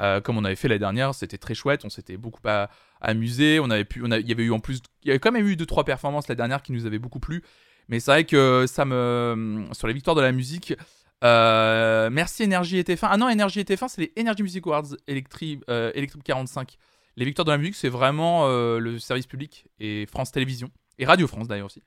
Euh, 0.00 0.20
comme 0.20 0.36
on 0.36 0.44
avait 0.44 0.56
fait 0.56 0.68
l'année 0.68 0.80
dernière, 0.80 1.14
c'était 1.14 1.38
très 1.38 1.54
chouette. 1.54 1.84
On 1.84 1.90
s'était 1.90 2.16
beaucoup 2.16 2.40
a- 2.46 2.68
amusé. 3.04 3.60
On 3.60 3.70
avait 3.70 3.84
pu, 3.84 4.02
on 4.02 4.10
il 4.10 4.28
y 4.28 4.32
avait 4.32 4.44
eu 4.44 4.50
en 4.52 4.60
plus, 4.60 4.80
il 5.02 5.08
y 5.08 5.10
avait 5.10 5.18
quand 5.20 5.32
même 5.32 5.46
eu 5.46 5.56
deux 5.56 5.66
trois 5.66 5.84
performances 5.84 6.28
la 6.28 6.34
dernière 6.34 6.62
qui 6.62 6.72
nous 6.72 6.86
avaient 6.86 6.98
beaucoup 6.98 7.20
plu. 7.20 7.42
Mais 7.88 8.00
c'est 8.00 8.10
vrai 8.10 8.24
que 8.24 8.64
ça 8.66 8.84
me, 8.84 9.66
sur 9.72 9.86
les 9.86 9.92
victoires 9.94 10.16
de 10.16 10.22
la 10.22 10.32
musique, 10.32 10.74
euh, 11.22 12.10
merci 12.10 12.42
Énergie 12.42 12.78
et 12.78 12.82
TF1. 12.82 13.08
Ah 13.10 13.16
non, 13.16 13.28
Énergie 13.28 13.60
et 13.60 13.64
TF1, 13.64 13.88
c'est 13.88 14.00
les 14.00 14.12
Energy 14.18 14.42
Music 14.42 14.66
Awards 14.66 14.94
Electric, 15.06 15.60
euh, 15.68 15.90
Electric 15.94 16.22
45. 16.22 16.76
Les 17.16 17.24
victoires 17.24 17.44
de 17.44 17.50
la 17.52 17.58
musique, 17.58 17.74
c'est 17.76 17.88
vraiment 17.88 18.46
euh, 18.48 18.78
le 18.78 18.98
service 18.98 19.26
public 19.26 19.66
et 19.78 20.06
France 20.06 20.32
Télévisions 20.32 20.70
et 20.98 21.04
Radio 21.06 21.26
France 21.26 21.46
d'ailleurs 21.48 21.66
aussi. 21.66 21.82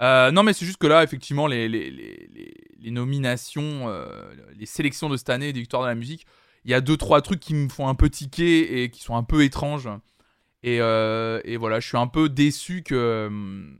Euh, 0.00 0.30
non, 0.30 0.42
mais 0.42 0.52
c'est 0.52 0.66
juste 0.66 0.78
que 0.78 0.86
là, 0.86 1.02
effectivement, 1.02 1.46
les, 1.46 1.68
les, 1.68 1.90
les, 1.90 2.28
les- 2.80 2.90
nominations, 2.90 3.88
les 4.56 4.66
sélections 4.66 5.08
de 5.08 5.16
cette 5.16 5.30
année 5.30 5.52
des 5.52 5.60
victoires 5.60 5.82
de 5.82 5.88
la 5.88 5.94
musique, 5.94 6.24
il 6.64 6.70
y 6.70 6.74
a 6.74 6.80
deux 6.80 6.96
trois 6.96 7.20
trucs 7.22 7.40
qui 7.40 7.54
me 7.54 7.68
font 7.68 7.88
un 7.88 7.94
peu 7.94 8.08
tiquer 8.10 8.82
et 8.82 8.90
qui 8.90 9.02
sont 9.02 9.16
un 9.16 9.22
peu 9.24 9.42
étranges. 9.42 9.88
Et, 10.66 10.80
euh, 10.80 11.40
et 11.44 11.56
voilà, 11.56 11.78
je 11.78 11.86
suis 11.86 11.96
un 11.96 12.08
peu 12.08 12.28
déçu 12.28 12.82
que 12.82 13.26
hum, 13.28 13.78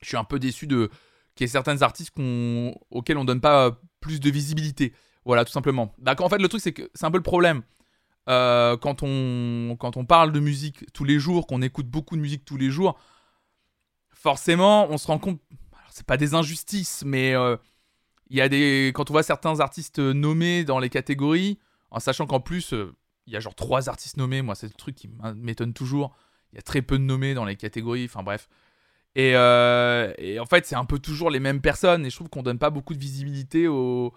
je 0.00 0.06
suis 0.06 0.16
un 0.16 0.22
peu 0.24 0.38
déçu 0.38 0.68
de 0.68 0.90
qu'il 1.34 1.44
y 1.44 1.46
ait 1.46 1.52
certains 1.52 1.82
artistes 1.82 2.12
qu'on- 2.12 2.72
auxquels 2.90 3.18
on 3.18 3.24
donne 3.24 3.40
pas 3.40 3.76
plus 4.00 4.20
de 4.20 4.30
visibilité. 4.30 4.92
Voilà, 5.24 5.44
tout 5.44 5.50
simplement. 5.52 5.94
En 6.20 6.28
fait, 6.28 6.38
le 6.38 6.48
truc 6.48 6.62
c'est 6.62 6.72
que 6.72 6.88
c'est 6.94 7.04
un 7.04 7.10
peu 7.10 7.18
le 7.18 7.22
problème. 7.24 7.62
Euh, 8.28 8.76
quand 8.76 9.02
on 9.02 9.76
quand 9.78 9.96
on 9.96 10.04
parle 10.04 10.30
de 10.32 10.38
musique 10.38 10.84
tous 10.92 11.04
les 11.04 11.18
jours, 11.18 11.46
qu'on 11.48 11.62
écoute 11.62 11.88
beaucoup 11.88 12.14
de 12.14 12.20
musique 12.20 12.44
tous 12.44 12.56
les 12.56 12.70
jours, 12.70 12.96
forcément, 14.12 14.88
on 14.90 14.98
se 14.98 15.06
rend 15.08 15.18
compte. 15.18 15.40
alors, 15.72 15.90
C'est 15.90 16.06
pas 16.06 16.16
des 16.16 16.34
injustices, 16.34 17.02
mais 17.04 17.34
euh, 17.34 17.56
y 18.30 18.40
a 18.40 18.48
des 18.48 18.92
quand 18.94 19.10
on 19.10 19.14
voit 19.14 19.24
certains 19.24 19.60
artistes 19.60 19.98
nommés 19.98 20.64
dans 20.64 20.78
les 20.78 20.90
catégories, 20.90 21.58
en 21.90 21.98
sachant 22.00 22.26
qu'en 22.26 22.40
plus 22.40 22.72
euh, 22.72 22.94
il 23.28 23.32
y 23.32 23.36
a 23.36 23.40
genre 23.40 23.54
trois 23.54 23.88
artistes 23.88 24.16
nommés, 24.16 24.42
moi 24.42 24.54
c'est 24.54 24.66
le 24.66 24.72
truc 24.72 24.94
qui 24.96 25.10
m'étonne 25.36 25.74
toujours. 25.74 26.16
Il 26.52 26.56
y 26.56 26.58
a 26.58 26.62
très 26.62 26.80
peu 26.82 26.98
de 26.98 27.04
nommés 27.04 27.34
dans 27.34 27.44
les 27.44 27.56
catégories, 27.56 28.06
enfin 28.06 28.22
bref. 28.22 28.48
Et, 29.14 29.32
euh, 29.34 30.12
et 30.16 30.40
en 30.40 30.46
fait, 30.46 30.66
c'est 30.66 30.76
un 30.76 30.84
peu 30.84 30.98
toujours 30.98 31.28
les 31.30 31.40
mêmes 31.40 31.60
personnes. 31.60 32.06
Et 32.06 32.10
je 32.10 32.16
trouve 32.16 32.30
qu'on 32.30 32.42
donne 32.42 32.58
pas 32.58 32.70
beaucoup 32.70 32.94
de 32.94 32.98
visibilité 32.98 33.68
aux, 33.68 34.14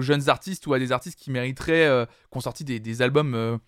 jeunes 0.00 0.28
artistes 0.28 0.66
ou 0.66 0.74
à 0.74 0.78
des 0.78 0.90
artistes 0.90 1.18
qui 1.18 1.30
mériteraient, 1.30 1.86
euh, 1.86 2.04
qui 2.04 2.38
ont 2.38 2.40
sorti 2.40 2.64
des, 2.64 2.80
des 2.80 3.02
albums 3.02 3.34
euh, 3.34 3.58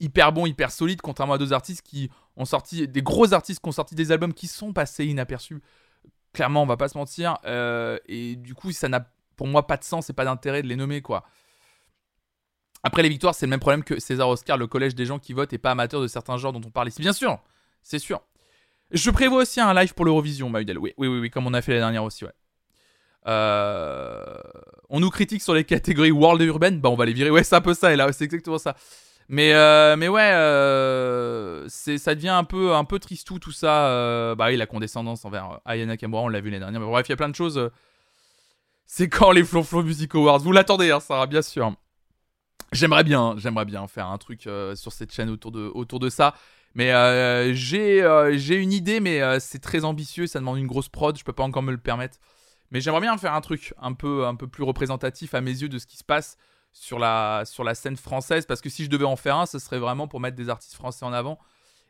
hyper 0.00 0.32
bons, 0.32 0.46
hyper 0.46 0.70
solides, 0.70 1.00
contrairement 1.00 1.34
à 1.34 1.38
d'autres 1.38 1.54
artistes 1.54 1.82
qui 1.82 2.10
ont 2.36 2.44
sorti, 2.44 2.86
des 2.86 3.02
gros 3.02 3.32
artistes 3.32 3.60
qui 3.62 3.68
ont 3.68 3.72
sorti 3.72 3.94
des 3.94 4.12
albums 4.12 4.34
qui 4.34 4.46
sont 4.46 4.72
passés 4.72 5.06
inaperçus. 5.06 5.62
Clairement, 6.34 6.62
on 6.62 6.66
va 6.66 6.76
pas 6.76 6.88
se 6.88 6.98
mentir. 6.98 7.38
Euh, 7.46 7.98
et 8.06 8.36
du 8.36 8.54
coup, 8.54 8.72
ça 8.72 8.88
n'a 8.88 9.06
pour 9.36 9.46
moi 9.46 9.66
pas 9.66 9.76
de 9.76 9.84
sens 9.84 10.10
et 10.10 10.12
pas 10.12 10.24
d'intérêt 10.24 10.62
de 10.62 10.68
les 10.68 10.76
nommer, 10.76 11.00
quoi. 11.00 11.24
Après 12.82 13.02
les 13.02 13.08
victoires, 13.08 13.34
c'est 13.34 13.46
le 13.46 13.50
même 13.50 13.60
problème 13.60 13.84
que 13.84 14.00
César 14.00 14.28
Oscar, 14.28 14.58
le 14.58 14.66
collège 14.66 14.94
des 14.94 15.06
gens 15.06 15.18
qui 15.18 15.32
votent 15.32 15.52
et 15.52 15.58
pas 15.58 15.70
amateurs 15.70 16.00
de 16.00 16.08
certains 16.08 16.36
genres 16.36 16.52
dont 16.52 16.60
on 16.66 16.70
parle 16.70 16.88
ici. 16.88 17.00
Bien 17.00 17.12
sûr, 17.12 17.38
c'est 17.82 17.98
sûr. 18.00 18.20
Je 18.90 19.10
prévois 19.10 19.42
aussi 19.42 19.60
un 19.60 19.72
live 19.72 19.94
pour 19.94 20.04
l'Eurovision, 20.04 20.50
Maudel. 20.50 20.78
Oui, 20.78 20.92
oui, 20.98 21.08
oui, 21.08 21.18
oui, 21.20 21.30
comme 21.30 21.46
on 21.46 21.54
a 21.54 21.62
fait 21.62 21.72
la 21.72 21.78
dernière 21.78 22.04
aussi, 22.04 22.24
ouais. 22.24 22.32
Euh, 23.28 24.36
On 24.88 24.98
nous 25.00 25.10
critique 25.10 25.42
sur 25.42 25.54
les 25.54 25.64
catégories 25.64 26.10
world 26.10 26.42
et 26.42 26.44
urbaine, 26.44 26.80
bah 26.80 26.90
on 26.90 26.96
va 26.96 27.06
les 27.06 27.12
virer. 27.12 27.30
Ouais, 27.30 27.44
c'est 27.44 27.54
un 27.54 27.60
peu 27.60 27.72
ça, 27.72 27.92
et 27.92 27.96
là, 27.96 28.12
c'est 28.12 28.24
exactement 28.24 28.58
ça. 28.58 28.74
Mais, 29.28 29.54
euh, 29.54 29.96
mais 29.96 30.08
ouais, 30.08 30.32
euh, 30.34 31.66
ça 31.68 32.14
devient 32.14 32.28
un 32.30 32.44
peu, 32.44 32.74
un 32.74 32.84
peu 32.84 32.98
tristou 32.98 33.38
tout 33.38 33.52
ça. 33.52 33.86
euh, 33.86 34.34
bah 34.34 34.46
oui, 34.48 34.56
la 34.56 34.66
condescendance 34.66 35.24
envers 35.24 35.60
Ayana 35.64 35.96
Kamura, 35.96 36.24
on 36.24 36.28
l'a 36.28 36.40
vu 36.40 36.50
l'année 36.50 36.58
dernière. 36.58 36.80
Mais 36.80 36.86
bref, 36.86 37.06
il 37.08 37.12
y 37.12 37.14
a 37.14 37.16
plein 37.16 37.28
de 37.28 37.34
choses. 37.36 37.70
C'est 38.84 39.08
quand 39.08 39.30
les 39.30 39.44
Flonflon 39.44 39.84
Music 39.84 40.14
Awards? 40.14 40.40
Vous 40.40 40.52
l'attendez, 40.52 40.90
hein, 40.90 41.00
Sarah, 41.00 41.26
bien 41.26 41.40
sûr. 41.40 41.72
J'aimerais 42.72 43.04
bien, 43.04 43.34
j'aimerais 43.36 43.66
bien 43.66 43.86
faire 43.86 44.06
un 44.06 44.16
truc 44.16 44.46
euh, 44.46 44.74
sur 44.74 44.92
cette 44.92 45.12
chaîne 45.12 45.28
autour 45.28 45.52
de, 45.52 45.70
autour 45.74 46.00
de 46.00 46.08
ça. 46.08 46.34
Mais 46.74 46.90
euh, 46.92 47.52
j'ai, 47.52 48.02
euh, 48.02 48.34
j'ai 48.38 48.56
une 48.56 48.72
idée, 48.72 48.98
mais 48.98 49.20
c'est 49.40 49.58
très 49.58 49.84
ambitieux, 49.84 50.26
ça 50.26 50.38
demande 50.38 50.58
une 50.58 50.66
grosse 50.66 50.88
prod, 50.88 51.16
je 51.18 51.22
peux 51.22 51.34
pas 51.34 51.42
encore 51.42 51.62
me 51.62 51.70
le 51.70 51.78
permettre. 51.78 52.18
Mais 52.70 52.80
j'aimerais 52.80 53.02
bien 53.02 53.18
faire 53.18 53.34
un 53.34 53.42
truc 53.42 53.74
un 53.78 53.92
peu, 53.92 54.26
un 54.26 54.34
peu 54.34 54.46
plus 54.48 54.64
représentatif 54.64 55.34
à 55.34 55.42
mes 55.42 55.50
yeux 55.50 55.68
de 55.68 55.78
ce 55.78 55.86
qui 55.86 55.98
se 55.98 56.04
passe 56.04 56.38
sur 56.72 56.98
la, 56.98 57.42
sur 57.44 57.62
la 57.62 57.74
scène 57.74 57.98
française, 57.98 58.46
parce 58.46 58.62
que 58.62 58.70
si 58.70 58.84
je 58.84 58.88
devais 58.88 59.04
en 59.04 59.16
faire 59.16 59.36
un, 59.36 59.44
ce 59.44 59.58
serait 59.58 59.78
vraiment 59.78 60.08
pour 60.08 60.20
mettre 60.20 60.36
des 60.36 60.48
artistes 60.48 60.74
français 60.74 61.04
en 61.04 61.12
avant. 61.12 61.38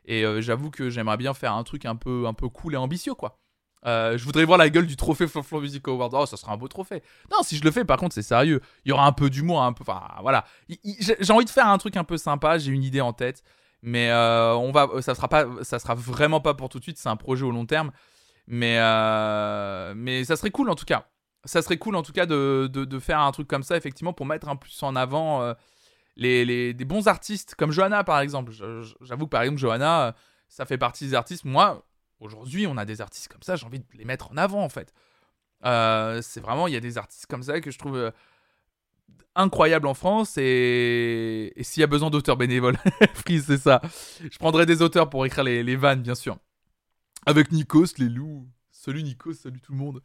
Et 0.03 0.25
j'avoue 0.41 0.69
que 0.69 0.89
j'aimerais 0.89 1.15
bien 1.15 1.33
faire 1.33 1.53
un 1.53 1.63
truc 1.63 1.85
un 1.85 1.95
peu, 1.95 2.27
un 2.27 2.33
peu 2.33 2.49
cool 2.49 2.73
et 2.73 2.77
ambitieux, 2.77 3.13
quoi. 3.13 3.39
Euh, 3.85 4.17
je 4.17 4.23
voudrais 4.23 4.45
voir 4.45 4.57
la 4.57 4.69
gueule 4.69 4.87
du 4.87 4.95
trophée 4.95 5.27
Flonflon 5.27 5.59
Music 5.61 5.85
Award. 5.87 6.13
Oh, 6.15 6.25
ça 6.25 6.37
sera 6.37 6.53
un 6.53 6.57
beau 6.57 6.67
trophée. 6.67 7.03
Non, 7.31 7.37
si 7.43 7.57
je 7.57 7.63
le 7.63 7.71
fais, 7.71 7.83
par 7.83 7.97
contre, 7.97 8.15
c'est 8.15 8.21
sérieux. 8.21 8.61
Il 8.85 8.89
y 8.89 8.91
aura 8.91 9.05
un 9.05 9.11
peu 9.11 9.29
d'humour, 9.29 9.61
un 9.61 9.73
peu. 9.73 9.83
Enfin, 9.85 10.01
voilà. 10.21 10.45
Il- 10.69 10.79
il- 10.83 11.15
J'ai 11.19 11.33
envie 11.33 11.45
de 11.45 11.49
faire 11.49 11.67
un 11.67 11.77
truc 11.77 11.97
un 11.97 12.03
peu 12.03 12.17
sympa. 12.17 12.57
J'ai 12.57 12.71
une 12.71 12.83
idée 12.83 13.01
en 13.01 13.11
tête, 13.13 13.43
mais 13.81 14.09
euh, 14.09 14.53
on 14.55 14.71
va. 14.71 14.89
Ça 15.01 15.15
sera 15.15 15.27
pas. 15.27 15.45
Ça 15.63 15.79
sera 15.79 15.95
vraiment 15.95 16.39
pas 16.39 16.53
pour 16.53 16.69
tout 16.69 16.79
de 16.79 16.83
suite. 16.83 16.97
C'est 16.97 17.09
un 17.09 17.17
projet 17.17 17.43
au 17.43 17.51
long 17.51 17.65
terme, 17.65 17.91
mais 18.47 18.77
euh, 18.79 19.93
mais 19.95 20.23
ça 20.23 20.35
serait 20.35 20.51
cool 20.51 20.69
en 20.69 20.75
tout 20.75 20.85
cas. 20.85 21.07
Ça 21.45 21.61
serait 21.61 21.77
cool 21.77 21.97
en 21.97 22.03
tout 22.03 22.13
cas 22.13 22.25
de, 22.25 22.69
de, 22.71 22.99
faire 22.99 23.19
un 23.19 23.31
truc 23.33 23.49
comme 23.49 23.63
ça 23.63 23.75
effectivement 23.75 24.13
pour 24.13 24.25
mettre 24.25 24.47
un 24.47 24.55
plus 24.55 24.81
en 24.81 24.95
avant 24.95 25.41
euh, 25.41 25.53
les, 26.15 26.45
les 26.45 26.73
des 26.73 26.85
bons 26.85 27.09
artistes 27.09 27.55
comme 27.55 27.71
Johanna 27.71 28.05
par 28.05 28.21
exemple. 28.21 28.53
J'avoue 29.01 29.25
que 29.25 29.29
par 29.29 29.41
exemple 29.41 29.59
Johanna, 29.59 30.07
euh, 30.07 30.11
ça 30.47 30.65
fait 30.65 30.77
partie 30.77 31.05
des 31.05 31.15
artistes. 31.15 31.43
Moi, 31.43 31.83
aujourd'hui, 32.23 32.65
on 32.67 32.77
a 32.77 32.85
des 32.85 33.01
artistes 33.01 33.27
comme 33.27 33.43
ça. 33.43 33.55
J'ai 33.55 33.65
envie 33.65 33.79
de 33.79 33.85
les 33.93 34.05
mettre 34.05 34.31
en 34.31 34.37
avant 34.37 34.63
en 34.63 34.69
fait. 34.69 34.93
Euh, 35.65 36.21
c'est 36.21 36.39
vraiment, 36.39 36.67
il 36.67 36.73
y 36.73 36.77
a 36.77 36.81
des 36.81 36.97
artistes 36.97 37.25
comme 37.27 37.43
ça 37.43 37.61
que 37.61 37.71
je 37.71 37.77
trouve 37.77 37.95
euh, 37.95 38.11
incroyables 39.35 39.87
en 39.87 39.93
France 39.93 40.37
et, 40.37 41.53
s'il 41.61 41.81
y 41.81 41.83
a 41.83 41.87
besoin 41.87 42.09
d'auteurs 42.09 42.37
bénévoles, 42.37 42.77
Freeze, 43.13 43.45
c'est 43.45 43.57
ça. 43.57 43.81
Je 44.29 44.37
prendrai 44.37 44.65
des 44.65 44.81
auteurs 44.81 45.09
pour 45.09 45.25
écrire 45.25 45.43
les, 45.43 45.75
vannes, 45.75 46.01
bien 46.01 46.15
sûr. 46.15 46.37
Avec 47.25 47.51
Nikos, 47.51 47.97
les 47.97 48.09
loups. 48.09 48.47
Salut 48.71 49.03
Nikos, 49.03 49.33
salut 49.33 49.61
tout 49.61 49.71
le 49.71 49.77
monde. 49.77 50.01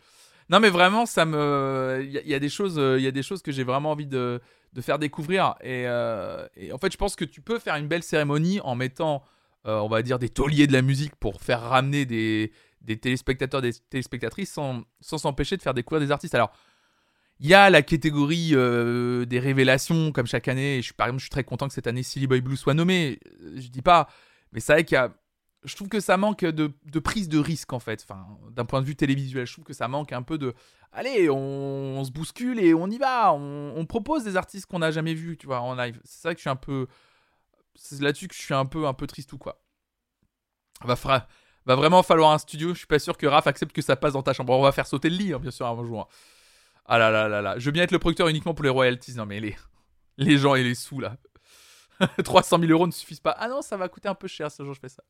Non 0.50 0.60
mais 0.60 0.70
vraiment, 0.70 1.04
ça 1.04 1.26
me, 1.26 2.00
il 2.02 2.10
y, 2.10 2.34
a- 2.34 2.38
des 2.38 2.48
choses, 2.48 2.76
y 2.76 3.06
a 3.06 3.10
des 3.10 3.22
choses 3.22 3.42
que 3.42 3.52
j'ai 3.52 3.64
vraiment 3.64 3.90
envie 3.90 4.06
de, 4.06 4.40
faire 4.80 4.98
découvrir 4.98 5.56
euh, 5.64 6.48
et 6.56 6.72
en 6.72 6.78
fait, 6.78 6.90
je 6.92 6.96
pense 6.96 7.16
que 7.16 7.24
tu 7.24 7.42
peux 7.42 7.58
faire 7.58 7.74
une 7.74 7.88
belle 7.88 8.02
cérémonie 8.02 8.60
en 8.60 8.74
mettant, 8.76 9.22
euh, 9.66 9.78
on 9.78 9.88
va 9.88 10.02
dire, 10.02 10.18
des 10.18 10.28
tauliers 10.28 10.66
de 10.66 10.72
la 10.72 10.82
musique 10.82 11.16
pour 11.16 11.42
faire 11.42 11.60
ramener 11.60 12.06
des, 12.06 12.52
des 12.80 12.96
téléspectateurs, 12.98 13.60
des 13.60 13.72
téléspectatrices 13.90 14.52
sans 14.52 14.84
s'empêcher 15.00 15.56
de 15.56 15.62
faire 15.62 15.74
découvrir 15.74 16.06
des 16.06 16.12
artistes. 16.12 16.34
Alors, 16.34 16.52
il 17.40 17.46
y 17.46 17.54
a 17.54 17.70
la 17.70 17.82
catégorie 17.82 18.50
euh, 18.52 19.24
des 19.24 19.38
révélations 19.38 20.10
comme 20.10 20.26
chaque 20.26 20.48
année. 20.48 20.82
Je 20.82 20.92
par 20.92 21.06
exemple, 21.06 21.20
je 21.20 21.24
suis 21.24 21.30
très 21.30 21.44
content 21.44 21.68
que 21.68 21.74
cette 21.74 21.86
année 21.86 22.02
Silly 22.02 22.26
Boy 22.26 22.40
Blue 22.40 22.56
soit 22.56 22.74
nommé. 22.74 23.20
Euh, 23.42 23.60
Je 23.60 23.68
dis 23.68 23.82
pas, 23.82 24.08
mais 24.52 24.60
c'est 24.60 24.72
vrai 24.72 24.84
qu'il 24.84 24.96
y 24.96 24.98
a, 24.98 25.14
je 25.64 25.74
trouve 25.76 25.88
que 25.88 26.00
ça 26.00 26.16
manque 26.16 26.44
de, 26.44 26.72
de 26.84 26.98
prise 26.98 27.28
de 27.28 27.38
risque 27.38 27.72
en 27.72 27.78
fait. 27.78 28.04
Enfin, 28.08 28.26
d'un 28.50 28.64
point 28.64 28.80
de 28.80 28.86
vue 28.86 28.96
télévisuel, 28.96 29.46
je 29.46 29.52
trouve 29.52 29.64
que 29.64 29.72
ça 29.72 29.86
manque 29.86 30.12
un 30.12 30.22
peu 30.22 30.36
de, 30.36 30.54
allez, 30.92 31.30
on, 31.30 31.36
on 31.98 32.04
se 32.04 32.10
bouscule 32.10 32.58
et 32.58 32.74
on 32.74 32.88
y 32.90 32.98
va. 32.98 33.32
On, 33.34 33.72
on 33.76 33.86
propose 33.86 34.24
des 34.24 34.36
artistes 34.36 34.66
qu'on 34.66 34.80
n'a 34.80 34.90
jamais 34.90 35.14
vus, 35.14 35.36
tu 35.36 35.46
vois, 35.46 35.60
en 35.60 35.74
live. 35.76 36.00
C'est 36.04 36.22
ça 36.22 36.32
que 36.32 36.38
je 36.38 36.42
suis 36.42 36.50
un 36.50 36.56
peu, 36.56 36.88
c'est 37.78 38.00
là-dessus 38.02 38.28
que 38.28 38.34
je 38.34 38.40
suis 38.40 38.54
un 38.54 38.66
peu, 38.66 38.86
un 38.86 38.94
peu 38.94 39.06
triste 39.06 39.32
ou 39.32 39.38
quoi. 39.38 39.62
Va, 40.84 40.96
fra- 40.96 41.26
va 41.66 41.74
vraiment 41.76 42.02
falloir 42.02 42.30
un 42.32 42.38
studio. 42.38 42.72
Je 42.74 42.78
suis 42.78 42.86
pas 42.86 42.98
sûr 42.98 43.16
que 43.16 43.26
Raph 43.26 43.46
accepte 43.46 43.72
que 43.74 43.82
ça 43.82 43.96
passe 43.96 44.12
dans 44.12 44.22
ta 44.22 44.32
chambre. 44.32 44.52
On 44.52 44.62
va 44.62 44.72
faire 44.72 44.86
sauter 44.86 45.10
le 45.10 45.16
lit, 45.16 45.32
hein, 45.32 45.38
bien 45.38 45.50
sûr, 45.50 45.66
avant 45.66 45.84
jour. 45.84 46.08
Ah 46.86 46.98
là 46.98 47.10
là 47.10 47.28
là 47.28 47.42
là. 47.42 47.58
Je 47.58 47.64
veux 47.66 47.72
bien 47.72 47.82
être 47.82 47.92
le 47.92 47.98
producteur 47.98 48.28
uniquement 48.28 48.54
pour 48.54 48.64
les 48.64 48.70
royalties. 48.70 49.14
Non, 49.14 49.26
mais 49.26 49.40
les, 49.40 49.56
les 50.16 50.38
gens 50.38 50.54
et 50.54 50.62
les 50.62 50.74
sous 50.74 51.00
là. 51.00 51.16
300 52.24 52.58
000 52.60 52.70
euros 52.72 52.86
ne 52.86 52.92
suffisent 52.92 53.20
pas. 53.20 53.32
Ah 53.38 53.48
non, 53.48 53.60
ça 53.62 53.76
va 53.76 53.88
coûter 53.88 54.08
un 54.08 54.14
peu 54.14 54.28
cher 54.28 54.50
ce 54.50 54.64
jour, 54.64 54.72
je 54.74 54.80
fais 54.80 54.88
ça. 54.88 55.02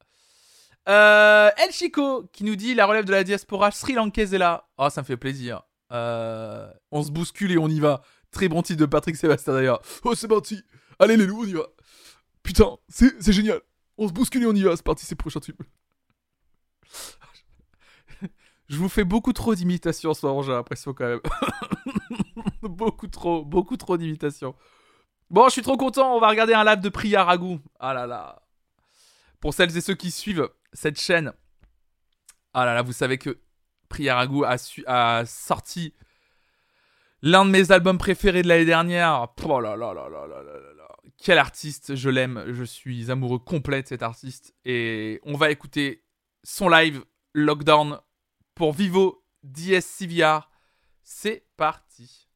Euh, 0.89 1.51
El 1.59 1.71
Chico 1.73 2.29
qui 2.33 2.45
nous 2.45 2.57
dit 2.57 2.75
la 2.75 2.87
relève 2.87 3.05
de 3.05 3.11
la 3.13 3.23
diaspora 3.25 3.71
sri 3.71 3.93
lankaise 3.93 4.33
est 4.33 4.39
là. 4.39 4.69
Oh, 4.79 4.89
ça 4.89 5.03
me 5.03 5.07
fait 5.07 5.17
plaisir. 5.19 5.63
Euh, 5.93 6.71
on 6.91 7.03
se 7.03 7.11
bouscule 7.11 7.53
et 7.53 7.59
on 7.59 7.69
y 7.69 7.79
va. 7.81 8.03
Très 8.31 8.49
bon 8.49 8.63
titre 8.63 8.81
de 8.81 8.87
Patrick 8.87 9.17
Sébastien 9.17 9.53
d'ailleurs. 9.53 9.83
Oh, 10.05 10.15
c'est 10.15 10.29
parti. 10.29 10.63
Allez 10.99 11.17
les 11.17 11.27
loups, 11.27 11.43
on 11.43 11.47
y 11.47 11.53
va. 11.53 11.63
Putain, 12.49 12.79
c'est 12.89 13.31
génial. 13.33 13.61
On 13.99 14.09
se 14.09 14.13
bouscule 14.15 14.43
et 14.43 14.47
on 14.47 14.55
y 14.55 14.63
va. 14.63 14.75
C'est 14.75 14.83
parti, 14.83 15.05
c'est 15.05 15.15
prochain 15.15 15.39
tube. 15.39 15.61
Je 18.71 18.79
vous 18.79 18.89
fais 18.89 19.05
beaucoup 19.05 19.35
trop 19.35 19.55
d'imitations 19.55 20.15
ce 20.15 20.21
soir, 20.21 20.43
j'ai 20.43 20.53
l'impression 20.53 20.95
quand 20.95 21.07
même. 21.07 21.21
beaucoup 22.63 23.07
trop, 23.07 23.45
beaucoup 23.45 23.77
trop 23.77 23.99
d'imitations. 23.99 24.55
Bon, 25.29 25.45
je 25.49 25.53
suis 25.53 25.63
trop 25.63 25.77
content, 25.77 26.17
on 26.17 26.21
va 26.21 26.29
regarder 26.31 26.55
un 26.55 26.65
live 26.65 26.81
de 26.81 26.89
Priya 26.89 27.23
Raghu. 27.23 27.59
Ah 27.79 27.93
là 27.93 28.07
là. 28.07 28.41
Pour 29.41 29.53
celles 29.53 29.77
et 29.77 29.81
ceux 29.83 29.95
qui 29.95 30.11
suivent 30.11 30.49
cette 30.73 30.99
chaîne, 30.99 31.35
ah 32.55 32.65
là 32.65 32.73
là, 32.75 32.81
vous 32.81 32.93
savez 32.95 33.19
que 33.19 33.39
Priya 33.91 34.17
Raghu 34.17 34.45
a, 34.47 34.57
su- 34.57 34.85
a 34.87 35.25
sorti 35.27 35.93
L'un 37.23 37.45
de 37.45 37.51
mes 37.51 37.73
albums 37.73 37.99
préférés 37.99 38.43
de 38.43 38.49
l'année 38.49 38.65
dernière. 38.65 39.27
Quel 41.21 41.39
artiste, 41.39 41.97
je 41.97 42.11
l'aime, 42.11 42.45
je 42.53 42.63
suis 42.63 43.11
amoureux 43.11 43.41
complet 43.41 43.83
de 43.83 43.89
cet 43.89 44.03
artiste. 44.03 44.55
Et 44.65 45.21
on 45.25 45.37
va 45.37 45.51
écouter 45.51 46.05
son 46.45 46.69
live 46.69 47.05
Lockdown 47.35 47.99
pour 48.55 48.73
Vivo 48.73 49.25
DSCVR. 49.43 50.49
C'est 51.03 51.47
parti. 51.57 52.28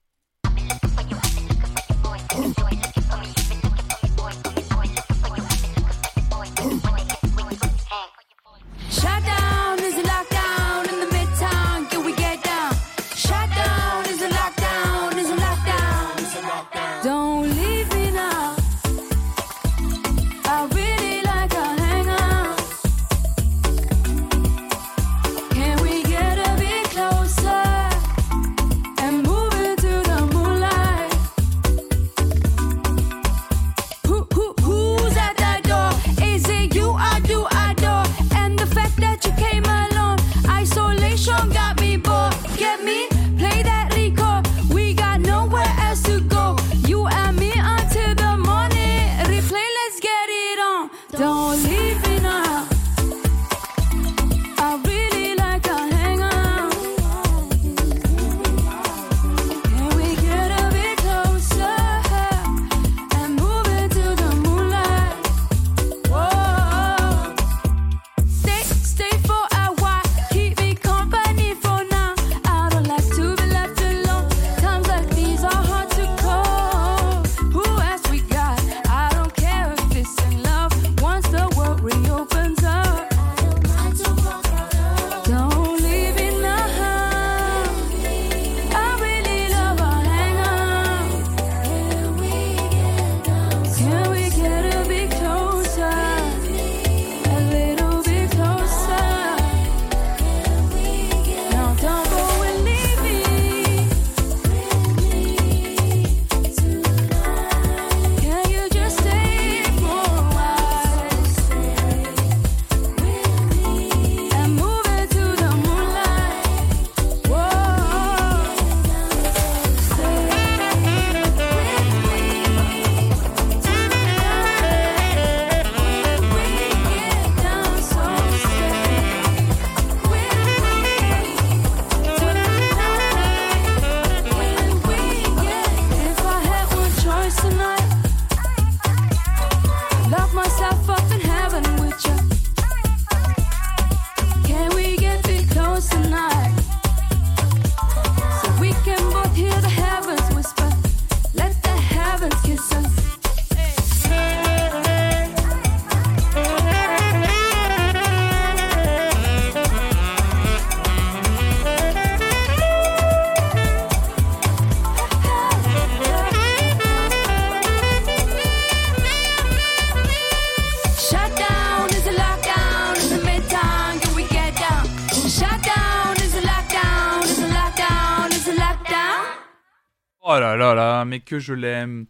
Mais 181.12 181.20
que 181.20 181.38
je 181.38 181.52
l'aime. 181.52 182.06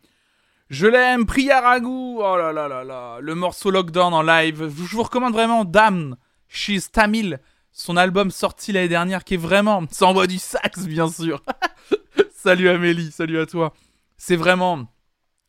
Je 0.70 0.86
l'aime, 0.86 1.26
Priyaragu. 1.26 1.88
Oh 1.88 2.36
là 2.36 2.52
là 2.52 2.68
là 2.68 2.84
là. 2.84 3.18
Le 3.20 3.34
morceau 3.34 3.72
Lockdown 3.72 4.14
en 4.14 4.22
live. 4.22 4.68
Je 4.68 4.96
vous 4.96 5.02
recommande 5.02 5.32
vraiment 5.32 5.64
Damn, 5.64 6.16
She's 6.48 6.92
Tamil. 6.92 7.40
Son 7.72 7.96
album 7.96 8.30
sorti 8.30 8.70
l'année 8.70 8.88
dernière 8.88 9.24
qui 9.24 9.34
est 9.34 9.38
vraiment. 9.38 9.82
Ça 9.90 10.06
envoie 10.06 10.28
du 10.28 10.38
sax, 10.38 10.86
bien 10.86 11.08
sûr. 11.08 11.42
salut 12.32 12.68
Amélie, 12.68 13.10
salut 13.10 13.40
à 13.40 13.46
toi. 13.46 13.74
C'est 14.16 14.36
vraiment. 14.36 14.86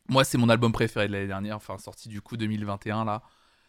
Moi, 0.08 0.24
c'est 0.24 0.36
mon 0.36 0.48
album 0.48 0.72
préféré 0.72 1.06
de 1.06 1.12
l'année 1.12 1.28
dernière. 1.28 1.54
Enfin, 1.54 1.78
sorti 1.78 2.08
du 2.08 2.20
coup 2.20 2.36
2021 2.36 3.04
là. 3.04 3.22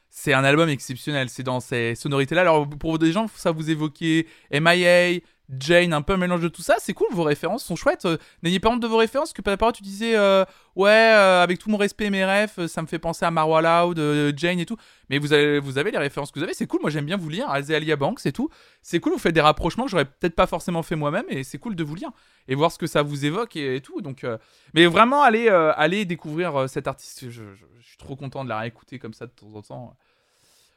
C'est 0.09 0.33
un 0.33 0.43
album 0.43 0.67
exceptionnel. 0.67 1.29
C'est 1.29 1.43
dans 1.43 1.59
ces 1.59 1.93
sonorités-là. 1.93 2.41
Alors, 2.41 2.67
pour 2.67 2.97
des 2.97 3.11
gens, 3.11 3.27
ça 3.35 3.51
vous 3.51 3.69
évoquer 3.69 4.27
MIA, 4.51 5.19
Jane, 5.49 5.93
un 5.93 6.01
peu 6.01 6.13
un 6.13 6.17
mélange 6.17 6.41
de 6.41 6.47
tout 6.47 6.61
ça. 6.61 6.75
C'est 6.79 6.93
cool, 6.93 7.07
vos 7.11 7.23
références 7.23 7.63
sont 7.63 7.75
chouettes. 7.75 8.05
Euh, 8.05 8.17
N'ayez 8.43 8.59
pas 8.59 8.69
honte 8.69 8.79
de 8.79 8.87
vos 8.87 8.97
références, 8.97 9.33
que 9.33 9.41
par 9.41 9.53
rapport 9.53 9.73
tu 9.73 9.83
disais, 9.83 10.15
euh, 10.15 10.43
ouais, 10.75 10.89
euh, 10.89 11.43
avec 11.43 11.59
tout 11.59 11.69
mon 11.69 11.77
respect 11.77 12.09
mes 12.09 12.25
refs, 12.25 12.65
ça 12.67 12.81
me 12.81 12.87
fait 12.87 12.99
penser 12.99 13.25
à 13.25 13.31
Marwa 13.31 13.61
Loud, 13.61 14.33
Jane 14.37 14.59
et 14.59 14.65
tout. 14.65 14.77
Mais 15.09 15.19
vous 15.19 15.33
avez, 15.33 15.59
vous 15.59 15.77
avez 15.77 15.91
les 15.91 15.97
références 15.97 16.31
que 16.31 16.39
vous 16.39 16.43
avez, 16.43 16.53
c'est 16.53 16.67
cool. 16.67 16.81
Moi, 16.81 16.89
j'aime 16.89 17.05
bien 17.05 17.17
vous 17.17 17.29
lire. 17.29 17.49
Alia 17.49 17.95
Banks 17.95 18.25
et 18.25 18.31
tout. 18.31 18.49
C'est 18.81 18.99
cool, 18.99 19.13
vous 19.13 19.19
faites 19.19 19.35
des 19.35 19.41
rapprochements 19.41 19.85
que 19.85 19.91
j'aurais 19.91 20.05
peut-être 20.05 20.35
pas 20.35 20.47
forcément 20.47 20.83
fait 20.83 20.95
moi-même, 20.95 21.25
et 21.29 21.43
c'est 21.43 21.57
cool 21.57 21.75
de 21.75 21.83
vous 21.83 21.95
lire 21.95 22.09
et 22.47 22.55
voir 22.55 22.71
ce 22.71 22.77
que 22.77 22.87
ça 22.87 23.01
vous 23.01 23.25
évoque 23.25 23.55
et, 23.55 23.81
tout. 23.81 24.01
Donc, 24.01 24.25
mais 24.73 24.85
vraiment, 24.87 25.21
allez, 25.21 25.49
allez 25.49 26.05
découvrir 26.05 26.67
cet 26.69 26.87
artiste. 26.87 27.29
Je, 27.29 27.43
suis 27.81 27.97
trop 27.97 28.15
content 28.15 28.43
de 28.43 28.49
la 28.49 28.59
réécouter 28.59 28.99
comme 28.99 29.13
ça 29.13 29.27
de 29.27 29.31
temps 29.31 29.53
en 29.53 29.61
temps. 29.61 29.97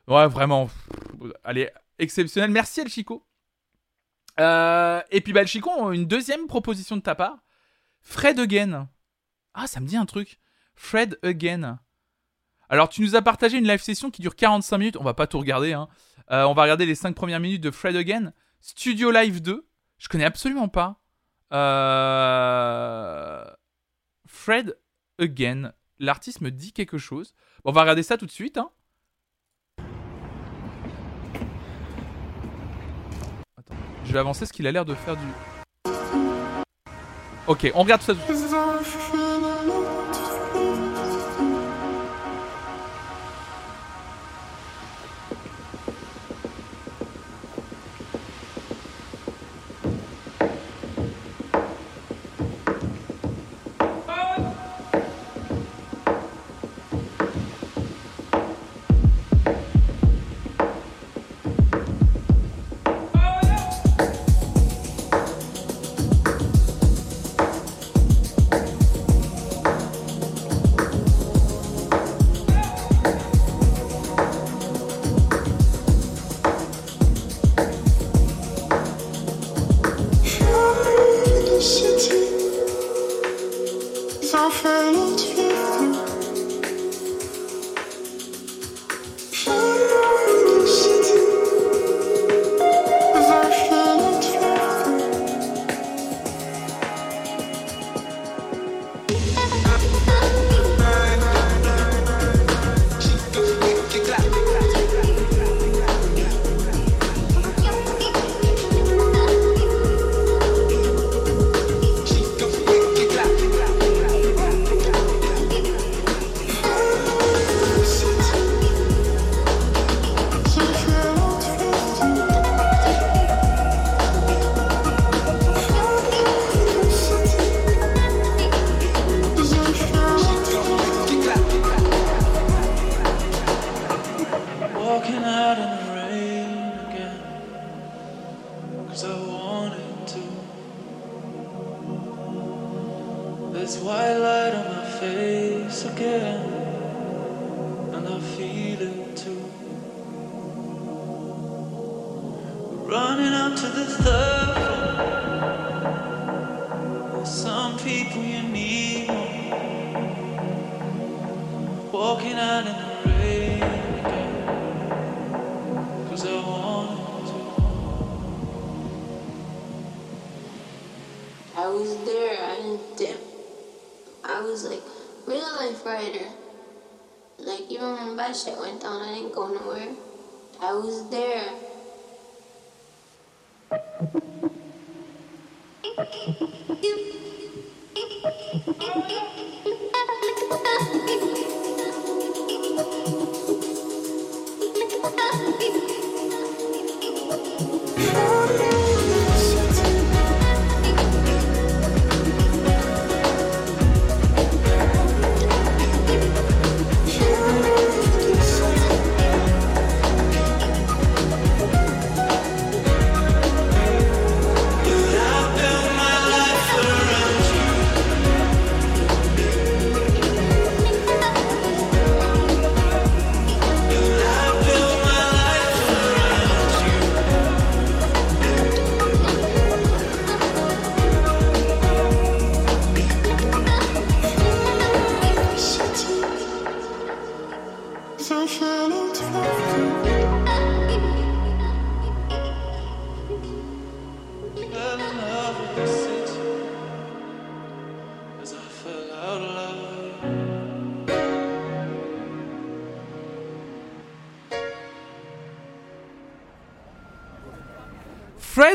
Ouais, 0.06 0.26
vraiment. 0.26 0.70
Allez, 1.44 1.70
exceptionnel. 1.98 2.50
Merci 2.50 2.80
El 2.80 2.88
Chico. 2.88 3.24
Euh, 4.40 5.00
et 5.10 5.20
puis, 5.20 5.36
El 5.36 5.46
Chico, 5.46 5.92
une 5.92 6.06
deuxième 6.06 6.46
proposition 6.46 6.96
de 6.96 7.02
ta 7.02 7.14
part. 7.14 7.38
Fred 8.00 8.38
Again. 8.38 8.88
Ah, 9.54 9.66
ça 9.66 9.80
me 9.80 9.86
dit 9.86 9.96
un 9.96 10.06
truc. 10.06 10.38
Fred 10.74 11.18
Again. 11.22 11.80
Alors, 12.68 12.88
tu 12.88 13.02
nous 13.02 13.16
as 13.16 13.22
partagé 13.22 13.58
une 13.58 13.66
live 13.66 13.80
session 13.80 14.10
qui 14.10 14.22
dure 14.22 14.36
45 14.36 14.78
minutes. 14.78 14.96
On 14.98 15.04
va 15.04 15.14
pas 15.14 15.26
tout 15.26 15.38
regarder. 15.38 15.72
Hein. 15.72 15.88
Euh, 16.30 16.44
on 16.44 16.54
va 16.54 16.62
regarder 16.62 16.86
les 16.86 16.94
5 16.94 17.14
premières 17.14 17.40
minutes 17.40 17.62
de 17.62 17.70
Fred 17.70 17.96
Again. 17.96 18.32
Studio 18.60 19.10
Live 19.10 19.40
2. 19.40 19.66
Je 19.98 20.08
connais 20.08 20.24
absolument 20.24 20.68
pas. 20.68 21.00
Euh... 21.52 23.44
Fred 24.26 24.78
Again. 25.18 25.72
L'artiste 25.98 26.40
me 26.42 26.50
dit 26.50 26.72
quelque 26.72 26.98
chose. 26.98 27.34
On 27.64 27.72
va 27.72 27.80
regarder 27.80 28.02
ça 28.02 28.16
tout 28.16 28.26
de 28.26 28.30
suite. 28.30 28.58
Hein. 28.58 28.70
Je 34.08 34.12
vais 34.14 34.18
avancer 34.18 34.46
ce 34.46 34.52
qu'il 34.52 34.66
a 34.66 34.72
l'air 34.72 34.86
de 34.86 34.94
faire 34.94 35.16
du. 35.16 35.92
Ok, 37.46 37.70
on 37.74 37.82
regarde 37.82 38.02
ça. 38.02 38.14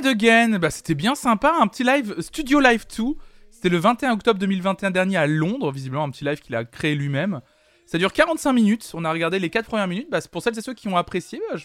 Fred 0.04 0.22
Again, 0.22 0.60
bah, 0.60 0.70
c'était 0.70 0.96
bien 0.96 1.16
sympa, 1.16 1.56
un 1.62 1.68
petit 1.68 1.86
live, 1.86 2.20
Studio 2.20 2.60
Live 2.60 2.86
2. 2.98 3.14
C'était 3.52 3.70
le 3.70 3.78
21 3.78 4.12
octobre 4.12 4.38
2021 4.38 4.92
dernier 4.92 5.16
à 5.16 5.28
Londres, 5.28 5.72
visiblement 5.72 6.04
un 6.04 6.10
petit 6.10 6.26
live 6.26 6.42
qu'il 6.42 6.56
a 6.56 6.66
créé 6.66 6.94
lui-même. 6.94 7.40
Ça 7.86 7.98
dure 7.98 8.12
45 8.12 8.52
minutes, 8.52 8.92
on 8.96 9.06
a 9.06 9.12
regardé 9.14 9.40
les 9.40 9.50
4 9.50 9.66
premières 9.66 9.88
minutes. 9.88 10.10
Bah, 10.12 10.20
pour 10.30 10.42
celles 10.42 10.58
et 10.60 10.62
ceux 10.62 10.74
qui 10.74 10.90
ont 10.90 10.98
apprécié, 10.98 11.42
bah, 11.50 11.58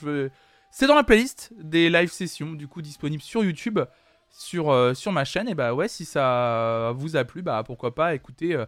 c'est 0.70 0.86
dans 0.86 0.94
la 0.94 1.02
playlist 1.02 1.52
des 1.59 1.90
live 1.90 2.12
sessions, 2.12 2.52
du 2.52 2.69
coup 2.69 2.81
disponible 2.81 3.23
sur 3.23 3.43
YouTube, 3.43 3.81
sur, 4.31 4.70
euh, 4.70 4.94
sur 4.94 5.10
ma 5.10 5.24
chaîne. 5.24 5.48
Et 5.48 5.56
bah 5.56 5.74
ouais, 5.74 5.89
si 5.89 6.05
ça 6.05 6.93
vous 6.94 7.16
a 7.16 7.24
plu, 7.24 7.43
bah 7.43 7.65
pourquoi 7.66 7.93
pas 7.93 8.15
écouter 8.15 8.55
euh, 8.55 8.66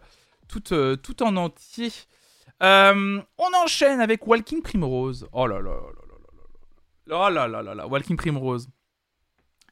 tout, 0.49 0.73
euh, 0.73 0.97
tout 0.97 1.23
en 1.23 1.37
entier. 1.37 1.93
Euh, 2.61 3.21
on 3.37 3.63
enchaîne 3.63 4.01
avec 4.01 4.27
Walking 4.27 4.63
Primrose. 4.63 5.29
Oh 5.31 5.47
là 5.47 5.61
là 5.61 5.71
là 5.71 5.77
là 6.09 6.17
là. 7.07 7.15
Oh 7.15 7.29
là 7.29 7.47
là 7.47 7.61
là 7.61 7.73
là, 7.73 7.87
Walking 7.87 8.17
Primrose. 8.17 8.67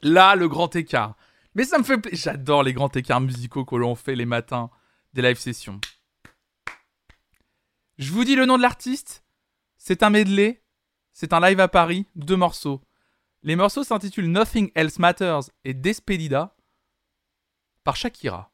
Là, 0.02 0.34
le 0.34 0.48
grand 0.48 0.74
écart. 0.76 1.16
Mais 1.54 1.64
ça 1.64 1.78
me 1.78 1.84
fait 1.84 1.98
plaisir. 1.98 2.32
J'adore 2.32 2.62
les 2.62 2.72
grands 2.72 2.90
écarts 2.90 3.20
musicaux 3.20 3.64
que 3.64 3.76
l'on 3.76 3.94
fait 3.94 4.14
les 4.14 4.26
matins 4.26 4.70
des 5.12 5.22
live 5.22 5.38
sessions. 5.38 5.80
Je 7.98 8.12
vous 8.12 8.24
dis 8.24 8.36
le 8.36 8.46
nom 8.46 8.56
de 8.56 8.62
l'artiste. 8.62 9.24
C'est 9.76 10.02
un 10.02 10.10
medley. 10.10 10.62
C'est 11.12 11.32
un 11.32 11.40
live 11.40 11.60
à 11.60 11.68
Paris. 11.68 12.06
Deux 12.14 12.36
morceaux. 12.36 12.80
Les 13.42 13.56
morceaux 13.56 13.84
s'intitulent 13.84 14.30
Nothing 14.30 14.70
Else 14.74 14.98
Matters 14.98 15.50
et 15.64 15.74
Despedida 15.74 16.54
par 17.84 17.96
Shakira. 17.96 18.52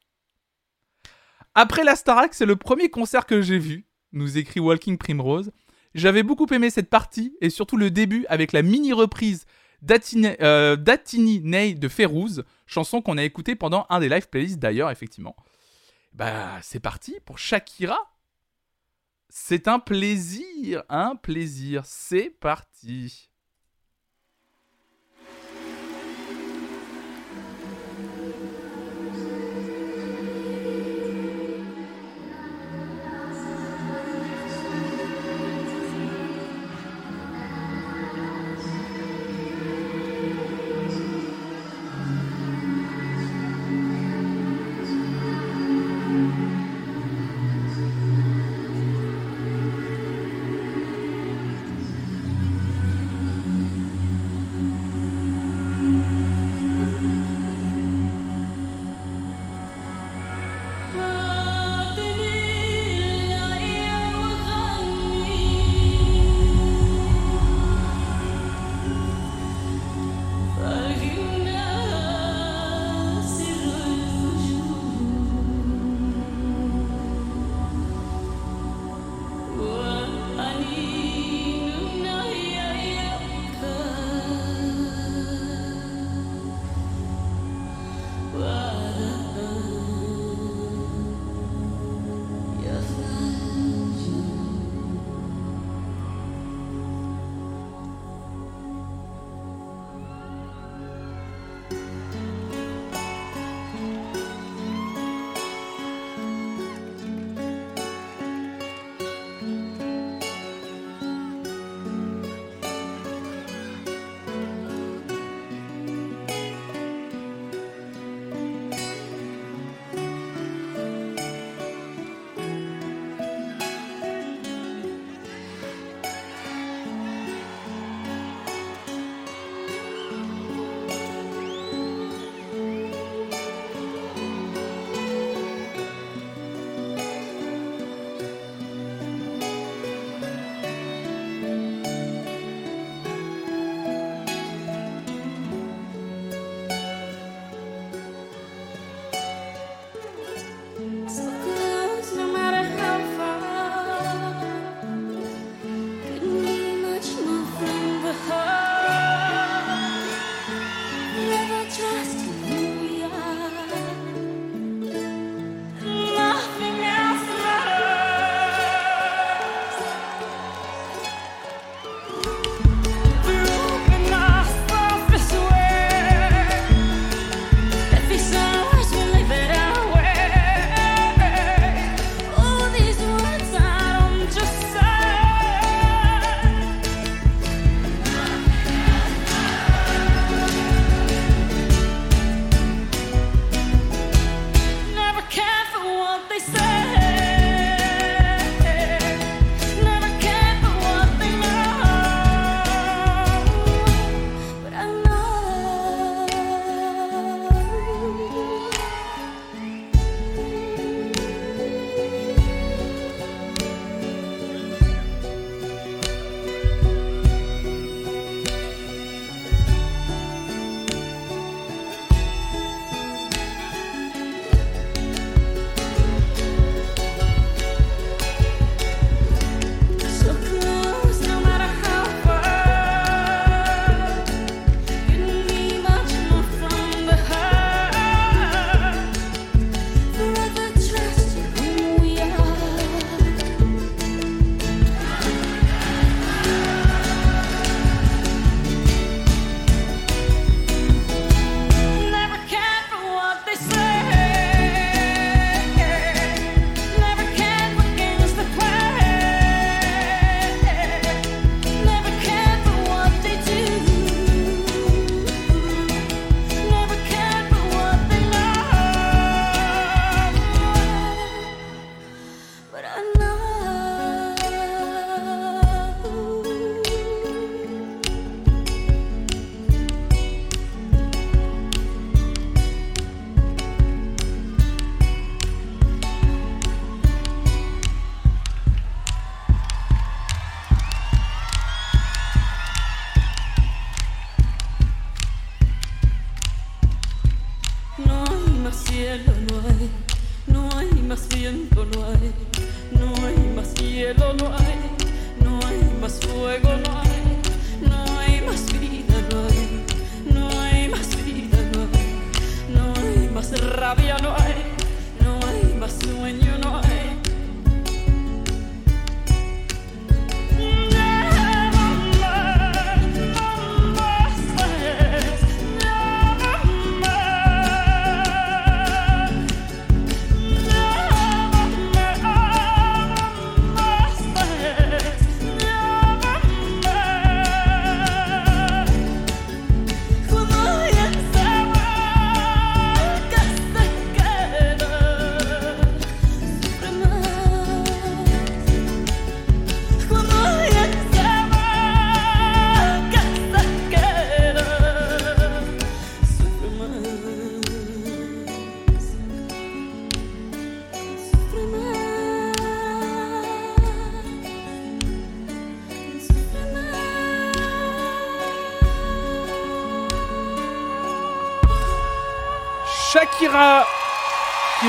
Après 1.55 1.85
la 1.85 1.97
Starac, 1.97 2.35
c'est 2.35 2.47
le 2.47 2.57
premier 2.57 2.91
concert 2.91 3.27
que 3.27 3.41
j'ai 3.41 3.59
vu, 3.59 3.87
nous 4.13 4.39
écrit 4.39 4.61
Walking 4.61 4.99
Primrose. 4.99 5.53
J'avais 5.95 6.23
beaucoup 6.23 6.47
aimé 6.53 6.71
cette 6.71 6.91
partie 6.91 7.37
et 7.41 7.51
surtout 7.51 7.77
le 7.77 7.91
début 7.91 8.27
avec 8.29 8.53
la 8.53 8.63
mini 8.63 8.93
reprise 8.93 9.47
d'Atini 9.87 10.29
euh, 10.41 10.77
Ney 11.43 11.75
de 11.75 11.89
Férouz, 11.89 12.45
chanson 12.67 13.01
qu'on 13.01 13.19
a 13.19 13.25
écoutée 13.25 13.55
pendant 13.55 13.87
un 13.89 14.01
des 14.01 14.09
live 14.09 14.29
playlists 14.29 14.59
d'ailleurs, 14.59 14.91
effectivement. 14.91 15.37
Bah, 16.13 16.59
c'est 16.63 16.81
parti 16.81 17.19
pour 17.25 17.39
Shakira. 17.39 17.99
C'est 19.29 19.69
un 19.69 19.79
plaisir, 19.79 20.83
un 20.89 21.15
plaisir. 21.15 21.83
C'est 21.85 22.31
parti. 22.31 23.31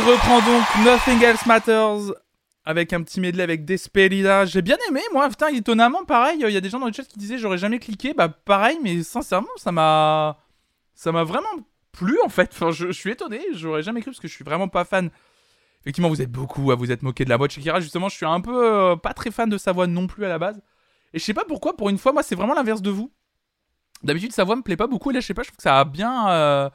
Reprend 0.07 0.39
donc 0.39 0.63
Nothing 0.85 1.21
Else 1.21 1.45
Matters 1.45 2.13
avec 2.63 2.93
un 2.93 3.01
petit 3.03 3.19
medley 3.19 3.43
avec 3.43 3.65
Desperida. 3.65 4.45
J'ai 4.45 4.61
bien 4.61 4.77
aimé, 4.89 5.01
moi. 5.11 5.27
Putain, 5.27 5.49
étonnamment, 5.49 6.05
pareil. 6.05 6.37
Il 6.41 6.49
y 6.49 6.55
a 6.55 6.61
des 6.61 6.69
gens 6.69 6.79
dans 6.79 6.85
le 6.87 6.93
chat 6.93 7.03
qui 7.03 7.19
disaient 7.19 7.37
j'aurais 7.37 7.57
jamais 7.57 7.77
cliqué. 7.79 8.13
Bah, 8.13 8.29
pareil, 8.29 8.77
mais 8.81 9.03
sincèrement, 9.03 9.49
ça 9.57 9.73
m'a. 9.73 10.37
Ça 10.95 11.11
m'a 11.11 11.25
vraiment 11.25 11.49
plu 11.91 12.17
en 12.23 12.29
fait. 12.29 12.51
Enfin, 12.53 12.71
je, 12.71 12.89
suis 12.91 13.11
étonné. 13.11 13.41
J'aurais 13.51 13.83
jamais 13.83 13.99
cru 13.99 14.11
parce 14.11 14.21
que 14.21 14.29
je 14.29 14.33
suis 14.33 14.45
vraiment 14.45 14.69
pas 14.69 14.85
fan. 14.85 15.09
Effectivement, 15.81 16.09
vous 16.09 16.21
êtes 16.21 16.31
beaucoup 16.31 16.71
à 16.71 16.75
vous 16.75 16.89
être 16.91 17.03
moqué 17.03 17.25
de 17.25 17.29
la 17.29 17.35
voix 17.35 17.47
de 17.47 17.51
Shakira. 17.51 17.81
Justement, 17.81 18.07
je 18.07 18.15
suis 18.15 18.25
un 18.25 18.39
peu 18.39 18.65
euh, 18.65 18.95
pas 18.95 19.13
très 19.13 19.31
fan 19.31 19.49
de 19.49 19.57
sa 19.57 19.73
voix 19.73 19.87
non 19.87 20.07
plus 20.07 20.23
à 20.23 20.29
la 20.29 20.39
base. 20.39 20.61
Et 21.13 21.19
je 21.19 21.23
sais 21.23 21.33
pas 21.33 21.45
pourquoi, 21.45 21.75
pour 21.75 21.89
une 21.89 21.97
fois, 21.97 22.13
moi, 22.13 22.23
c'est 22.23 22.35
vraiment 22.35 22.53
l'inverse 22.53 22.81
de 22.81 22.91
vous. 22.91 23.11
D'habitude, 24.03 24.31
sa 24.31 24.45
voix 24.45 24.55
me 24.55 24.61
plaît 24.61 24.77
pas 24.77 24.87
beaucoup. 24.87 25.11
Et 25.11 25.13
là, 25.13 25.19
je 25.19 25.25
sais 25.25 25.33
pas, 25.33 25.43
je 25.43 25.49
trouve 25.49 25.57
que 25.57 25.63
ça 25.63 25.79
a 25.79 25.83
bien. 25.83 26.29
euh, 26.29 26.69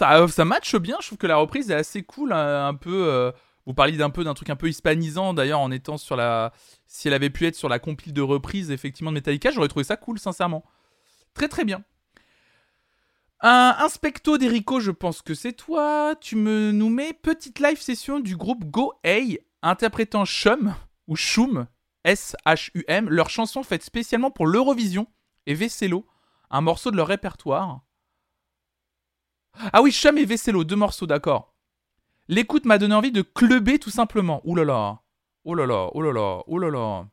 ça, 0.00 0.26
ça 0.28 0.44
matche 0.44 0.76
bien. 0.76 0.96
Je 1.00 1.08
trouve 1.08 1.18
que 1.18 1.26
la 1.26 1.36
reprise 1.36 1.70
est 1.70 1.74
assez 1.74 2.02
cool, 2.02 2.32
un, 2.32 2.68
un 2.68 2.74
peu. 2.74 3.06
euh, 3.08 3.32
vous 3.66 3.74
parliez 3.74 3.96
d'un 3.98 4.10
peu 4.10 4.24
d'un 4.24 4.34
truc 4.34 4.50
un 4.50 4.56
peu 4.56 4.68
hispanisant 4.68 5.34
d'ailleurs 5.34 5.60
en 5.60 5.70
étant 5.70 5.98
sur 5.98 6.16
la. 6.16 6.52
Si 6.86 7.08
elle 7.08 7.14
avait 7.14 7.30
pu 7.30 7.46
être 7.46 7.54
sur 7.54 7.68
la 7.68 7.78
compile 7.78 8.12
de 8.12 8.22
reprise 8.22 8.70
effectivement 8.70 9.10
de 9.12 9.14
Metallica, 9.16 9.50
j'aurais 9.50 9.68
trouvé 9.68 9.84
ça 9.84 9.96
cool, 9.96 10.18
sincèrement. 10.18 10.64
Très 11.34 11.48
très 11.48 11.64
bien. 11.64 11.84
Un 13.42 13.76
inspecto 13.78 14.38
d'Erico, 14.38 14.80
je 14.80 14.90
pense 14.90 15.22
que 15.22 15.34
c'est 15.34 15.52
toi. 15.52 16.14
Tu 16.20 16.36
me 16.36 16.72
nous 16.72 16.90
mets 16.90 17.12
petite 17.12 17.58
live 17.58 17.80
session 17.80 18.20
du 18.20 18.36
groupe 18.36 18.64
Go 18.64 18.94
Hey 19.04 19.38
interprétant 19.62 20.24
Shum 20.24 20.74
ou 21.06 21.16
Shum 21.16 21.66
S-H-U-M, 22.04 23.10
leur 23.10 23.28
chanson 23.28 23.62
faite 23.62 23.82
spécialement 23.82 24.30
pour 24.30 24.46
l'Eurovision 24.46 25.06
et 25.46 25.52
Veselo, 25.52 26.06
un 26.50 26.62
morceau 26.62 26.90
de 26.90 26.96
leur 26.96 27.08
répertoire. 27.08 27.82
Ah 29.72 29.82
oui, 29.82 29.92
Chum 29.92 30.16
et 30.18 30.24
Veselo, 30.24 30.64
deux 30.64 30.76
morceaux, 30.76 31.06
d'accord. 31.06 31.54
L'écoute 32.28 32.64
m'a 32.64 32.78
donné 32.78 32.94
envie 32.94 33.12
de 33.12 33.22
clubber 33.22 33.78
tout 33.78 33.90
simplement. 33.90 34.40
Ouh 34.44 34.54
là 34.54 34.64
là. 34.64 35.00
Oh 35.44 35.54
là 35.54 35.66
là, 35.66 35.90
oh 35.94 36.02
là 36.02 36.12
là, 36.12 36.42
oh 36.46 36.58
là 36.58 36.70
là. 36.70 37.06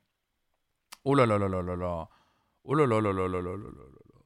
Oh 1.04 1.16
là 1.16 1.26
là 1.26 1.38
là 1.38 1.48
là 1.48 1.62
là 1.62 1.76
là. 1.76 2.10
Oh 2.64 2.74
là 2.76 2.86
là 2.86 3.02
là 3.02 3.14
là 3.14 3.28
là 3.28 3.28
là 3.28 3.42
là 3.42 3.56
là 3.56 3.58
là. 3.58 4.20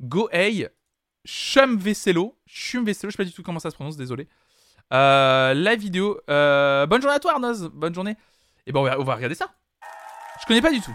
Go 0.00 0.28
Hey, 0.30 0.68
Chum 1.26 1.76
Veselo. 1.76 2.36
Chum 2.46 2.84
Veselo, 2.84 3.10
je 3.10 3.16
sais 3.16 3.22
pas 3.22 3.24
du 3.24 3.32
tout 3.32 3.42
comment 3.42 3.58
ça 3.58 3.70
se 3.70 3.74
prononce, 3.74 3.96
désolé. 3.96 4.28
Euh, 4.92 5.54
la 5.54 5.74
vidéo. 5.74 6.20
Euh, 6.28 6.86
bonne 6.86 7.00
journée 7.00 7.16
à 7.16 7.20
toi 7.20 7.32
Arnoz, 7.32 7.70
bonne 7.72 7.94
journée. 7.94 8.16
Et 8.66 8.72
ben 8.72 8.80
on 8.80 9.04
va 9.04 9.14
regarder 9.16 9.34
ça. 9.34 9.46
Je 10.40 10.46
connais 10.46 10.62
pas 10.62 10.70
du 10.70 10.80
tout. 10.80 10.94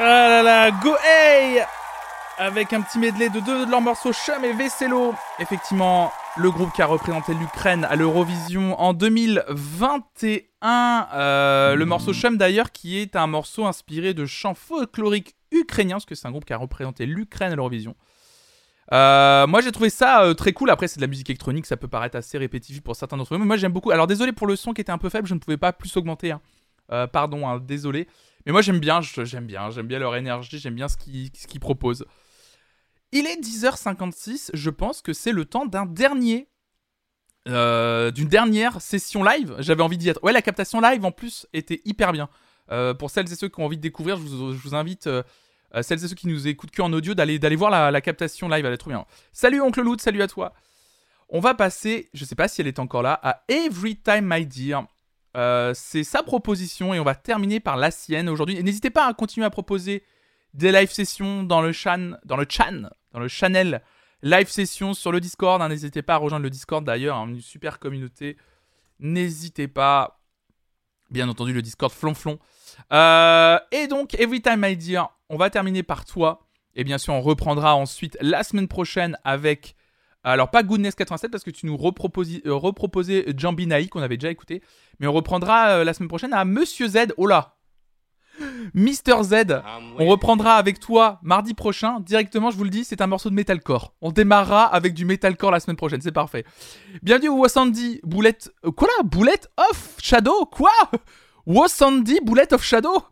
Ah 0.00 0.28
là 0.28 0.42
là, 0.44 0.70
Go 0.70 0.94
Hey 1.04 1.60
Avec 2.38 2.72
un 2.72 2.82
petit 2.82 2.98
medley 3.00 3.30
de 3.30 3.40
deux 3.40 3.66
de 3.66 3.70
leurs 3.70 3.80
morceaux, 3.80 4.12
Chum 4.12 4.44
et 4.44 4.52
Veselo. 4.52 5.12
Effectivement, 5.40 6.12
le 6.36 6.52
groupe 6.52 6.72
qui 6.72 6.82
a 6.82 6.86
représenté 6.86 7.34
l'Ukraine 7.34 7.84
à 7.84 7.96
l'Eurovision 7.96 8.80
en 8.80 8.92
2021. 8.94 11.08
Euh, 11.14 11.74
le 11.74 11.84
morceau 11.84 12.12
Chum 12.12 12.36
d'ailleurs, 12.36 12.70
qui 12.70 12.98
est 12.98 13.16
un 13.16 13.26
morceau 13.26 13.66
inspiré 13.66 14.14
de 14.14 14.24
chants 14.24 14.54
folkloriques 14.54 15.34
ukrainiens, 15.50 15.96
parce 15.96 16.06
que 16.06 16.14
c'est 16.14 16.28
un 16.28 16.30
groupe 16.30 16.44
qui 16.44 16.52
a 16.52 16.58
représenté 16.58 17.04
l'Ukraine 17.04 17.52
à 17.52 17.56
l'Eurovision. 17.56 17.96
Euh, 18.92 19.46
moi 19.46 19.60
j'ai 19.60 19.72
trouvé 19.72 19.90
ça 19.90 20.22
euh, 20.22 20.32
très 20.32 20.52
cool. 20.52 20.70
Après, 20.70 20.86
c'est 20.86 20.98
de 20.98 21.02
la 21.02 21.08
musique 21.08 21.28
électronique, 21.28 21.66
ça 21.66 21.76
peut 21.76 21.88
paraître 21.88 22.16
assez 22.16 22.38
répétitif 22.38 22.82
pour 22.82 22.94
certains 22.96 23.16
d'entre 23.16 23.34
vous, 23.34 23.40
mais 23.40 23.46
moi 23.46 23.56
j'aime 23.56 23.72
beaucoup. 23.72 23.90
Alors, 23.90 24.06
désolé 24.06 24.30
pour 24.32 24.46
le 24.46 24.54
son 24.54 24.72
qui 24.72 24.80
était 24.80 24.92
un 24.92 24.98
peu 24.98 25.08
faible, 25.08 25.26
je 25.26 25.34
ne 25.34 25.40
pouvais 25.40 25.56
pas 25.56 25.72
plus 25.72 25.96
augmenter. 25.96 26.30
hein. 26.30 26.40
Pardon, 27.12 27.48
hein, 27.48 27.58
désolé. 27.58 28.06
Mais 28.46 28.52
moi 28.52 28.62
j'aime 28.62 28.78
bien, 28.80 29.00
j'aime 29.02 29.46
bien, 29.46 29.70
j'aime 29.70 29.86
bien 29.86 29.98
leur 29.98 30.16
énergie, 30.16 30.58
j'aime 30.58 30.74
bien 30.74 30.88
ce 30.88 30.96
qu'ils 30.96 31.60
proposent. 31.60 32.04
Il 33.12 33.26
est 33.26 33.40
10h56, 33.40 34.50
je 34.54 34.70
pense 34.70 35.00
que 35.02 35.12
c'est 35.12 35.32
le 35.32 35.44
temps 35.44 35.66
d'un 35.66 35.86
dernier. 35.86 36.48
euh, 37.48 38.10
d'une 38.10 38.28
dernière 38.28 38.80
session 38.82 39.22
live. 39.24 39.54
J'avais 39.58 39.82
envie 39.82 39.96
d'y 39.96 40.08
être. 40.10 40.22
Ouais, 40.22 40.32
la 40.32 40.42
captation 40.42 40.80
live 40.82 41.04
en 41.06 41.12
plus 41.12 41.46
était 41.54 41.80
hyper 41.86 42.12
bien. 42.12 42.28
Euh, 42.70 42.92
pour 42.92 43.10
celles 43.10 43.32
et 43.32 43.36
ceux 43.36 43.48
qui 43.48 43.60
ont 43.60 43.64
envie 43.64 43.78
de 43.78 43.82
découvrir, 43.82 44.18
je 44.18 44.22
vous, 44.22 44.74
invite, 44.74 45.06
euh, 45.06 45.22
celles 45.80 46.04
et 46.04 46.08
ceux 46.08 46.14
qui 46.14 46.26
nous 46.28 46.46
écoutent 46.46 46.70
que 46.72 46.82
en 46.82 46.92
audio, 46.92 47.14
d'aller 47.14 47.56
voir 47.56 47.70
la, 47.70 47.90
la 47.90 48.00
captation 48.02 48.48
live, 48.50 48.66
elle 48.66 48.74
est 48.74 48.78
trop 48.78 48.90
bien. 48.90 49.06
Salut 49.32 49.62
Oncle 49.62 49.80
Loot, 49.80 50.02
salut 50.02 50.20
à 50.20 50.26
toi. 50.28 50.52
On 51.30 51.40
va 51.40 51.54
passer, 51.54 52.10
je 52.12 52.26
sais 52.26 52.34
pas 52.34 52.48
si 52.48 52.60
elle 52.60 52.66
est 52.66 52.78
encore 52.78 53.02
là, 53.02 53.18
à 53.22 53.42
Every 53.48 53.96
Time 53.96 54.26
My 54.30 54.44
Dear. 54.44 54.86
Euh, 55.38 55.72
c'est 55.74 56.02
sa 56.02 56.22
proposition 56.22 56.92
et 56.94 57.00
on 57.00 57.04
va 57.04 57.14
terminer 57.14 57.60
par 57.60 57.76
la 57.76 57.90
sienne 57.90 58.28
aujourd'hui. 58.28 58.56
Et 58.56 58.62
n'hésitez 58.62 58.90
pas 58.90 59.06
à 59.06 59.14
continuer 59.14 59.46
à 59.46 59.50
proposer 59.50 60.02
des 60.52 60.72
live 60.72 60.90
sessions 60.90 61.44
dans 61.44 61.62
le 61.62 61.70
chan, 61.72 62.18
dans 62.24 62.36
le 62.36 62.46
chan, 62.48 62.90
dans 63.12 63.20
le 63.20 63.28
channel 63.28 63.82
live 64.22 64.48
session 64.48 64.94
sur 64.94 65.12
le 65.12 65.20
Discord. 65.20 65.62
hein. 65.62 65.68
N'hésitez 65.68 66.02
pas 66.02 66.14
à 66.14 66.16
rejoindre 66.16 66.42
le 66.42 66.50
Discord 66.50 66.84
d'ailleurs, 66.84 67.16
hein, 67.16 67.28
une 67.28 67.40
super 67.40 67.78
communauté. 67.78 68.36
N'hésitez 68.98 69.68
pas. 69.68 70.20
Bien 71.10 71.28
entendu, 71.28 71.52
le 71.52 71.62
Discord 71.62 71.92
flonflon. 71.92 72.38
Euh, 72.92 73.58
et 73.70 73.86
donc, 73.86 74.14
Every 74.14 74.42
Time 74.42 74.64
I 74.64 74.76
Dear, 74.76 75.16
on 75.30 75.36
va 75.36 75.50
terminer 75.50 75.82
par 75.82 76.04
toi. 76.04 76.48
Et 76.74 76.84
bien 76.84 76.98
sûr, 76.98 77.14
on 77.14 77.20
reprendra 77.20 77.76
ensuite 77.76 78.18
la 78.20 78.42
semaine 78.42 78.68
prochaine 78.68 79.16
avec. 79.24 79.76
Alors, 80.28 80.50
pas 80.50 80.62
Goodness 80.62 80.94
87 80.94 81.30
parce 81.30 81.42
que 81.42 81.50
tu 81.50 81.64
nous 81.64 81.74
euh, 81.74 82.54
reproposais 82.54 83.24
Jambi 83.34 83.66
Naï 83.66 83.88
qu'on 83.88 84.02
avait 84.02 84.18
déjà 84.18 84.30
écouté. 84.30 84.62
Mais 85.00 85.06
on 85.06 85.12
reprendra 85.12 85.68
euh, 85.68 85.84
la 85.84 85.94
semaine 85.94 86.08
prochaine 86.08 86.34
à 86.34 86.44
Monsieur 86.44 86.86
Z. 86.86 87.14
Oh 87.16 87.26
là 87.26 87.56
Mister 88.74 89.14
Z. 89.22 89.62
On 89.98 90.06
reprendra 90.06 90.56
avec 90.56 90.80
toi 90.80 91.18
mardi 91.22 91.54
prochain. 91.54 92.00
Directement, 92.00 92.50
je 92.50 92.58
vous 92.58 92.64
le 92.64 92.70
dis, 92.70 92.84
c'est 92.84 93.00
un 93.00 93.06
morceau 93.06 93.30
de 93.30 93.34
metalcore. 93.34 93.94
On 94.02 94.12
démarrera 94.12 94.64
avec 94.64 94.92
du 94.92 95.06
metalcore 95.06 95.50
la 95.50 95.60
semaine 95.60 95.76
prochaine. 95.76 96.02
C'est 96.02 96.12
parfait. 96.12 96.44
Bienvenue 97.02 97.30
au 97.30 97.38
Wasandi. 97.38 98.00
Boulette. 98.04 98.52
euh, 98.66 98.70
Quoi 98.70 98.88
là? 98.98 99.04
Boulette 99.04 99.50
off 99.56 99.96
Shadow? 100.00 100.44
Quoi? 100.44 100.70
Wo 101.46 101.66
Sandy, 101.68 102.20
Bullet 102.22 102.52
of 102.52 102.62
Shadow? 102.62 103.02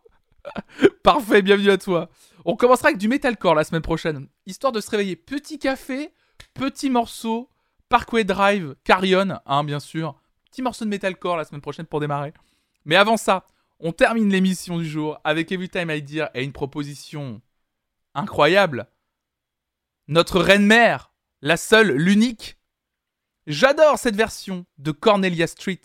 Parfait, 1.03 1.41
bienvenue 1.41 1.71
à 1.71 1.79
toi. 1.79 2.11
On 2.45 2.55
commencera 2.55 2.89
avec 2.89 2.99
du 2.99 3.09
metalcore 3.09 3.55
la 3.55 3.65
semaine 3.65 3.81
prochaine, 3.83 4.29
histoire 4.45 4.73
de 4.73 4.81
se 4.81 4.91
réveiller. 4.91 5.17
Petit 5.17 5.59
café, 5.59 6.13
petit 6.57 6.91
morceau, 6.91 7.51
Parkway 7.89 8.25
Drive, 8.25 8.75
Carrion, 8.83 9.39
hein, 9.45 9.65
bien 9.65 9.81
sûr. 9.81 10.19
Petit 10.51 10.63
morceau 10.63 10.85
de 10.85 10.91
metalcore 10.91 11.37
la 11.37 11.45
semaine 11.45 11.61
prochaine 11.61 11.87
pour 11.87 12.01
démarrer. 12.01 12.33
Mais 12.85 12.97
avant 12.97 13.17
ça, 13.17 13.47
on 13.79 13.93
termine 13.93 14.31
l'émission 14.31 14.79
du 14.79 14.89
jour 14.89 15.21
avec 15.23 15.53
Every 15.53 15.69
Time 15.69 15.91
I 15.91 16.03
Dear 16.03 16.31
et 16.35 16.43
une 16.43 16.53
proposition 16.53 17.43
incroyable. 18.15 18.89
Notre 20.09 20.41
reine-mère, 20.41 21.13
la 21.43 21.57
seule, 21.57 21.93
l'unique. 21.93 22.57
J'adore 23.47 23.99
cette 23.99 24.17
version 24.17 24.65
de 24.79 24.93
Cornelia 24.93 25.47
Street 25.47 25.81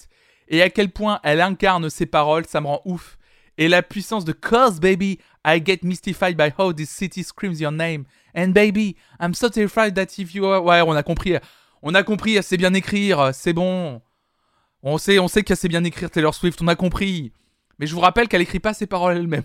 et 0.47 0.61
à 0.61 0.69
quel 0.69 0.89
point 0.89 1.19
elle 1.23 1.41
incarne 1.41 1.89
ses 1.89 2.05
paroles, 2.05 2.45
ça 2.45 2.61
me 2.61 2.67
rend 2.67 2.81
ouf. 2.85 3.17
Et 3.57 3.67
la 3.67 3.83
puissance 3.83 4.25
de 4.25 4.31
Cause 4.31 4.79
baby, 4.79 5.19
I 5.43 5.59
get 5.59 5.83
mystified 5.83 6.37
by 6.37 6.51
how 6.57 6.71
this 6.71 6.89
city 6.89 7.23
screams 7.23 7.59
your 7.59 7.71
name. 7.71 8.05
And 8.35 8.53
baby, 8.53 8.95
I'm 9.19 9.33
so 9.33 9.49
terrified 9.49 9.95
that 9.95 10.17
if 10.19 10.35
you 10.35 10.45
are... 10.45 10.61
Ouais, 10.61 10.81
on 10.81 10.95
a 10.95 11.03
compris. 11.03 11.37
On 11.81 11.95
a 11.95 12.03
compris, 12.03 12.35
elle 12.35 12.43
sait 12.43 12.57
bien 12.57 12.73
écrire, 12.73 13.31
c'est 13.33 13.53
bon. 13.53 14.01
On 14.83 14.97
sait, 14.97 15.19
on 15.19 15.27
sait 15.27 15.43
qu'elle 15.43 15.57
sait 15.57 15.67
bien 15.67 15.83
écrire 15.83 16.11
Taylor 16.11 16.33
Swift, 16.33 16.61
on 16.61 16.67
a 16.67 16.75
compris. 16.75 17.31
Mais 17.79 17.87
je 17.87 17.95
vous 17.95 18.01
rappelle 18.01 18.27
qu'elle 18.27 18.41
écrit 18.41 18.59
pas 18.59 18.73
ses 18.73 18.85
paroles 18.85 19.17
elle-même. 19.17 19.43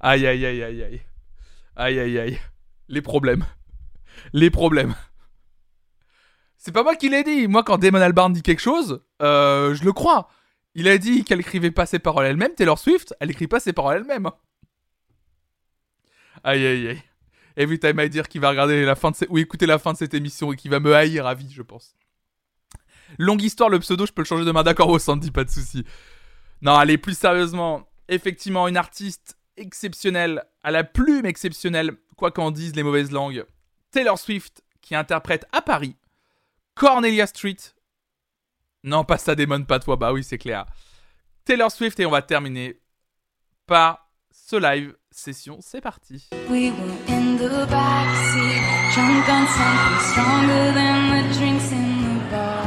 Aïe 0.00 0.26
aïe 0.26 0.44
aïe 0.46 0.62
aïe 0.62 0.82
aïe. 0.82 1.00
Aïe 1.76 1.98
aïe 1.98 2.18
aïe. 2.18 2.38
Les 2.88 3.02
problèmes. 3.02 3.44
Les 4.32 4.50
problèmes. 4.50 4.94
C'est 6.56 6.72
pas 6.72 6.82
moi 6.82 6.96
qui 6.96 7.10
l'ai 7.10 7.24
dit. 7.24 7.46
Moi, 7.46 7.62
quand 7.62 7.76
Damon 7.76 8.00
Albarn 8.00 8.32
dit 8.32 8.42
quelque 8.42 8.62
chose, 8.62 9.02
euh, 9.20 9.74
je 9.74 9.84
le 9.84 9.92
crois. 9.92 10.28
Il 10.74 10.88
a 10.88 10.98
dit 10.98 11.24
qu'elle 11.24 11.40
écrivait 11.40 11.70
pas 11.70 11.86
ses 11.86 11.98
paroles 11.98 12.26
elle-même. 12.26 12.54
Taylor 12.54 12.78
Swift, 12.78 13.14
elle 13.20 13.30
écrit 13.30 13.46
pas 13.46 13.60
ses 13.60 13.72
paroles 13.72 13.98
elle-même. 13.98 14.30
Aïe 16.42 16.66
aïe 16.66 16.88
aïe. 16.88 17.02
Every 17.56 17.78
time 17.78 18.00
I 18.00 18.10
dire 18.10 18.28
qu'il 18.28 18.40
va 18.40 18.50
regarder 18.50 18.84
la 18.84 18.96
fin 18.96 19.12
de 19.12 19.16
cette... 19.16 19.30
ou 19.30 19.38
écouter 19.38 19.66
la 19.66 19.78
fin 19.78 19.92
de 19.92 19.98
cette 19.98 20.14
émission 20.14 20.52
et 20.52 20.56
qu'il 20.56 20.70
va 20.70 20.80
me 20.80 20.94
haïr 20.94 21.26
à 21.26 21.34
vie, 21.34 21.52
je 21.52 21.62
pense. 21.62 21.94
Longue 23.18 23.42
histoire, 23.42 23.70
le 23.70 23.78
pseudo, 23.78 24.06
je 24.06 24.12
peux 24.12 24.22
le 24.22 24.26
changer 24.26 24.44
demain. 24.44 24.64
D'accord, 24.64 24.88
au 24.88 24.98
Sandy, 24.98 25.30
pas 25.30 25.44
de 25.44 25.50
souci. 25.50 25.84
Non, 26.62 26.74
allez, 26.74 26.98
plus 26.98 27.16
sérieusement. 27.16 27.88
Effectivement, 28.08 28.66
une 28.66 28.76
artiste 28.76 29.38
exceptionnelle, 29.56 30.42
à 30.64 30.72
la 30.72 30.82
plume 30.82 31.26
exceptionnelle, 31.26 31.96
quoi 32.16 32.32
qu'en 32.32 32.50
disent 32.50 32.74
les 32.74 32.82
mauvaises 32.82 33.12
langues. 33.12 33.44
Taylor 33.92 34.18
Swift, 34.18 34.64
qui 34.80 34.96
interprète 34.96 35.46
à 35.52 35.62
Paris 35.62 35.96
Cornelia 36.74 37.26
Street. 37.26 37.56
Non, 38.84 39.02
pas 39.02 39.16
ça 39.16 39.34
démon, 39.34 39.64
pas 39.64 39.78
toi. 39.80 39.96
Bah 39.96 40.12
oui, 40.12 40.22
c'est 40.22 40.36
clair. 40.36 40.66
Taylor 41.46 41.70
Swift 41.70 41.98
et 42.00 42.06
on 42.06 42.10
va 42.10 42.20
terminer 42.20 42.80
par 43.66 44.10
ce 44.30 44.56
live 44.56 44.94
session. 45.10 45.58
C'est 45.62 45.80
parti. 45.80 46.28
We 46.50 46.70
were 46.70 46.92
in 47.08 47.36
the 47.38 47.66
backseat, 47.66 48.60
drunk 48.94 49.28
on 49.28 49.46
something 49.46 50.00
stronger 50.10 50.72
than 50.74 51.10
the 51.10 51.22
drinks 51.38 51.72
in 51.72 52.02
the 52.02 52.30
bar. 52.30 52.66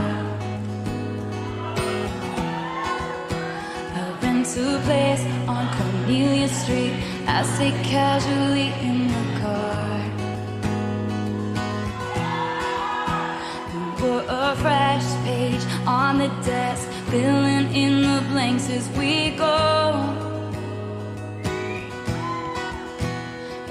A 3.95 4.26
rental 4.26 4.80
place 4.85 5.23
on 5.48 5.68
Cornelia 5.77 6.48
Street. 6.48 6.94
I 7.27 7.44
sit 7.44 7.76
casually 7.84 8.73
in 8.81 9.07
the 9.07 9.39
car. 9.39 10.02
We 13.72 13.80
put 13.98 14.26
a 14.27 14.56
fresh 14.56 15.06
page 15.23 15.27
on 16.08 16.20
the 16.20 16.30
desk, 16.46 16.88
filling 17.10 17.68
in 17.76 18.02
the 18.02 18.22
blanks 18.30 18.70
as 18.70 18.88
we 18.98 19.32
go. 19.32 19.92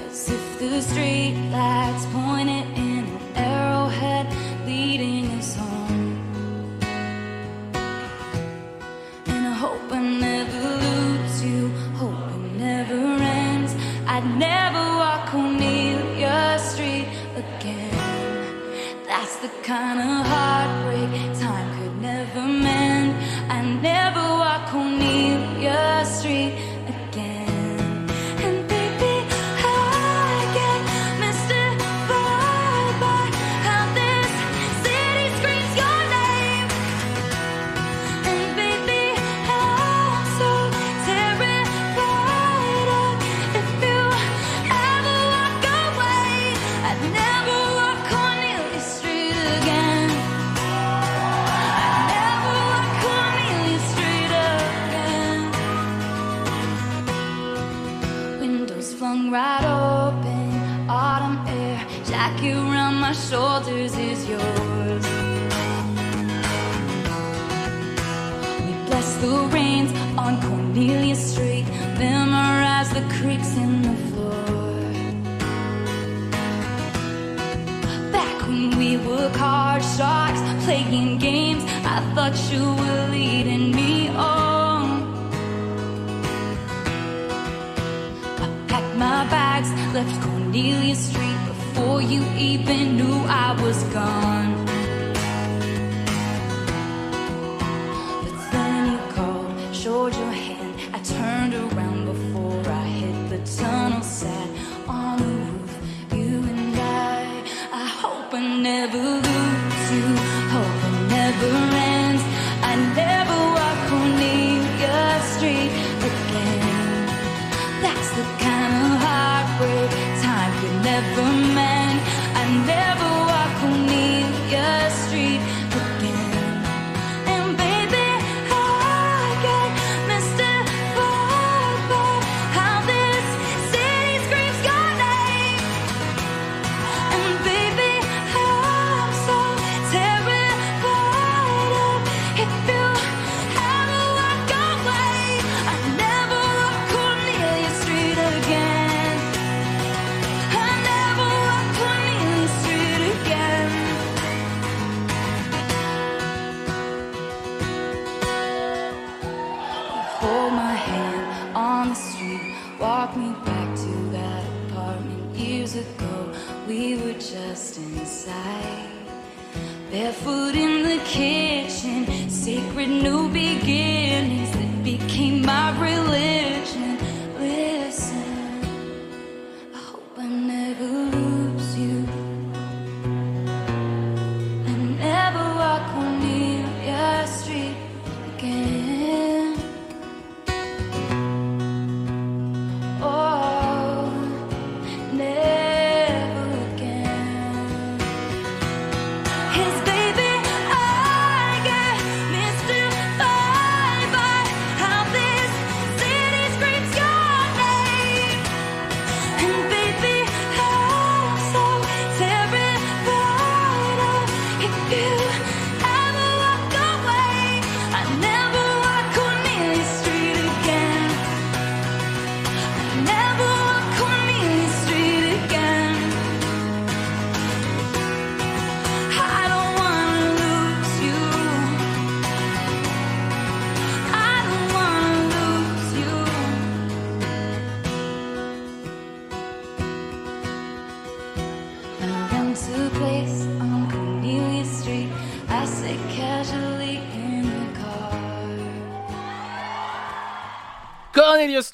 As 0.05 0.29
if 0.29 0.59
the 0.59 0.79
street 0.83 1.35
lights 1.51 1.76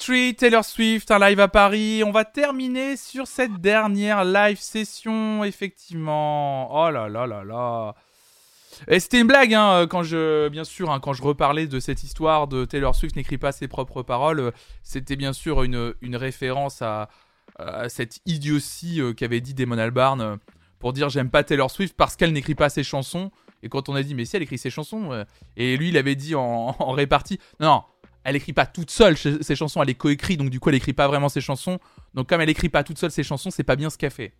Taylor 0.05 0.65
Swift, 0.65 1.11
un 1.11 1.19
live 1.19 1.39
à 1.39 1.47
Paris. 1.47 2.03
On 2.05 2.11
va 2.11 2.25
terminer 2.25 2.97
sur 2.97 3.25
cette 3.25 3.61
dernière 3.61 4.25
live 4.25 4.59
session, 4.59 5.45
effectivement. 5.45 6.69
Oh 6.73 6.91
là 6.91 7.07
là 7.07 7.25
là 7.25 7.43
là. 7.45 7.95
Et 8.89 8.99
c'était 8.99 9.21
une 9.21 9.27
blague, 9.27 9.53
hein, 9.53 9.88
quand 9.89 10.03
je, 10.03 10.49
bien 10.49 10.65
sûr, 10.65 10.91
hein, 10.91 10.99
quand 10.99 11.13
je 11.13 11.21
reparlais 11.21 11.67
de 11.67 11.80
cette 11.80 12.03
histoire 12.03 12.47
de 12.47 12.65
Taylor 12.65 12.95
Swift 12.95 13.15
n'écrit 13.15 13.38
pas 13.38 13.53
ses 13.53 13.69
propres 13.69 14.03
paroles, 14.03 14.39
euh, 14.39 14.51
c'était 14.81 15.15
bien 15.15 15.31
sûr 15.31 15.63
une, 15.63 15.93
référence 16.15 16.81
à, 16.81 17.07
cette 17.88 18.19
idiotie 18.25 18.99
euh, 18.99 19.13
qu'avait 19.13 19.41
dit 19.41 19.53
Damon 19.53 19.77
Albarn 19.77 20.21
euh, 20.21 20.35
pour 20.80 20.91
dire 20.91 21.07
j'aime 21.07 21.30
pas 21.30 21.43
Taylor 21.43 21.71
Swift 21.71 21.95
parce 21.95 22.17
qu'elle 22.17 22.34
n'écrit 22.34 22.55
pas 22.55 22.69
ses 22.69 22.84
chansons. 22.84 23.31
Et 23.61 23.69
quand 23.69 23.88
on 23.88 23.95
a 23.95 24.03
dit 24.03 24.15
mais 24.15 24.25
si 24.25 24.35
elle 24.35 24.43
écrit 24.43 24.57
ses 24.57 24.69
chansons, 24.69 25.13
euh, 25.13 25.23
et 25.55 25.77
lui 25.77 25.89
il 25.89 25.97
avait 25.97 26.15
dit 26.15 26.35
en, 26.35 26.75
en 26.80 26.91
répartie 26.91 27.39
non, 27.61 27.67
non, 27.67 27.84
elle 28.23 28.35
écrit 28.35 28.53
pas 28.53 28.65
toute 28.65 28.91
seule 28.91 29.17
ses 29.17 29.55
chansons, 29.55 29.81
elle 29.81 29.89
est 29.89 29.95
coécrit, 29.95 30.37
donc 30.37 30.49
du 30.49 30.59
coup 30.59 30.69
elle 30.69 30.75
écrit 30.75 30.93
pas 30.93 31.07
vraiment 31.07 31.29
ses 31.29 31.41
chansons. 31.41 31.79
Donc 32.13 32.29
comme 32.29 32.41
elle 32.41 32.49
écrit 32.49 32.69
pas 32.69 32.83
toute 32.83 32.97
seule 32.97 33.11
ses 33.11 33.23
chansons, 33.23 33.51
c'est 33.51 33.63
pas 33.63 33.75
bien 33.75 33.89
ce 33.89 33.97
qu'elle 33.97 34.11
fait. 34.11 34.33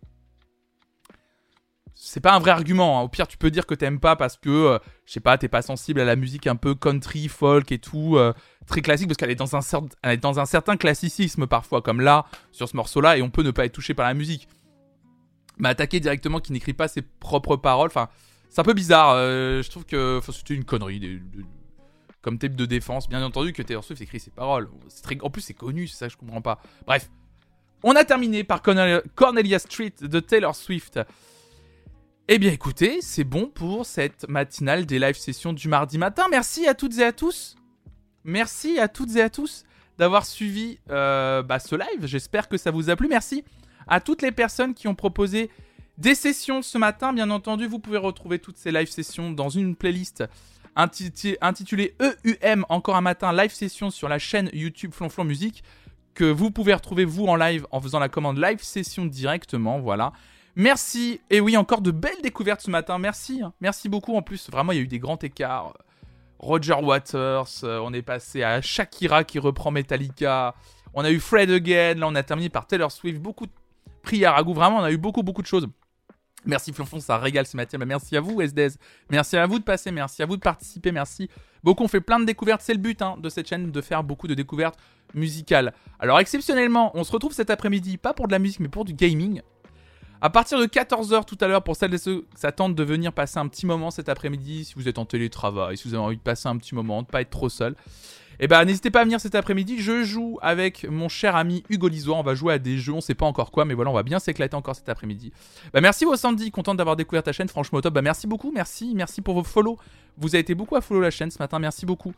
C'est 1.96 2.20
pas 2.20 2.34
un 2.34 2.40
vrai 2.40 2.50
argument. 2.50 2.98
hein. 2.98 3.02
Au 3.02 3.08
pire, 3.08 3.28
tu 3.28 3.38
peux 3.38 3.50
dire 3.50 3.66
que 3.66 3.74
t'aimes 3.74 4.00
pas 4.00 4.16
parce 4.16 4.36
que, 4.36 4.50
euh, 4.50 4.78
je 5.06 5.12
sais 5.12 5.20
pas, 5.20 5.38
t'es 5.38 5.48
pas 5.48 5.62
sensible 5.62 6.00
à 6.00 6.04
la 6.04 6.16
musique 6.16 6.46
un 6.46 6.56
peu 6.56 6.74
country, 6.74 7.28
folk 7.28 7.70
et 7.70 7.78
tout, 7.78 8.16
euh, 8.16 8.32
très 8.66 8.82
classique, 8.82 9.06
parce 9.06 9.16
qu'elle 9.16 9.30
est, 9.30 9.36
dans 9.36 9.54
un 10.40 10.44
certain 10.44 10.76
classicisme 10.76 11.46
parfois, 11.46 11.82
comme 11.82 12.00
là, 12.00 12.26
sur 12.50 12.68
ce 12.68 12.76
morceau-là, 12.76 13.16
et 13.16 13.22
on 13.22 13.30
peut 13.30 13.42
ne 13.42 13.52
pas 13.52 13.64
être 13.64 13.72
touché 13.72 13.94
par 13.94 14.06
la 14.06 14.14
musique. 14.14 14.48
Mais 15.56 15.68
attaquer 15.68 16.00
directement 16.00 16.40
qui 16.40 16.52
n'écrit 16.52 16.72
pas 16.74 16.88
ses 16.88 17.02
propres 17.02 17.56
paroles, 17.56 17.88
enfin, 17.88 18.08
c'est 18.50 18.60
un 18.60 18.64
peu 18.64 18.74
bizarre. 18.74 19.12
euh, 19.14 19.62
je 19.62 19.70
trouve 19.70 19.84
que 19.84 20.20
c'était 20.32 20.54
une 20.54 20.64
connerie. 20.64 21.20
Comme 22.24 22.38
type 22.38 22.56
de 22.56 22.64
défense, 22.64 23.06
bien 23.06 23.22
entendu 23.22 23.52
que 23.52 23.62
Taylor 23.62 23.84
Swift 23.84 24.00
écrit 24.00 24.18
ses 24.18 24.30
paroles. 24.30 24.70
En 25.20 25.30
plus, 25.30 25.42
c'est 25.42 25.52
connu, 25.52 25.86
c'est 25.86 25.98
ça 25.98 26.06
que 26.06 26.14
je 26.14 26.16
comprends 26.16 26.40
pas. 26.40 26.60
Bref. 26.86 27.10
On 27.82 27.94
a 27.94 28.04
terminé 28.04 28.44
par 28.44 28.62
Cornelia, 28.62 29.02
Cornelia 29.14 29.58
Street 29.58 29.92
de 30.00 30.18
Taylor 30.18 30.56
Swift. 30.56 30.98
Eh 32.28 32.38
bien 32.38 32.50
écoutez, 32.50 33.02
c'est 33.02 33.24
bon 33.24 33.48
pour 33.48 33.84
cette 33.84 34.26
matinale 34.26 34.86
des 34.86 34.98
live 34.98 35.16
sessions 35.16 35.52
du 35.52 35.68
mardi 35.68 35.98
matin. 35.98 36.24
Merci 36.30 36.66
à 36.66 36.72
toutes 36.72 36.96
et 36.96 37.04
à 37.04 37.12
tous. 37.12 37.56
Merci 38.24 38.78
à 38.78 38.88
toutes 38.88 39.14
et 39.16 39.20
à 39.20 39.28
tous 39.28 39.64
d'avoir 39.98 40.24
suivi 40.24 40.78
euh, 40.88 41.42
bah, 41.42 41.58
ce 41.58 41.76
live. 41.76 42.06
J'espère 42.06 42.48
que 42.48 42.56
ça 42.56 42.70
vous 42.70 42.88
a 42.88 42.96
plu. 42.96 43.06
Merci 43.06 43.44
à 43.86 44.00
toutes 44.00 44.22
les 44.22 44.32
personnes 44.32 44.72
qui 44.72 44.88
ont 44.88 44.94
proposé 44.94 45.50
des 45.98 46.14
sessions 46.14 46.62
ce 46.62 46.78
matin. 46.78 47.12
Bien 47.12 47.28
entendu, 47.28 47.66
vous 47.66 47.80
pouvez 47.80 47.98
retrouver 47.98 48.38
toutes 48.38 48.56
ces 48.56 48.72
live 48.72 48.88
sessions 48.88 49.30
dans 49.30 49.50
une 49.50 49.76
playlist 49.76 50.24
intitulée 50.76 51.96
EUM, 52.00 52.64
encore 52.68 52.96
un 52.96 53.00
matin, 53.00 53.32
live 53.32 53.52
session 53.52 53.90
sur 53.90 54.08
la 54.08 54.18
chaîne 54.18 54.50
YouTube 54.52 54.92
Flonflon 54.92 55.24
Musique, 55.24 55.62
que 56.14 56.24
vous 56.24 56.50
pouvez 56.50 56.74
retrouver 56.74 57.04
vous 57.04 57.26
en 57.26 57.36
live 57.36 57.66
en 57.70 57.80
faisant 57.80 57.98
la 57.98 58.08
commande 58.08 58.38
live 58.38 58.62
session 58.62 59.04
directement. 59.06 59.80
Voilà. 59.80 60.12
Merci. 60.56 61.20
Et 61.30 61.40
oui, 61.40 61.56
encore 61.56 61.80
de 61.80 61.90
belles 61.90 62.22
découvertes 62.22 62.60
ce 62.60 62.70
matin. 62.70 62.98
Merci. 62.98 63.42
hein. 63.42 63.52
Merci 63.60 63.88
beaucoup. 63.88 64.16
En 64.16 64.22
plus, 64.22 64.48
vraiment, 64.50 64.72
il 64.72 64.76
y 64.76 64.78
a 64.78 64.82
eu 64.82 64.88
des 64.88 65.00
grands 65.00 65.18
écarts. 65.18 65.74
Roger 66.38 66.74
Waters, 66.74 67.46
euh, 67.64 67.80
on 67.82 67.92
est 67.92 68.02
passé 68.02 68.42
à 68.42 68.60
Shakira 68.60 69.24
qui 69.24 69.38
reprend 69.38 69.70
Metallica. 69.70 70.54
On 70.92 71.04
a 71.04 71.10
eu 71.10 71.18
Fred 71.18 71.50
Again. 71.50 71.94
Là, 71.94 72.06
on 72.06 72.14
a 72.14 72.22
terminé 72.22 72.48
par 72.50 72.66
Taylor 72.66 72.92
Swift. 72.92 73.20
Beaucoup 73.20 73.46
de 73.46 73.52
prières 74.02 74.34
à 74.34 74.42
goût. 74.42 74.54
Vraiment, 74.54 74.78
on 74.78 74.82
a 74.82 74.92
eu 74.92 74.98
beaucoup, 74.98 75.22
beaucoup 75.22 75.42
de 75.42 75.46
choses. 75.46 75.66
Merci 76.46 76.72
Flonflon, 76.72 77.00
ça 77.00 77.18
régale 77.18 77.46
ce 77.46 77.56
matin. 77.56 77.78
Bah, 77.78 77.86
merci 77.86 78.16
à 78.16 78.20
vous, 78.20 78.40
SDS. 78.40 78.76
Merci 79.10 79.36
à 79.36 79.46
vous 79.46 79.58
de 79.58 79.64
passer. 79.64 79.90
Merci 79.90 80.22
à 80.22 80.26
vous 80.26 80.36
de 80.36 80.42
participer. 80.42 80.92
Merci. 80.92 81.28
Beaucoup, 81.62 81.84
on 81.84 81.88
fait 81.88 82.00
plein 82.00 82.20
de 82.20 82.24
découvertes. 82.24 82.60
C'est 82.62 82.74
le 82.74 82.80
but 82.80 83.00
hein, 83.02 83.16
de 83.18 83.28
cette 83.28 83.48
chaîne, 83.48 83.70
de 83.70 83.80
faire 83.80 84.04
beaucoup 84.04 84.26
de 84.26 84.34
découvertes 84.34 84.78
musicales. 85.14 85.72
Alors, 85.98 86.20
exceptionnellement, 86.20 86.90
on 86.94 87.04
se 87.04 87.12
retrouve 87.12 87.32
cet 87.32 87.50
après-midi, 87.50 87.96
pas 87.96 88.12
pour 88.12 88.26
de 88.26 88.32
la 88.32 88.38
musique, 88.38 88.60
mais 88.60 88.68
pour 88.68 88.84
du 88.84 88.92
gaming. 88.92 89.40
À 90.20 90.30
partir 90.30 90.58
de 90.58 90.64
14h 90.64 91.24
tout 91.26 91.36
à 91.40 91.48
l'heure, 91.48 91.62
pour 91.62 91.76
celles 91.76 91.92
et 91.92 91.98
ceux 91.98 92.22
qui 92.34 92.40
s'attendent 92.40 92.74
de 92.74 92.82
venir 92.82 93.12
passer 93.12 93.38
un 93.38 93.46
petit 93.46 93.66
moment 93.66 93.90
cet 93.90 94.08
après-midi, 94.08 94.64
si 94.64 94.74
vous 94.74 94.88
êtes 94.88 94.98
en 94.98 95.04
télétravail, 95.04 95.76
si 95.76 95.86
vous 95.86 95.94
avez 95.94 96.02
envie 96.02 96.16
de 96.16 96.22
passer 96.22 96.48
un 96.48 96.56
petit 96.56 96.74
moment, 96.74 97.02
de 97.02 97.06
pas 97.06 97.20
être 97.20 97.30
trop 97.30 97.50
seul, 97.50 97.74
eh 98.40 98.48
ben 98.48 98.64
n'hésitez 98.64 98.90
pas 98.90 99.00
à 99.00 99.04
venir 99.04 99.20
cet 99.20 99.34
après-midi. 99.34 99.80
Je 99.80 100.02
joue 100.02 100.38
avec 100.42 100.88
mon 100.88 101.08
cher 101.08 101.36
ami 101.36 101.62
Hugo 101.68 101.88
Lisoire. 101.88 102.18
On 102.18 102.22
va 102.22 102.34
jouer 102.34 102.54
à 102.54 102.58
des 102.58 102.78
jeux, 102.78 102.92
on 102.92 103.00
sait 103.00 103.14
pas 103.14 103.26
encore 103.26 103.50
quoi, 103.50 103.64
mais 103.64 103.74
voilà, 103.74 103.90
on 103.90 103.94
va 103.94 104.02
bien 104.02 104.18
s'éclater 104.18 104.56
encore 104.56 104.76
cet 104.76 104.88
après-midi. 104.88 105.32
Bah 105.72 105.80
merci 105.80 106.04
au 106.04 106.16
Sandy, 106.16 106.50
contente 106.50 106.76
d'avoir 106.76 106.96
découvert 106.96 107.22
ta 107.22 107.32
chaîne, 107.32 107.48
franchement 107.48 107.80
top. 107.80 107.94
Bah 107.94 108.02
merci 108.02 108.26
beaucoup, 108.26 108.52
merci, 108.52 108.92
merci 108.94 109.22
pour 109.22 109.34
vos 109.34 109.44
follow. 109.44 109.78
Vous 110.16 110.34
avez 110.34 110.40
été 110.40 110.54
beaucoup 110.54 110.76
à 110.76 110.80
follow 110.80 111.00
la 111.00 111.10
chaîne 111.10 111.30
ce 111.30 111.38
matin, 111.38 111.58
merci 111.58 111.86
beaucoup. 111.86 112.12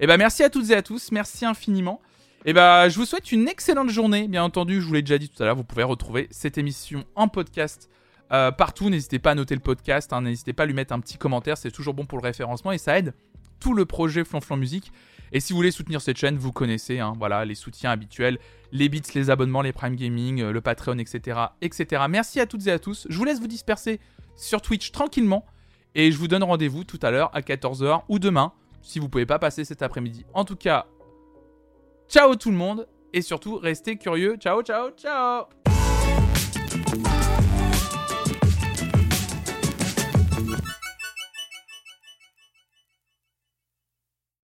Et 0.00 0.06
bah 0.06 0.16
merci 0.16 0.42
à 0.42 0.50
toutes 0.50 0.70
et 0.70 0.74
à 0.74 0.82
tous, 0.82 1.10
merci 1.12 1.44
infiniment. 1.44 2.00
Et 2.44 2.52
bah, 2.52 2.88
je 2.88 2.96
vous 2.96 3.06
souhaite 3.06 3.32
une 3.32 3.48
excellente 3.48 3.90
journée. 3.90 4.28
Bien 4.28 4.44
entendu, 4.44 4.80
je 4.80 4.86
vous 4.86 4.94
l'ai 4.94 5.02
déjà 5.02 5.18
dit 5.18 5.28
tout 5.28 5.42
à 5.42 5.46
l'heure, 5.46 5.56
vous 5.56 5.64
pouvez 5.64 5.82
retrouver 5.82 6.28
cette 6.30 6.58
émission 6.58 7.04
en 7.16 7.26
podcast 7.26 7.90
euh, 8.32 8.52
partout. 8.52 8.88
N'hésitez 8.88 9.18
pas 9.18 9.32
à 9.32 9.34
noter 9.34 9.54
le 9.54 9.60
podcast, 9.60 10.12
hein, 10.12 10.22
n'hésitez 10.22 10.52
pas 10.52 10.62
à 10.62 10.66
lui 10.66 10.74
mettre 10.74 10.92
un 10.92 11.00
petit 11.00 11.18
commentaire, 11.18 11.58
c'est 11.58 11.72
toujours 11.72 11.94
bon 11.94 12.06
pour 12.06 12.18
le 12.18 12.22
référencement 12.22 12.70
et 12.70 12.78
ça 12.78 12.98
aide 12.98 13.14
tout 13.58 13.74
le 13.74 13.84
projet 13.84 14.24
Flonflon 14.24 14.56
Musique. 14.56 14.92
Et 15.32 15.40
si 15.40 15.52
vous 15.52 15.56
voulez 15.56 15.70
soutenir 15.70 16.00
cette 16.00 16.16
chaîne, 16.16 16.36
vous 16.36 16.52
connaissez, 16.52 16.98
hein, 16.98 17.12
voilà, 17.18 17.44
les 17.44 17.54
soutiens 17.54 17.90
habituels, 17.90 18.38
les 18.72 18.88
bits, 18.88 19.02
les 19.14 19.30
abonnements, 19.30 19.62
les 19.62 19.72
Prime 19.72 19.96
Gaming, 19.96 20.40
euh, 20.40 20.52
le 20.52 20.60
Patreon, 20.60 20.98
etc., 20.98 21.38
etc. 21.60 22.04
Merci 22.08 22.40
à 22.40 22.46
toutes 22.46 22.66
et 22.66 22.72
à 22.72 22.78
tous. 22.78 23.06
Je 23.08 23.16
vous 23.16 23.24
laisse 23.24 23.40
vous 23.40 23.46
disperser 23.46 24.00
sur 24.36 24.62
Twitch 24.62 24.92
tranquillement 24.92 25.44
et 25.94 26.12
je 26.12 26.18
vous 26.18 26.28
donne 26.28 26.44
rendez-vous 26.44 26.84
tout 26.84 27.00
à 27.02 27.10
l'heure 27.10 27.30
à 27.34 27.40
14h 27.40 28.02
ou 28.08 28.18
demain 28.18 28.52
si 28.82 28.98
vous 28.98 29.08
pouvez 29.08 29.26
pas 29.26 29.38
passer 29.38 29.64
cet 29.64 29.82
après-midi. 29.82 30.24
En 30.34 30.44
tout 30.44 30.56
cas, 30.56 30.86
ciao 32.08 32.36
tout 32.36 32.50
le 32.50 32.56
monde 32.56 32.86
et 33.12 33.22
surtout 33.22 33.56
restez 33.56 33.96
curieux. 33.96 34.36
Ciao, 34.38 34.62
ciao, 34.62 34.90
ciao 34.90 35.75